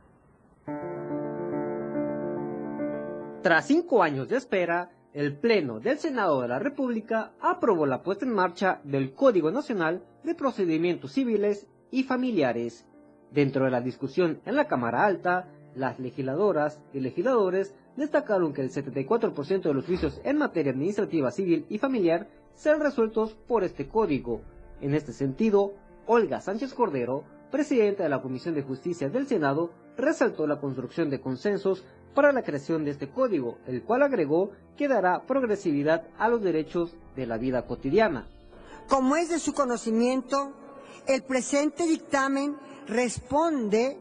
Tras 3.43 3.67
cinco 3.67 4.01
años 4.01 4.29
de 4.29 4.37
espera, 4.37 4.89
el 5.13 5.37
Pleno 5.37 5.79
del 5.79 5.99
Senado 5.99 6.41
de 6.41 6.47
la 6.47 6.57
República 6.57 7.33
aprobó 7.41 7.85
la 7.85 8.01
puesta 8.01 8.25
en 8.25 8.33
marcha 8.33 8.79
del 8.83 9.13
Código 9.13 9.51
Nacional 9.51 10.03
de 10.23 10.33
Procedimientos 10.33 11.11
Civiles 11.11 11.67
y 11.93 12.03
familiares. 12.03 12.85
Dentro 13.31 13.65
de 13.65 13.71
la 13.71 13.79
discusión 13.79 14.41
en 14.45 14.55
la 14.55 14.67
Cámara 14.67 15.05
Alta, 15.05 15.47
las 15.75 15.99
legisladoras 15.99 16.81
y 16.91 16.99
legisladores 16.99 17.75
destacaron 17.95 18.51
que 18.51 18.61
el 18.61 18.71
74% 18.71 19.61
de 19.61 19.73
los 19.75 19.85
juicios 19.85 20.19
en 20.23 20.39
materia 20.39 20.71
administrativa 20.71 21.29
civil 21.29 21.67
y 21.69 21.77
familiar 21.77 22.27
serán 22.55 22.81
resueltos 22.81 23.35
por 23.47 23.63
este 23.63 23.87
código. 23.87 24.41
En 24.81 24.95
este 24.95 25.13
sentido, 25.13 25.73
Olga 26.07 26.41
Sánchez 26.41 26.73
Cordero, 26.73 27.25
presidenta 27.51 28.01
de 28.01 28.09
la 28.09 28.23
Comisión 28.23 28.55
de 28.55 28.63
Justicia 28.63 29.09
del 29.09 29.27
Senado, 29.27 29.71
resaltó 29.95 30.47
la 30.47 30.59
construcción 30.59 31.11
de 31.11 31.21
consensos 31.21 31.85
para 32.15 32.31
la 32.31 32.41
creación 32.41 32.85
de 32.85 32.91
este 32.91 33.09
código, 33.09 33.59
el 33.67 33.83
cual 33.83 34.01
agregó 34.01 34.49
que 34.77 34.87
dará 34.87 35.27
progresividad 35.27 36.07
a 36.17 36.27
los 36.27 36.41
derechos 36.41 36.95
de 37.15 37.27
la 37.27 37.37
vida 37.37 37.67
cotidiana. 37.67 38.27
Como 38.89 39.15
es 39.15 39.29
de 39.29 39.37
su 39.37 39.53
conocimiento, 39.53 40.53
el 41.07 41.23
presente 41.23 41.85
dictamen 41.85 42.57
responde 42.87 43.97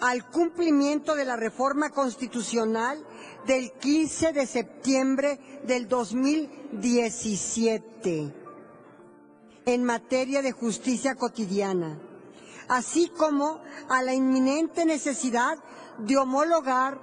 al 0.00 0.28
cumplimiento 0.30 1.14
de 1.14 1.24
la 1.24 1.36
reforma 1.36 1.90
constitucional 1.90 3.06
del 3.46 3.70
15 3.72 4.32
de 4.32 4.46
septiembre 4.46 5.38
del 5.64 5.88
2017 5.88 8.34
en 9.66 9.84
materia 9.84 10.40
de 10.42 10.52
justicia 10.52 11.14
cotidiana, 11.14 12.00
así 12.68 13.08
como 13.08 13.60
a 13.88 14.02
la 14.02 14.14
inminente 14.14 14.86
necesidad 14.86 15.58
de 15.98 16.16
homologar 16.16 16.98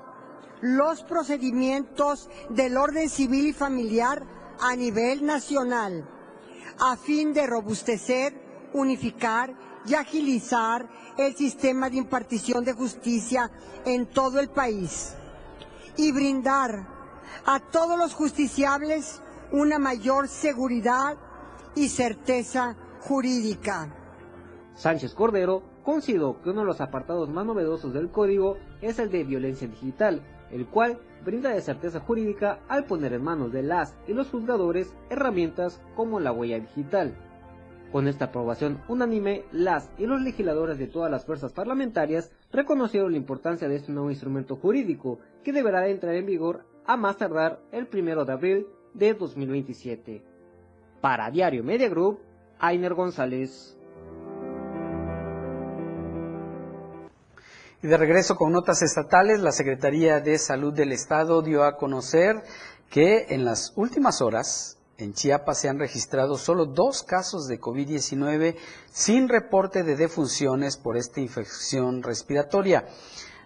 los 0.62 1.04
procedimientos 1.04 2.30
del 2.50 2.78
orden 2.78 3.10
civil 3.10 3.48
y 3.48 3.54
familiar 3.54 4.26
a 4.60 4.76
nivel 4.76 5.24
nacional, 5.24 6.10
a 6.80 6.98
fin 6.98 7.32
de 7.34 7.46
robustecer 7.46 8.47
unificar 8.74 9.54
y 9.86 9.96
agilizar 9.96 10.88
el 11.18 11.36
sistema 11.36 11.90
de 11.90 11.98
impartición 11.98 12.64
de 12.64 12.74
justicia 12.74 13.50
en 13.86 14.06
todo 14.08 14.40
el 14.40 14.50
país 14.50 15.16
y 15.96 16.12
brindar 16.12 16.88
a 17.46 17.60
todos 17.60 17.98
los 17.98 18.14
justiciables 18.14 19.22
una 19.52 19.80
mayor 19.80 20.28
seguridad 20.28 21.18
y 21.76 21.90
certeza 21.90 22.76
jurídica. 23.02 23.94
Sánchez 24.76 25.14
Cordero 25.14 25.64
consideró 25.84 26.42
que 26.42 26.50
uno 26.50 26.62
de 26.62 26.68
los 26.68 26.82
apartados 26.82 27.30
más 27.30 27.46
novedosos 27.46 27.94
del 27.94 28.12
código 28.12 28.58
es 28.82 29.00
el 29.00 29.10
de 29.10 29.24
violencia 29.24 29.68
digital, 29.68 30.22
el 30.52 30.68
cual 30.68 31.00
brinda 31.24 31.50
de 31.50 31.62
certeza 31.62 32.00
jurídica 32.00 32.60
al 32.68 32.86
poner 32.86 33.14
en 33.14 33.24
manos 33.24 33.52
de 33.52 33.64
las 33.64 33.96
y 34.08 34.14
los 34.14 34.30
juzgadores 34.30 34.94
herramientas 35.10 35.82
como 35.96 36.20
la 36.20 36.32
huella 36.32 36.60
digital. 36.60 37.16
Con 37.92 38.08
esta 38.08 38.26
aprobación 38.26 38.82
unánime, 38.90 39.46
las 39.52 39.90
y 39.98 40.06
los 40.06 40.22
legisladores 40.22 40.78
de 40.78 40.88
todas 40.88 41.10
las 41.10 41.26
fuerzas 41.26 41.54
parlamentarias 41.54 42.32
reconocieron 42.52 43.12
la 43.12 43.18
importancia 43.18 43.70
de 43.70 43.78
este 43.78 43.94
nuevo 43.94 44.10
instrumento 44.10 44.58
jurídico 44.58 45.20
que 45.44 45.54
deberá 45.54 45.88
entrar 45.88 46.16
en 46.16 46.26
vigor 46.26 46.66
a 46.86 46.98
más 46.98 47.18
tardar 47.18 47.62
el 47.72 47.88
1 47.92 48.26
de 48.26 48.34
abril 48.34 48.68
de 48.94 49.14
2027. 49.14 50.24
Para 51.00 51.32
Diario 51.32 51.64
Media 51.64 51.88
Group, 51.88 52.20
Ainer 52.60 52.94
González. 52.94 53.78
Y 57.82 57.88
de 57.88 57.98
regreso 57.98 58.36
con 58.36 58.52
notas 58.52 58.82
estatales, 58.82 59.40
la 59.40 59.52
Secretaría 59.52 60.20
de 60.20 60.38
Salud 60.40 60.74
del 60.74 60.92
Estado 60.92 61.42
dio 61.42 61.64
a 61.64 61.78
conocer 61.78 62.44
que 62.90 63.28
en 63.30 63.46
las 63.46 63.72
últimas 63.76 64.22
horas 64.22 64.77
en 64.98 65.14
Chiapas 65.14 65.60
se 65.60 65.70
han 65.70 65.80
registrado 65.80 66.38
solo 66.38 66.66
dos 66.66 67.04
casos 67.04 67.48
de 67.48 67.60
COVID-19 67.60 68.56
sin 68.92 69.30
reporte 69.30 69.84
de 69.84 69.96
defunciones 69.96 70.78
por 70.78 70.98
esta 70.98 71.22
infección 71.22 72.02
respiratoria. 72.02 72.88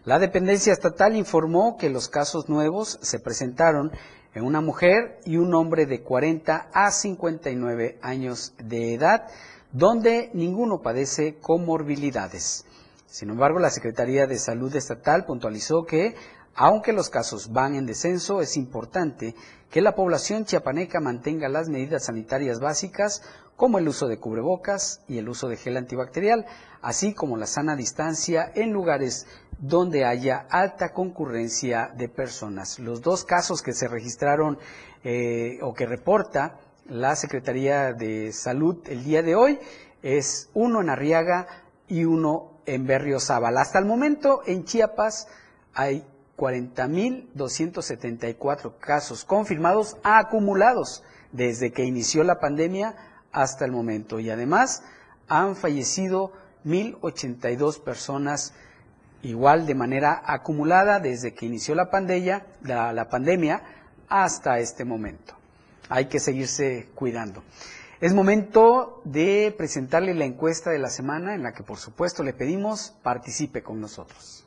La 0.06 0.18
dependencia 0.18 0.72
estatal 0.74 1.16
informó 1.16 1.78
que 1.78 1.89
los 1.89 2.08
casos 2.08 2.47
nuevos 2.47 2.99
se 3.02 3.20
presentaron 3.20 3.91
en 4.34 4.45
una 4.45 4.62
mujer 4.62 5.20
y 5.26 5.38
un 5.38 5.54
hombre 5.54 5.86
de 5.86 6.02
40 6.02 6.70
a 6.74 6.89
59 6.89 7.99
años 8.02 8.54
de 8.58 8.93
edad, 8.93 9.28
donde 9.74 10.32
ninguno 10.34 10.82
padece 10.82 11.38
comorbilidades. 11.39 12.66
Sin 13.08 13.30
embargo, 13.30 13.60
la 13.60 13.70
Secretaría 13.70 14.26
de 14.26 14.39
Salud 14.39 14.74
Estatal 14.74 15.26
puntualizó 15.26 15.84
que, 15.84 16.16
aunque 16.56 16.93
los 16.93 17.10
casos 17.10 17.52
van 17.52 17.76
en 17.76 17.86
descenso, 17.86 18.41
es 18.41 18.56
importante 18.56 19.36
que 19.72 19.82
la 19.82 19.96
población 19.96 20.44
chiapaneca 20.44 21.00
mantenga 21.00 21.48
las 21.48 21.70
medidas 21.70 22.06
sanitarias 22.06 22.60
básicas 22.60 23.24
como 23.56 23.80
el 23.80 23.88
uso 23.88 24.08
de 24.08 24.20
cubrebocas 24.20 25.02
y 25.08 25.18
el 25.18 25.30
uso 25.30 25.48
de 25.48 25.56
gel 25.56 25.78
antibacterial, 25.78 26.46
así 26.82 27.14
como 27.14 27.38
la 27.38 27.48
sana 27.48 27.76
distancia 27.76 28.52
en 28.54 28.74
lugares 28.74 29.28
donde 29.60 30.04
haya 30.04 30.46
alta 30.50 30.92
concurrencia 30.94 31.92
de 31.96 32.10
personas. 32.10 32.80
Los 32.80 33.02
dos 33.02 33.24
casos 33.24 33.62
que 33.62 33.74
se 33.74 33.88
registraron 33.88 34.60
eh, 35.04 35.60
o 35.62 35.74
que 35.74 35.86
reporta 35.86 36.60
la 36.86 37.16
Secretaría 37.16 37.94
de 37.94 38.34
Salud 38.34 38.78
el 38.90 39.04
día 39.06 39.22
de 39.22 39.36
hoy 39.36 39.60
es 40.02 40.50
uno 40.54 40.82
en 40.82 40.90
Arriaga 40.90 41.48
y 41.88 42.04
uno 42.04 42.62
en 42.66 42.86
Berriozábal. 42.86 43.58
Hasta 43.58 43.80
el 43.80 43.86
momento 43.86 44.42
en 44.46 44.66
Chiapas 44.66 45.28
hay 45.74 46.06
40.274 46.42 48.74
casos 48.80 49.24
confirmados 49.26 49.98
acumulados 50.02 51.04
desde 51.32 51.72
que 51.72 51.86
inició 51.86 52.24
la 52.24 52.39
pandemia 52.39 52.96
hasta 53.32 53.64
el 53.64 53.72
momento 53.72 54.20
y 54.20 54.32
además 54.32 54.82
han 55.28 55.56
fallecido 55.56 56.34
1.082 56.66 57.84
personas 57.84 58.56
igual 59.22 59.68
de 59.68 59.76
manera 59.76 60.24
acumulada 60.26 61.00
desde 61.00 61.36
que 61.36 61.46
inició 61.46 61.76
la 61.76 61.92
pandemia, 61.92 62.48
la, 62.64 63.08
pandemia 63.08 63.62
hasta 64.10 64.58
este 64.58 64.84
momento. 64.84 65.36
Hay 65.89 66.06
que 66.06 66.20
seguirse 66.20 66.89
cuidando. 66.96 67.44
Es 68.00 68.16
momento 68.16 69.04
de 69.06 69.54
presentarle 69.56 70.16
la 70.16 70.26
encuesta 70.26 70.72
de 70.72 70.80
la 70.80 70.89
semana 70.89 71.36
en 71.36 71.44
la 71.44 71.54
que 71.54 71.62
por 71.62 71.78
supuesto 71.78 72.24
le 72.24 72.34
pedimos 72.34 72.96
participe 73.04 73.62
con 73.62 73.80
nosotros. 73.80 74.41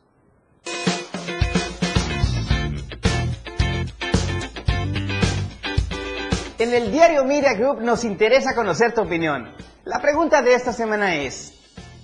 En 6.64 6.72
el 6.72 6.90
diario 6.90 7.26
Media 7.26 7.52
Group 7.52 7.82
nos 7.82 8.04
interesa 8.04 8.54
conocer 8.54 8.94
tu 8.94 9.02
opinión. 9.02 9.54
La 9.84 10.00
pregunta 10.00 10.40
de 10.40 10.54
esta 10.54 10.72
semana 10.72 11.14
es, 11.16 11.52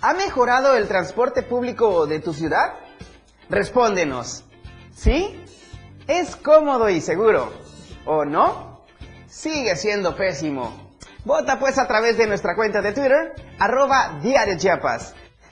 ¿ha 0.02 0.12
mejorado 0.12 0.76
el 0.76 0.86
transporte 0.86 1.42
público 1.42 2.06
de 2.06 2.20
tu 2.20 2.34
ciudad? 2.34 2.74
Respóndenos. 3.48 4.44
¿Sí? 4.94 5.42
¿Es 6.06 6.36
cómodo 6.36 6.90
y 6.90 7.00
seguro? 7.00 7.54
¿O 8.04 8.26
no? 8.26 8.84
Sigue 9.26 9.76
siendo 9.76 10.14
pésimo. 10.14 10.94
Vota 11.24 11.58
pues 11.58 11.78
a 11.78 11.88
través 11.88 12.18
de 12.18 12.26
nuestra 12.26 12.54
cuenta 12.54 12.82
de 12.82 12.92
Twitter, 12.92 13.32
arroba 13.58 14.18
Diario. 14.20 14.58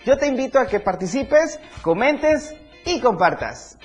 Yo 0.04 0.18
te 0.18 0.26
invito 0.26 0.58
a 0.58 0.66
que 0.66 0.80
participes, 0.80 1.58
comentes 1.80 2.54
y 2.84 3.00
compartas. 3.00 3.78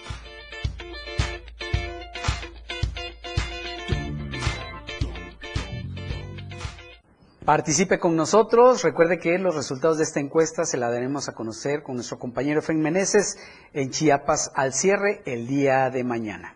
Participe 7.46 8.00
con 8.00 8.16
nosotros. 8.16 8.84
Recuerde 8.84 9.20
que 9.20 9.38
los 9.38 9.54
resultados 9.54 9.98
de 9.98 10.06
esta 10.06 10.22
encuesta 10.22 10.64
se 10.64 10.78
la 10.78 10.90
daremos 10.90 11.28
a 11.28 11.34
conocer 11.34 11.84
con 11.84 11.96
nuestro 11.96 12.18
compañero 12.18 12.60
Efraín 12.60 12.82
Meneses 12.82 13.38
en 13.74 13.90
Chiapas 13.90 14.54
al 14.56 14.74
cierre 14.74 15.22
el 15.26 15.46
día 15.46 15.90
de 15.90 16.06
mañana. 16.06 16.56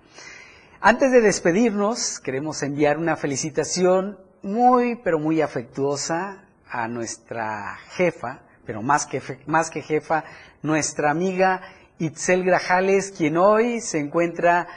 Antes 0.79 1.11
de 1.11 1.19
despedirnos, 1.19 2.21
queremos 2.21 2.63
enviar 2.63 2.97
una 2.97 3.17
felicitación 3.17 4.17
muy, 4.41 4.95
pero 5.03 5.19
muy 5.19 5.41
afectuosa 5.41 6.45
a 6.69 6.87
nuestra 6.87 7.77
jefa, 7.89 8.43
pero 8.65 8.81
más 8.81 9.05
que, 9.05 9.21
más 9.45 9.69
que 9.69 9.81
jefa, 9.81 10.23
nuestra 10.61 11.11
amiga 11.11 11.63
Itzel 11.99 12.45
Grajales, 12.45 13.11
quien 13.11 13.35
hoy 13.35 13.81
se 13.81 13.99
encuentra 13.99 14.67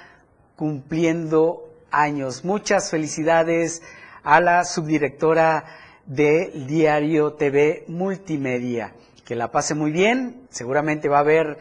cumpliendo 0.57 1.73
años. 1.93 2.45
Muchas 2.45 2.91
felicidades 2.91 3.81
a 4.25 4.41
la 4.41 4.65
subdirectora 4.65 5.65
del 6.07 6.67
diario 6.67 7.35
TV 7.35 7.85
Multimedia. 7.89 8.95
Que 9.25 9.35
la 9.35 9.51
pase 9.51 9.75
muy 9.75 9.93
bien, 9.93 10.47
seguramente 10.51 11.09
va 11.09 11.19
a 11.19 11.21
haber, 11.21 11.59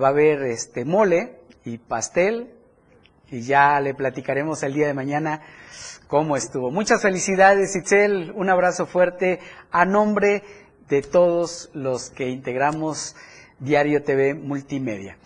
va 0.00 0.08
a 0.08 0.46
este 0.46 0.84
mole 0.84 1.40
y 1.64 1.78
pastel, 1.78 2.52
y 3.30 3.42
ya 3.42 3.80
le 3.80 3.94
platicaremos 3.94 4.62
el 4.62 4.74
día 4.74 4.86
de 4.86 4.94
mañana 4.94 5.42
cómo 6.06 6.36
estuvo. 6.36 6.70
Muchas 6.70 7.02
felicidades, 7.02 7.76
Itzel. 7.76 8.32
Un 8.34 8.48
abrazo 8.48 8.86
fuerte 8.86 9.40
a 9.70 9.84
nombre 9.84 10.42
de 10.88 11.02
todos 11.02 11.70
los 11.74 12.10
que 12.10 12.28
integramos 12.28 13.14
Diario 13.58 14.02
TV 14.02 14.34
Multimedia. 14.34 15.18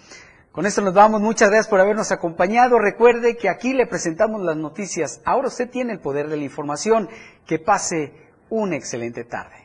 Con 0.51 0.67
esto 0.67 0.83
nos 0.83 0.93
vamos. 0.93 1.21
Muchas 1.21 1.49
gracias 1.49 1.69
por 1.69 1.81
habernos 1.81 2.13
acompañado. 2.13 2.79
Recuerde 2.79 3.37
que 3.37 3.49
aquí 3.49 3.73
le 3.73 3.87
presentamos 3.87 4.43
las 4.43 4.57
noticias. 4.57 5.21
Ahora 5.25 5.49
usted 5.49 5.71
tiene 5.71 5.93
el 5.93 6.01
poder 6.01 6.29
de 6.29 6.37
la 6.37 6.45
información. 6.45 7.09
Que 7.47 7.59
pase 7.59 8.13
una 8.53 8.76
excelente 8.76 9.24
tarde. 9.24 9.57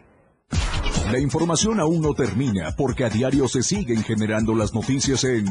La 1.11 1.19
información 1.19 1.79
aún 1.79 2.01
no 2.01 2.13
termina 2.13 2.73
porque 2.75 3.03
a 3.03 3.09
diario 3.09 3.47
se 3.47 3.61
siguen 3.61 4.01
generando 4.03 4.55
las 4.55 4.73
noticias 4.73 5.23
en 5.25 5.45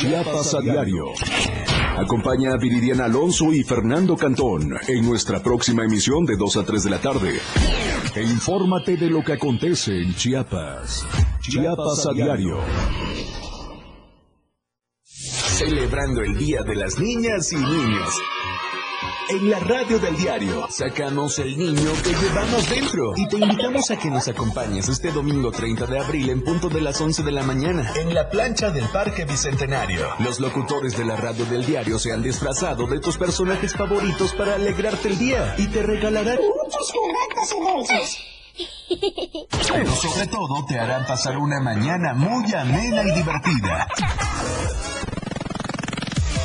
Chiapas 0.00 0.54
a 0.54 0.60
diario. 0.60 1.04
Acompaña 1.96 2.52
a 2.52 2.56
Viridiana 2.56 3.06
Alonso 3.06 3.52
y 3.52 3.64
Fernando 3.64 4.16
Cantón 4.16 4.72
en 4.86 5.04
nuestra 5.04 5.42
próxima 5.42 5.84
emisión 5.84 6.24
de 6.24 6.36
2 6.36 6.56
a 6.58 6.64
3 6.64 6.84
de 6.84 6.90
la 6.90 7.00
tarde. 7.00 7.40
E 8.14 8.22
infórmate 8.22 8.96
de 8.96 9.10
lo 9.10 9.24
que 9.24 9.32
acontece 9.32 10.00
en 10.00 10.14
Chiapas. 10.14 11.04
Chiapas 11.40 12.06
a 12.06 12.12
diario. 12.14 12.60
Celebrando 15.04 16.22
el 16.22 16.38
Día 16.38 16.62
de 16.62 16.76
las 16.76 17.00
Niñas 17.00 17.52
y 17.52 17.56
Niños. 17.56 18.14
En 19.30 19.50
la 19.50 19.58
radio 19.58 19.98
del 19.98 20.16
diario 20.16 20.66
sacamos 20.70 21.38
el 21.38 21.58
niño 21.58 21.92
que 22.02 22.14
llevamos 22.14 22.70
dentro 22.70 23.12
y 23.14 23.28
te 23.28 23.36
invitamos 23.36 23.90
a 23.90 23.96
que 23.98 24.08
nos 24.08 24.26
acompañes 24.26 24.88
este 24.88 25.12
domingo 25.12 25.50
30 25.50 25.84
de 25.84 25.98
abril 25.98 26.30
en 26.30 26.42
punto 26.42 26.70
de 26.70 26.80
las 26.80 26.98
11 26.98 27.22
de 27.22 27.32
la 27.32 27.42
mañana 27.42 27.92
en 27.94 28.14
la 28.14 28.30
plancha 28.30 28.70
del 28.70 28.88
Parque 28.88 29.26
Bicentenario. 29.26 30.06
Los 30.20 30.40
locutores 30.40 30.96
de 30.96 31.04
la 31.04 31.16
radio 31.16 31.44
del 31.44 31.66
diario 31.66 31.98
se 31.98 32.10
han 32.10 32.22
disfrazado 32.22 32.86
de 32.86 33.00
tus 33.00 33.18
personajes 33.18 33.74
favoritos 33.74 34.32
para 34.32 34.54
alegrarte 34.54 35.08
el 35.08 35.18
día 35.18 35.54
y 35.58 35.66
te 35.66 35.82
regalarán 35.82 36.38
muchos 36.38 36.90
juguetes 36.90 37.54
y 37.54 37.60
dulces. 37.60 38.18
Pero 39.70 39.94
sobre 39.94 40.26
todo 40.28 40.64
te 40.66 40.78
harán 40.78 41.06
pasar 41.06 41.36
una 41.36 41.60
mañana 41.60 42.14
muy 42.14 42.50
amena 42.54 43.02
y 43.02 43.12
divertida 43.12 43.88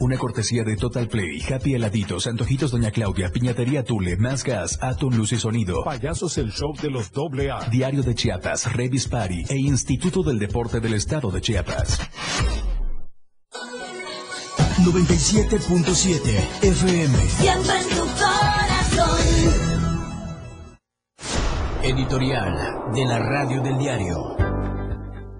Una 0.00 0.16
cortesía 0.16 0.64
de 0.64 0.76
Total 0.76 1.08
Play, 1.08 1.42
Happy 1.42 1.74
Heladitos, 1.74 2.26
Antojitos 2.26 2.70
Doña 2.70 2.90
Claudia, 2.90 3.30
Piñatería 3.30 3.84
Tule, 3.84 4.16
Más 4.16 4.44
Gas, 4.44 4.78
Atom 4.80 5.14
Luz 5.14 5.32
y 5.32 5.36
Sonido. 5.36 5.84
Payasos 5.84 6.38
el 6.38 6.50
show 6.52 6.72
de 6.80 6.90
los 6.90 7.12
doble 7.12 7.50
A. 7.50 7.68
Diario 7.68 8.02
de 8.02 8.14
Chiapas, 8.14 8.72
Revis 8.72 9.06
Party 9.08 9.44
e 9.50 9.56
Instituto 9.58 10.22
del 10.22 10.38
Deporte 10.38 10.80
del 10.80 10.94
Estado 10.94 11.30
de 11.30 11.42
Chiapas. 11.42 12.00
97.7 14.78 16.62
FM. 16.62 17.18
Siempre 17.18 17.80
en 17.80 17.88
tu 17.90 18.06
corazón. 18.16 19.20
Editorial 21.82 22.92
de 22.94 23.04
la 23.04 23.18
Radio 23.18 23.60
del 23.60 23.76
Diario. 23.76 24.49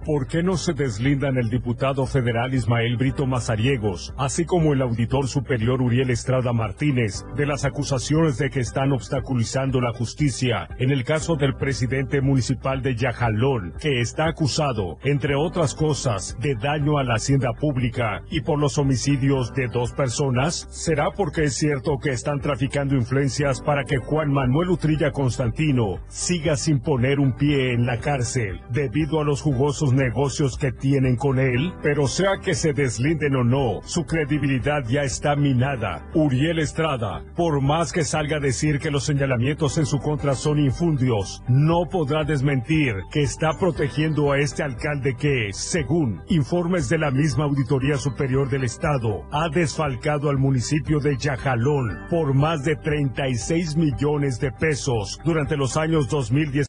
¿Por 0.05 0.25
qué 0.25 0.41
no 0.41 0.57
se 0.57 0.73
deslindan 0.73 1.37
el 1.37 1.51
diputado 1.51 2.07
federal 2.07 2.55
Ismael 2.55 2.97
Brito 2.97 3.27
Mazariegos, 3.27 4.15
así 4.17 4.45
como 4.45 4.73
el 4.73 4.81
auditor 4.81 5.27
superior 5.27 5.79
Uriel 5.79 6.09
Estrada 6.09 6.53
Martínez, 6.53 7.23
de 7.35 7.45
las 7.45 7.65
acusaciones 7.65 8.39
de 8.39 8.49
que 8.49 8.61
están 8.61 8.93
obstaculizando 8.93 9.79
la 9.79 9.93
justicia 9.93 10.67
en 10.79 10.89
el 10.89 11.03
caso 11.03 11.35
del 11.35 11.53
presidente 11.53 12.19
municipal 12.19 12.81
de 12.81 12.95
Yajalón, 12.95 13.75
que 13.79 14.01
está 14.01 14.25
acusado, 14.25 14.97
entre 15.03 15.35
otras 15.35 15.75
cosas, 15.75 16.35
de 16.39 16.55
daño 16.55 16.97
a 16.97 17.03
la 17.03 17.15
hacienda 17.15 17.53
pública 17.53 18.23
y 18.31 18.41
por 18.41 18.57
los 18.57 18.79
homicidios 18.79 19.53
de 19.53 19.67
dos 19.67 19.91
personas? 19.91 20.67
¿Será 20.71 21.11
porque 21.11 21.43
es 21.43 21.57
cierto 21.57 21.99
que 22.01 22.09
están 22.09 22.39
traficando 22.39 22.95
influencias 22.95 23.61
para 23.61 23.83
que 23.83 23.97
Juan 23.97 24.31
Manuel 24.31 24.71
Utrilla 24.71 25.11
Constantino 25.11 25.99
siga 26.07 26.55
sin 26.55 26.79
poner 26.79 27.19
un 27.19 27.33
pie 27.33 27.73
en 27.73 27.85
la 27.85 27.99
cárcel 27.99 28.61
debido 28.71 29.19
a 29.19 29.23
los 29.23 29.43
jugosos 29.43 29.90
negocios 29.93 30.57
que 30.57 30.71
tienen 30.71 31.15
con 31.15 31.39
él? 31.39 31.73
Pero 31.81 32.07
sea 32.07 32.37
que 32.43 32.53
se 32.53 32.73
deslinden 32.73 33.35
o 33.35 33.43
no, 33.43 33.81
su 33.83 34.05
credibilidad 34.05 34.83
ya 34.87 35.01
está 35.01 35.35
minada. 35.35 36.07
Uriel 36.13 36.59
Estrada, 36.59 37.23
por 37.35 37.61
más 37.61 37.91
que 37.91 38.03
salga 38.03 38.37
a 38.37 38.39
decir 38.39 38.79
que 38.79 38.91
los 38.91 39.03
señalamientos 39.03 39.77
en 39.77 39.85
su 39.85 39.99
contra 39.99 40.35
son 40.35 40.59
infundios, 40.59 41.43
no 41.47 41.85
podrá 41.89 42.23
desmentir 42.23 42.95
que 43.11 43.21
está 43.21 43.57
protegiendo 43.59 44.31
a 44.31 44.39
este 44.39 44.63
alcalde 44.63 45.15
que, 45.15 45.49
según 45.51 46.21
informes 46.29 46.89
de 46.89 46.97
la 46.97 47.11
misma 47.11 47.45
Auditoría 47.45 47.97
Superior 47.97 48.49
del 48.49 48.63
Estado, 48.63 49.23
ha 49.31 49.49
desfalcado 49.49 50.29
al 50.29 50.37
municipio 50.37 50.99
de 50.99 51.17
Yajalón 51.17 52.07
por 52.09 52.33
más 52.33 52.63
de 52.63 52.75
36 52.75 53.75
millones 53.75 54.39
de 54.39 54.51
pesos 54.51 55.19
durante 55.23 55.57
los 55.57 55.77
años 55.77 56.07
2010. 56.09 56.67